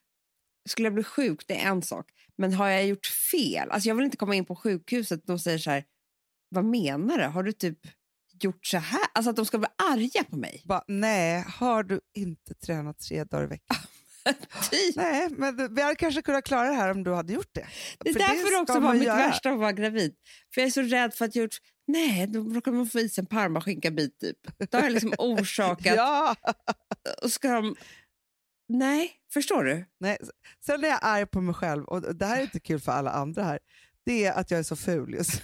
Skulle 0.68 0.86
jag 0.86 0.94
bli 0.94 1.04
sjuk, 1.04 1.44
det 1.46 1.60
är 1.60 1.70
en 1.70 1.82
sak. 1.82 2.06
Men 2.38 2.52
har 2.52 2.68
jag 2.68 2.86
gjort 2.86 3.06
fel? 3.06 3.70
Alltså, 3.70 3.88
jag 3.88 3.94
vill 3.94 4.04
inte 4.04 4.16
komma 4.16 4.34
in 4.34 4.44
på 4.44 4.56
sjukhuset 4.56 5.20
och 5.20 5.26
de 5.26 5.38
säger 5.38 5.58
så 5.58 5.70
här, 5.70 5.84
vad 6.48 6.64
menar 6.64 7.18
du? 7.18 7.24
Har 7.24 7.42
du 7.42 7.52
typ 7.52 7.78
gjort 8.42 8.66
så 8.66 8.78
här? 8.78 9.00
Alltså 9.14 9.30
att 9.30 9.36
de 9.36 9.46
ska 9.46 9.58
bli 9.58 9.68
arga 9.92 10.24
på 10.24 10.36
mig. 10.36 10.62
Bara, 10.64 10.84
nej, 10.88 11.44
har 11.48 11.82
du 11.82 12.00
inte 12.14 12.54
tränat 12.54 12.98
tre 12.98 13.24
dagar 13.24 13.44
i 13.44 13.46
veckan? 13.46 13.76
Typ. 14.70 14.96
nej, 14.96 15.28
men 15.30 15.74
vi 15.74 15.82
hade 15.82 15.94
kanske 15.96 16.22
kunnat 16.22 16.44
klara 16.44 16.68
det 16.68 16.74
här 16.74 16.90
om 16.90 17.04
du 17.04 17.14
hade 17.14 17.32
gjort 17.32 17.50
det. 17.54 17.66
Det 17.98 18.08
är 18.08 18.12
För 18.12 18.20
därför 18.20 18.50
det 18.50 18.56
också 18.62 18.80
var 18.80 18.94
mitt 18.94 19.02
göra. 19.02 19.16
värsta 19.16 19.50
att 19.50 19.58
vara 19.58 19.72
gravid. 19.72 20.14
För 20.54 20.60
jag 20.60 20.66
är 20.66 20.70
så 20.70 20.82
rädd 20.82 21.14
för 21.14 21.24
att 21.24 21.36
jag 21.36 21.42
gjort... 21.42 21.56
Nej, 21.86 22.26
då 22.26 22.40
råkar 22.40 22.72
man 22.72 22.86
få 22.86 23.00
i 23.00 23.08
sig 23.08 23.22
en 23.22 23.26
parmaskinkabit 23.26 24.18
typ. 24.20 24.36
Då 24.70 24.78
har 24.78 24.82
jag 24.84 24.92
liksom 24.92 25.12
orsakat... 25.18 25.96
Ja. 25.96 26.36
Och 27.22 27.32
ska 27.32 27.48
de... 27.52 27.76
Nej, 28.68 29.12
förstår 29.32 29.64
du? 29.64 29.84
Nej. 30.00 30.18
Sen 30.66 30.84
är 30.84 30.88
jag 30.88 30.98
arg 31.02 31.26
på 31.26 31.40
mig 31.40 31.54
själv, 31.54 31.84
och 31.84 32.16
det 32.16 32.26
här 32.26 32.38
är 32.38 32.42
inte 32.42 32.60
kul 32.60 32.80
för 32.80 32.92
alla 32.92 33.10
andra 33.10 33.42
här, 33.42 33.58
det 34.06 34.24
är 34.24 34.32
att 34.32 34.50
jag 34.50 34.60
är 34.60 34.64
så 34.64 34.76
ful 34.76 35.14
just. 35.14 35.42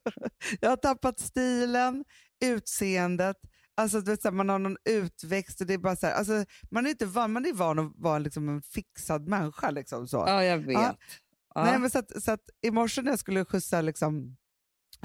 Jag 0.60 0.70
har 0.70 0.76
tappat 0.76 1.20
stilen, 1.20 2.04
utseendet, 2.44 3.36
alltså, 3.76 4.00
du 4.00 4.10
vet, 4.10 4.22
så 4.22 4.28
här, 4.28 4.34
man 4.34 4.48
har 4.48 4.58
någon 4.58 4.76
utväxt 4.84 5.60
och 5.60 5.66
det 5.66 5.74
är 5.74 5.78
bara 5.78 5.96
så 5.96 6.06
här, 6.06 6.14
alltså, 6.14 6.44
man 6.70 6.86
är 6.86 6.90
inte 6.90 7.06
van, 7.06 7.32
man 7.32 7.46
är 7.46 7.52
van 7.52 7.78
att 7.78 7.92
vara 7.96 8.18
liksom 8.18 8.48
en 8.48 8.62
fixad 8.62 9.28
människa. 9.28 9.70
Liksom, 9.70 10.08
så. 10.08 10.16
Ja, 10.26 10.44
jag 10.44 10.58
vet. 10.58 10.74
Ja. 10.74 10.96
Ja. 11.54 11.64
Nej, 11.64 11.78
men 11.78 11.90
så 11.90 11.98
att, 11.98 12.22
så 12.22 12.32
att 12.32 12.50
I 12.62 12.70
morse 12.70 13.02
när 13.02 13.10
jag 13.10 13.18
skulle 13.18 13.44
skjutsa 13.44 13.80
liksom, 13.80 14.36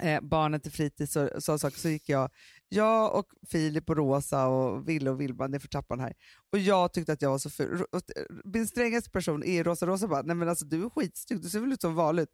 eh, 0.02 0.22
barnen 0.22 0.60
till 0.60 0.72
fritids 0.72 1.16
och 1.16 1.44
så, 1.44 1.60
saker, 1.60 1.78
så 1.78 1.90
gick 1.90 2.10
jag, 2.10 2.30
jag 2.70 3.16
och 3.16 3.26
Filip 3.48 3.90
och 3.90 3.98
Rosa 3.98 4.48
och 4.48 4.90
Ville 4.90 5.10
och 5.10 5.22
Vilma 5.22 5.48
ner 5.48 5.60
för 5.60 5.68
trappan 5.68 6.00
här. 6.00 6.14
Och 6.52 6.60
jag 6.60 6.94
tyckte 6.94 7.14
att 7.14 7.22
jag 7.22 7.30
var 7.30 7.38
så 7.38 7.50
ful. 7.50 7.80
Eh, 7.94 8.00
Min 8.44 8.68
strängaste 8.68 9.10
person 9.10 9.44
är 9.44 9.64
Rosa. 9.64 9.86
Rosa 9.86 10.08
bara, 10.08 10.22
nej 10.22 10.36
men 10.36 10.50
alltså 10.50 10.66
du 10.66 10.86
är 10.86 10.90
skitsnygg, 10.90 11.42
du 11.42 11.50
ser 11.50 11.60
väl 11.60 11.74
ut 11.74 11.82
som 11.82 11.96
vanligt. 11.96 12.30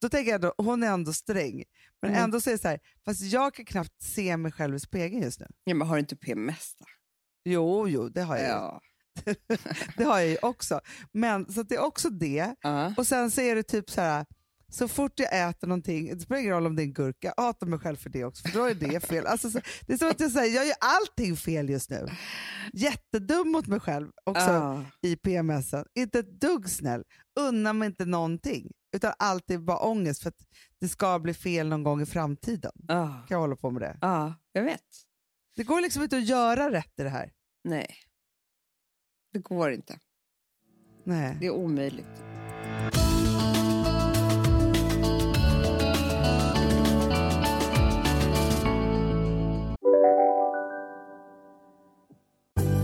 Då 0.00 0.08
tänker 0.08 0.30
jag 0.30 0.34
ändå, 0.34 0.54
hon 0.58 0.82
är 0.82 0.86
ändå 0.92 1.12
sträng. 1.12 1.64
Men 2.02 2.10
Mm. 2.10 2.24
ändå 2.24 2.38
det 2.38 2.58
så 2.58 2.68
här, 2.68 2.80
fast 3.04 3.20
jag 3.22 3.54
kan 3.54 3.64
knappt 3.64 4.02
se 4.02 4.36
mig 4.36 4.52
själv 4.52 4.74
i 4.76 4.80
spegeln 4.80 5.22
just 5.22 5.40
nu. 5.40 5.46
Ja, 5.64 5.74
men 5.74 5.88
har 5.88 5.96
du 5.96 6.00
inte 6.00 6.16
PMS 6.16 6.74
då? 6.78 6.84
Jo, 7.44 7.88
jo, 7.88 8.08
det 8.08 8.22
har 8.22 8.36
jag. 8.36 8.48
Ja. 8.48 8.80
det 9.96 10.04
har 10.04 10.18
jag 10.18 10.28
ju 10.28 10.38
också. 10.42 10.80
Men 11.12 11.52
så 11.52 11.62
det 11.62 11.74
är 11.74 11.80
också 11.84 12.10
det. 12.10 12.54
Ja. 12.60 12.94
Och 12.96 13.06
sen 13.06 13.30
så 13.30 13.40
är 13.40 13.54
det 13.56 13.62
typ 13.62 13.90
så 13.90 14.00
här, 14.00 14.26
så 14.68 14.88
fort 14.88 15.12
jag 15.20 15.48
äter 15.48 15.68
någonting, 15.68 16.14
det 16.14 16.20
spelar 16.20 16.40
ingen 16.40 16.52
roll 16.52 16.66
om 16.66 16.76
det 16.76 16.82
är 16.82 16.84
en 16.84 16.92
gurka, 16.92 17.32
jag 17.36 17.44
hatar 17.44 17.66
mig 17.66 17.78
själv 17.78 17.96
för 17.96 18.10
det 18.10 18.24
också, 18.24 18.48
för 18.48 18.58
då 18.58 18.64
är 18.64 18.74
det 18.74 19.00
fel. 19.06 19.26
Alltså, 19.26 19.50
så, 19.50 19.60
det 19.86 19.92
är 19.92 19.96
som 19.98 20.08
att 20.10 20.20
jag 20.20 20.30
säger, 20.30 20.54
jag 20.56 20.66
gör 20.66 20.76
allting 20.80 21.36
fel 21.36 21.68
just 21.70 21.90
nu. 21.90 22.06
Jättedum 22.72 23.48
mot 23.52 23.66
mig 23.66 23.80
själv 23.80 24.08
också 24.24 24.42
Ja. 24.50 24.84
i 25.02 25.16
PMSen. 25.16 25.84
Inte 25.94 26.18
ett 26.18 26.40
dugg 26.40 26.68
snäll, 26.70 27.02
unnar 27.40 27.72
mig 27.72 27.86
inte 27.86 28.04
någonting. 28.04 28.70
Utan 28.96 29.12
alltid 29.18 29.64
bara 29.64 29.78
ångest 29.78 30.22
för 30.22 30.28
att 30.28 30.46
det 30.80 30.88
ska 30.88 31.18
bli 31.18 31.34
fel 31.34 31.68
någon 31.68 31.82
gång 31.82 32.00
i 32.02 32.06
framtiden. 32.06 32.72
Ja. 32.88 33.06
Kan 33.08 33.34
jag 33.34 33.38
hålla 33.38 33.56
på 33.56 33.70
med 33.70 33.82
det. 33.82 33.98
ja, 34.00 34.34
jag 34.52 34.62
vet. 34.62 34.80
Det 35.56 35.64
går 35.64 35.80
liksom 35.80 36.02
inte 36.02 36.16
att 36.16 36.26
göra 36.26 36.70
rätt 36.72 37.00
i 37.00 37.02
det 37.02 37.08
här. 37.08 37.32
Nej. 37.64 37.94
Det 39.32 39.38
går 39.38 39.72
inte. 39.72 39.98
Nej. 41.04 41.36
Det 41.40 41.46
är 41.46 41.50
omöjligt. 41.50 42.06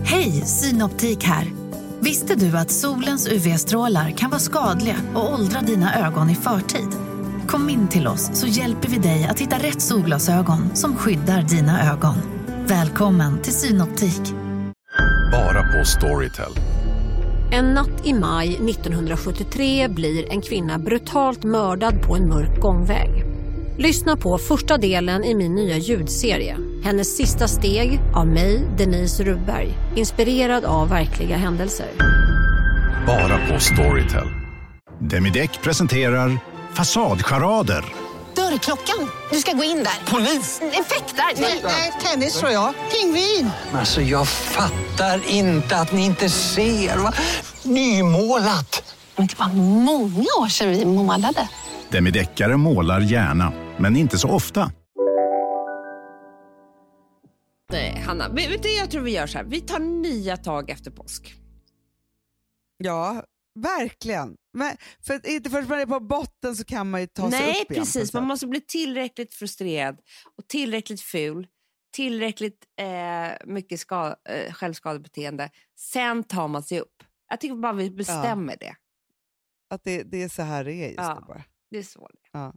Hej, 0.05 0.31
Synoptik 0.31 1.23
här. 1.23 1.62
Visste 2.03 2.35
du 2.35 2.57
att 2.57 2.71
solens 2.71 3.27
UV-strålar 3.27 4.11
kan 4.11 4.29
vara 4.29 4.39
skadliga 4.39 4.95
och 5.15 5.33
åldra 5.33 5.61
dina 5.61 6.07
ögon 6.07 6.29
i 6.29 6.35
förtid? 6.35 6.87
Kom 7.47 7.69
in 7.69 7.87
till 7.87 8.07
oss 8.07 8.29
så 8.33 8.47
hjälper 8.47 8.89
vi 8.89 8.97
dig 8.97 9.27
att 9.29 9.39
hitta 9.39 9.55
rätt 9.55 9.81
solglasögon 9.81 10.75
som 10.75 10.95
skyddar 10.95 11.41
dina 11.41 11.91
ögon. 11.91 12.15
Välkommen 12.67 13.41
till 13.41 13.53
Synoptik. 13.53 14.21
Bara 15.31 15.63
på 15.63 15.85
Storytel. 15.85 16.51
En 17.51 17.65
natt 17.65 18.05
i 18.05 18.13
maj 18.13 18.55
1973 18.55 19.87
blir 19.87 20.31
en 20.31 20.41
kvinna 20.41 20.79
brutalt 20.79 21.43
mördad 21.43 22.01
på 22.01 22.15
en 22.15 22.29
mörk 22.29 22.61
gångväg. 22.61 23.09
Lyssna 23.77 24.17
på 24.17 24.37
första 24.37 24.77
delen 24.77 25.23
i 25.23 25.35
min 25.35 25.55
nya 25.55 25.77
ljudserie. 25.77 26.57
Hennes 26.83 27.17
sista 27.17 27.47
steg 27.47 27.99
av 28.13 28.27
mig, 28.27 28.67
Denise 28.77 29.23
Rubberg. 29.23 29.73
Inspirerad 29.95 30.65
av 30.65 30.89
verkliga 30.89 31.37
händelser. 31.37 31.87
Bara 33.07 33.47
på 33.47 33.59
Storytel. 33.59 34.27
Demideck 34.99 35.61
presenterar 35.61 36.37
Fasadcharader. 36.73 37.85
Dörrklockan. 38.35 39.09
Du 39.31 39.37
ska 39.37 39.51
gå 39.51 39.63
in 39.63 39.77
där. 39.77 40.11
Polis? 40.11 40.61
Effektar? 40.61 41.41
Nej, 41.63 41.93
tennis 42.03 42.39
tror 42.39 42.51
jag. 42.51 42.73
Pingvin. 42.91 43.49
Alltså 43.73 44.01
jag 44.01 44.27
fattar 44.27 45.21
inte 45.29 45.77
att 45.77 45.91
ni 45.91 46.05
inte 46.05 46.29
ser. 46.29 46.97
Va? 46.97 47.13
Nymålat! 47.63 48.95
Men 49.15 49.27
det 49.27 49.39
var 49.39 49.47
många 49.83 50.25
år 50.41 50.47
sedan 50.47 50.69
vi 50.71 50.85
målade. 50.85 51.47
Demideckare 51.89 52.57
målar 52.57 52.99
gärna, 52.99 53.51
men 53.77 53.95
inte 53.95 54.17
så 54.17 54.29
ofta. 54.29 54.71
Hanna. 58.03 58.29
Vet 58.29 58.63
du, 58.63 58.71
jag 58.75 58.91
tror 58.91 59.01
vi 59.01 59.11
gör 59.11 59.27
så 59.27 59.37
här. 59.37 59.45
Vi 59.45 59.61
tar 59.61 59.79
nya 59.79 60.37
tag 60.37 60.69
efter 60.69 60.91
påsk. 60.91 61.33
Ja, 62.77 63.23
verkligen. 63.59 64.35
Men 64.53 64.77
för 65.05 65.13
att 65.13 65.25
inte 65.25 65.49
förrän 65.49 65.67
man 65.67 65.79
är 65.79 65.85
på 65.85 65.99
botten 65.99 66.55
så 66.55 66.65
kan 66.65 66.89
man 66.89 67.01
ju 67.01 67.07
ta 67.07 67.31
sig 67.31 67.39
Nej, 67.39 67.49
upp 67.49 67.55
igen. 67.55 67.67
på 67.67 67.75
precis. 67.75 68.13
Man 68.13 68.23
måste 68.23 68.47
bli 68.47 68.61
tillräckligt 68.61 69.33
frustrerad 69.33 69.99
och 70.37 70.47
tillräckligt 70.47 71.01
ful. 71.01 71.47
Tillräckligt 71.95 72.65
eh, 72.79 73.45
mycket 73.45 73.79
ska, 73.79 74.15
eh, 74.29 74.53
självskadebeteende. 74.53 75.49
Sen 75.79 76.23
tar 76.23 76.47
man 76.47 76.63
sig 76.63 76.79
upp. 76.79 77.03
Jag 77.29 77.39
tycker 77.39 77.55
bara 77.55 77.73
vi 77.73 77.91
bestämmer 77.91 78.57
det. 78.59 78.75
Att 79.69 79.83
det, 79.83 80.03
det 80.03 80.23
är 80.23 80.29
så 80.29 80.41
här 80.41 80.63
det 80.63 80.73
är 80.73 80.87
just 80.87 80.97
Ja. 80.97 81.17
nu 81.19 81.25
bara. 81.27 81.43
Det 81.71 81.77
är 81.77 81.83
så. 81.83 82.07
det 82.13 82.37
är. 82.37 82.41
Ja. 82.41 82.53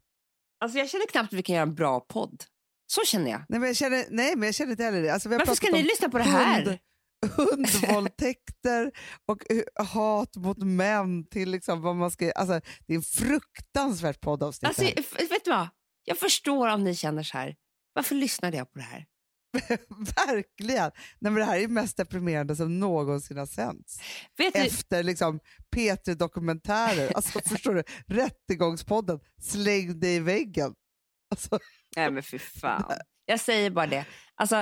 Alltså, 0.61 0.79
jag 0.79 0.91
känner 0.91 1.07
knappt 1.07 1.33
att 1.33 1.39
vi 1.39 1.43
kan 1.43 1.55
göra 1.55 1.63
en 1.63 1.75
bra 1.75 2.01
podd. 2.01 2.45
Så 2.87 3.01
känner 3.07 3.31
jag. 3.31 3.43
Nej, 3.49 3.61
men 3.61 3.67
jag 3.67 3.77
känner, 3.77 4.05
nej, 4.11 4.37
men 4.37 4.47
jag 4.47 4.55
känner 4.55 4.71
inte 4.71 4.85
heller 4.85 5.03
det. 5.03 5.11
Alltså, 5.11 5.29
Varför 5.29 5.55
ska 5.55 5.71
ni 5.71 5.83
lyssna 5.83 6.09
på 6.09 6.19
det 6.19 6.25
här? 6.25 6.63
hund- 6.65 6.79
hundvåldtäkter 7.37 8.93
och 9.27 9.43
hat 9.87 10.37
mot 10.37 10.59
män 10.59 11.27
till 11.29 11.51
liksom 11.51 11.83
vad 11.83 11.97
man 11.97 12.11
ska... 12.11 12.33
Alltså, 12.33 12.61
det 12.87 12.93
är 12.93 12.97
en 12.97 13.03
fruktansvärt 13.03 14.21
poddavsnitt. 14.21 14.69
Alltså, 14.69 14.85
vet 15.19 15.45
du 15.45 15.51
vad? 15.51 15.69
Jag 16.05 16.19
förstår 16.19 16.69
om 16.69 16.85
ni 16.85 16.95
känner 16.95 17.23
så 17.23 17.39
här. 17.39 17.55
Varför 17.93 18.15
lyssnade 18.15 18.57
jag 18.57 18.73
på 18.73 18.79
det 18.79 18.85
här? 18.85 19.07
Verkligen! 20.27 20.91
Nej, 21.19 21.33
men 21.33 21.35
det 21.35 21.45
här 21.45 21.59
är 21.61 21.69
mest 21.69 21.97
deprimerande 21.97 22.57
som 22.57 22.79
någonsin 22.81 23.37
har 23.39 23.47
sänts. 23.47 23.99
Vet 24.37 24.57
Efter 24.57 25.03
liksom, 25.03 25.41
P3-dokumentärer. 25.77 27.13
Alltså, 27.15 27.41
förstår 27.41 27.75
du? 27.75 27.83
Rättegångspodden, 28.07 29.21
släng 29.43 30.01
dig 30.01 30.15
i 30.17 30.21
väggen. 30.21 30.75
Alltså. 31.31 31.59
Nej 31.97 32.11
men 32.11 32.23
fy 32.23 32.39
fan. 32.39 32.93
Jag 33.27 33.41
säger 33.41 33.71
bara 33.71 33.87
det. 33.87 34.07
Alltså, 34.35 34.57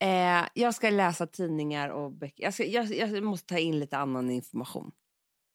eh, 0.00 0.44
jag 0.54 0.74
ska 0.74 0.90
läsa 0.90 1.26
tidningar 1.26 1.88
och 1.88 2.12
böcker. 2.12 2.44
Jag, 2.44 2.54
ska, 2.54 2.64
jag, 2.64 2.94
jag, 2.94 3.22
måste 3.22 3.46
ta 3.46 3.58
in 3.58 3.78
lite 3.78 3.98
annan 3.98 4.30
information. 4.30 4.90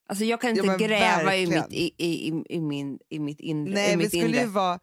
Alltså, 0.10 0.26
jag 0.26 0.42
kan 0.42 0.50
inte 0.50 0.66
ja, 0.66 0.78
gräva 0.78 1.36
i 1.36 1.48
mitt, 1.48 1.74
i, 1.74 1.94
i, 1.98 2.44
i, 2.50 2.60
min, 2.60 3.00
i 3.10 3.20
mitt 3.20 3.40
inre. 3.40 3.74
Nej, 3.74 3.98
mitt 3.98 4.06
vi 4.06 4.10
skulle 4.10 4.28
inre. 4.28 4.42
ju 4.42 4.48
vara 4.48 4.80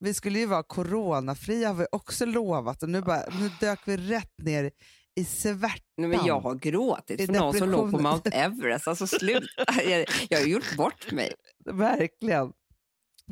vi 0.00 0.14
skulle 0.14 0.38
ju 0.38 0.46
vara 0.46 0.62
coronafria 0.62 1.68
har 1.68 1.74
vi 1.74 1.86
också 1.92 2.26
lovat 2.26 2.82
och 2.82 2.88
nu, 2.88 3.00
bara, 3.00 3.22
nu 3.40 3.50
dök 3.60 3.80
vi 3.84 3.96
rätt 3.96 4.38
ner 4.38 4.70
i 5.16 5.24
svärtan. 5.24 5.80
Nej, 5.96 6.08
men 6.08 6.26
jag 6.26 6.40
har 6.40 6.54
gråtit 6.54 7.26
för 7.26 7.32
någon 7.32 7.54
som 7.54 7.70
låg 7.70 7.90
på 7.90 7.98
Mount 7.98 8.30
Everest. 8.30 8.88
Alltså 8.88 9.06
sluta, 9.06 9.46
jag, 9.88 10.06
jag 10.28 10.38
har 10.38 10.46
gjort 10.46 10.76
bort 10.76 11.12
mig. 11.12 11.32
Verkligen. 11.64 12.52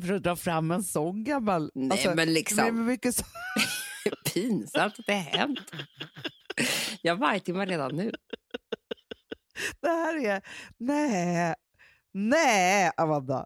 För 0.05 0.13
att 0.13 0.23
dra 0.23 0.35
fram 0.35 0.71
en 0.71 0.83
sån 0.83 1.23
gammal... 1.23 1.71
Nej 1.75 1.91
alltså, 1.91 2.15
men 2.15 2.33
liksom. 2.33 2.85
Mycket 2.85 3.15
så... 3.15 3.23
Pinsamt 4.33 4.99
att 4.99 5.05
det 5.05 5.13
har 5.13 5.21
hänt. 5.21 5.71
Jag 7.01 7.15
vargtimmar 7.15 7.65
redan 7.65 7.95
nu. 7.95 8.11
Det 9.81 9.87
här 9.87 10.25
är... 10.25 10.41
Nej. 10.77 11.55
Nej, 12.13 12.91
Amanda. 12.97 13.45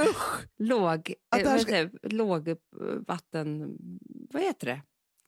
Usch! 0.00 0.46
Låg, 0.58 1.14
ska... 1.60 1.88
låg 2.02 2.56
vatten... 3.06 3.76
Vad 4.32 4.42
heter 4.42 4.66
det? 4.66 4.82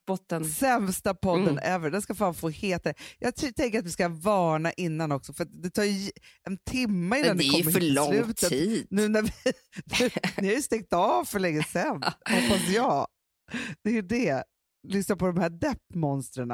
Botten. 0.07 0.45
Sämsta 0.45 1.13
podden 1.13 1.49
mm. 1.49 1.63
ever. 1.63 1.91
Den 1.91 2.01
ska 2.01 2.15
fan 2.15 2.33
få 2.33 2.49
heta 2.49 2.89
det. 2.89 2.95
Jag 3.19 3.35
tänker 3.35 3.79
att 3.79 3.85
vi 3.85 3.91
ska 3.91 4.09
varna 4.09 4.71
innan 4.71 5.11
också, 5.11 5.33
för 5.33 5.45
det 5.45 5.69
tar 5.69 5.83
ju 5.83 6.11
en 6.43 6.57
timme 6.57 7.19
innan 7.19 7.37
det, 7.37 7.43
det 7.43 7.49
kommer 7.49 7.71
för 7.71 7.81
lång 7.81 8.13
slutet. 8.13 8.49
tid. 8.49 8.87
Nu 8.89 9.07
när 9.07 9.21
vi, 9.21 9.31
nu, 9.99 10.09
ni 10.37 10.47
har 10.47 10.55
ju 10.55 10.61
stängt 10.61 10.93
av 10.93 11.25
för 11.25 11.39
länge 11.39 11.63
sedan, 11.63 12.03
hoppas 12.29 12.69
jag. 12.69 13.07
Det 13.83 13.89
är 13.89 13.93
ju 13.93 14.01
det. 14.01 14.43
Lyssna 14.87 15.15
på 15.15 15.27
de 15.27 15.37
här 15.37 15.49
deppmonstren. 15.49 16.47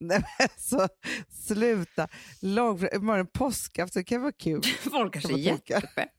Nej 0.00 0.24
men 0.38 0.48
så 0.56 0.88
sluta. 1.28 2.08
Lång, 2.40 2.88
imorgon 2.94 3.26
påskafton 3.26 4.04
kan 4.04 4.22
vara 4.22 4.32
kul. 4.32 4.62
Folk 4.90 5.12
kanske 5.12 5.32
är 5.32 5.38
jättepepp. 5.38 6.10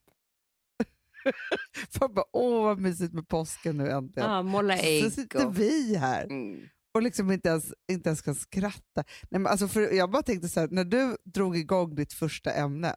Folk 2.00 2.14
bara, 2.14 2.26
åh 2.34 2.64
vad 2.64 2.80
mysigt 2.80 3.14
med 3.14 3.28
påsken 3.28 3.78
nu 3.78 3.92
äntligen. 3.92 4.30
Ja, 4.30 4.42
måla 4.42 4.78
ägg. 4.78 5.04
Så 5.04 5.12
sitter 5.12 5.46
och... 5.46 5.60
vi 5.60 5.96
här 5.96 6.24
mm. 6.24 6.70
och 6.94 7.02
liksom 7.02 7.32
inte 7.32 7.50
ens, 7.50 7.74
inte 7.92 8.10
ens 8.10 8.22
kan 8.22 8.36
skratta. 8.36 9.04
Nej, 9.30 9.42
men 9.42 9.48
alltså 9.48 9.68
för 9.68 9.82
jag 9.94 10.12
bara 10.12 10.24
tänkte 10.24 10.50
så 10.50 10.60
här, 10.60 10.68
när 10.72 10.86
du 10.86 11.18
drog 11.24 11.58
igång 11.58 11.96
ditt 11.96 12.14
första 12.14 12.54
ämne, 12.54 12.96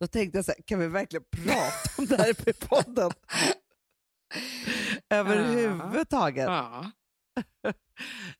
då 0.00 0.06
tänkte 0.06 0.38
jag 0.38 0.44
så 0.44 0.52
här, 0.52 0.62
kan 0.62 0.78
vi 0.78 0.88
verkligen 0.88 1.24
prata 1.30 1.90
om 1.98 2.06
det 2.06 2.16
här 2.16 2.48
i 2.48 2.52
podden? 2.52 3.10
Överhuvudtaget. 5.10 6.44
Ja. 6.44 6.90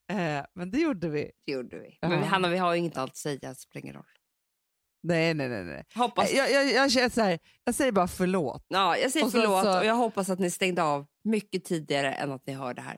eh, 0.11 0.45
men 0.55 0.71
det 0.71 0.79
gjorde 0.79 1.09
vi. 1.09 1.31
Det 1.47 1.53
gjorde 1.53 1.79
vi. 1.79 1.99
Men 2.03 2.23
Hanna, 2.23 2.49
vi 2.49 2.59
har 2.59 2.73
ju 2.75 2.79
inget 2.79 2.97
allt 2.97 3.11
att 3.11 3.17
säga, 3.17 3.39
det 3.41 3.55
spelar 3.55 3.85
ingen 3.85 3.95
roll. 3.95 4.05
Nej, 5.03 5.35
nej, 5.35 5.49
nej. 5.49 5.65
nej. 5.65 5.85
Hoppas. 5.95 6.33
Jag, 6.33 6.51
jag, 6.51 6.71
jag, 6.71 6.89
jag, 6.89 7.13
så 7.13 7.21
här, 7.21 7.39
jag 7.65 7.75
säger 7.75 7.93
bara 7.93 8.09
förlåt. 8.09 8.65
Ja, 8.69 8.97
jag 8.97 9.11
säger 9.11 9.27
och 9.27 9.33
förlåt 9.33 9.65
så, 9.65 9.79
och 9.79 9.85
jag 9.85 9.95
hoppas 9.95 10.31
att 10.31 10.39
ni 10.39 10.51
stängde 10.51 10.83
av 10.83 11.07
mycket 11.25 11.65
tidigare 11.65 12.13
än 12.13 12.33
att 12.33 12.47
ni 12.47 12.53
hör 12.53 12.75
det 12.75 12.83
här. 12.83 12.97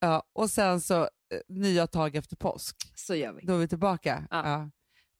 Ja, 0.00 0.22
och 0.32 0.50
sen 0.50 0.80
så 0.80 1.02
eh, 1.02 1.08
nya 1.48 1.86
tag 1.86 2.16
efter 2.16 2.36
påsk. 2.36 2.76
Så 2.94 3.14
gör 3.14 3.32
vi. 3.32 3.46
Då 3.46 3.54
är 3.54 3.58
vi 3.58 3.68
tillbaka. 3.68 4.26
Ja. 4.30 4.48
ja. 4.48 4.70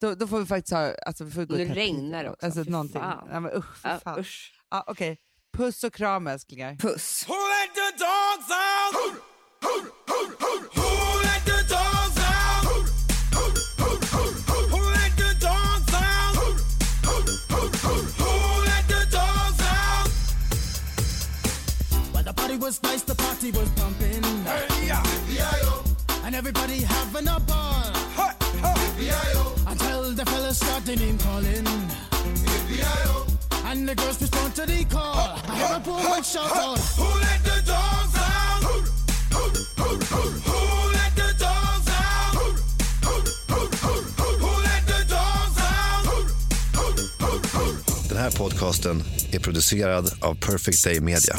Då, 0.00 0.14
då 0.14 0.26
får 0.26 0.38
vi 0.38 0.46
faktiskt 0.46 0.72
ha... 0.72 0.94
Alltså, 1.06 1.24
vi 1.24 1.30
får 1.30 1.44
gå 1.44 1.54
nu 1.54 1.64
regnar 1.64 2.24
det 2.24 2.30
också. 2.30 2.46
Alltså, 2.46 2.62
någonting. 2.62 3.00
Fan. 3.00 3.28
Ja, 3.32 3.40
men 3.40 3.52
usch, 3.56 3.76
för 3.76 4.00
ja. 4.04 4.18
Usch. 4.18 4.52
Ja, 4.70 4.84
okay. 4.86 5.16
Puss 5.56 5.84
och 5.84 5.94
kram 5.94 6.26
älsklingar. 6.26 6.76
Puss. 6.76 7.26
Was 22.62 22.80
nice, 22.84 23.02
the 23.02 23.14
party 23.14 23.50
was 23.50 23.68
pumping. 23.70 24.22
Hey, 24.44 24.86
yeah. 24.86 25.02
And 26.24 26.34
everybody 26.34 26.82
having 26.82 27.26
a 27.26 27.40
ball. 27.40 27.90
Hey, 28.14 28.30
hey. 28.62 29.32
Until 29.66 30.12
the 30.12 30.24
fellas 30.24 30.58
started 30.58 31.00
name 31.00 31.18
calling. 31.18 31.66
And 33.66 33.88
the 33.88 33.94
girls 33.96 34.20
respond 34.20 34.54
to 34.54 34.66
the 34.66 34.84
call. 34.84 35.40
I 35.48 35.56
hear 35.56 35.76
a 35.76 35.80
boy 35.80 36.22
shout 36.22 36.56
out. 36.56 36.78
Who 36.78 37.08
let 37.26 37.40
the 37.42 37.58
dogs 37.66 38.14
out? 38.16 38.62
Who, 38.62 38.76
who, 39.34 39.44
who, 39.82 39.88
who, 40.12 40.22
who 40.50 40.92
let 40.92 41.12
the 41.16 41.34
dogs 41.44 41.88
out? 41.88 42.34
Who, 42.38 42.46
who, 43.06 43.16
who, 43.52 43.60
who, 43.82 43.92
who 44.42 44.62
let 44.62 44.86
the 44.86 45.00
dogs 45.08 45.58
out? 45.58 46.04
Who, 46.06 46.18
who, 46.78 46.86
who, 47.22 47.32
who. 47.58 48.08
Den 48.08 48.18
här 48.18 48.30
podcasten 48.30 49.02
är 49.32 49.38
producerad 49.38 50.12
av 50.20 50.34
Perfect 50.34 50.84
Day 50.84 51.00
Media. 51.00 51.36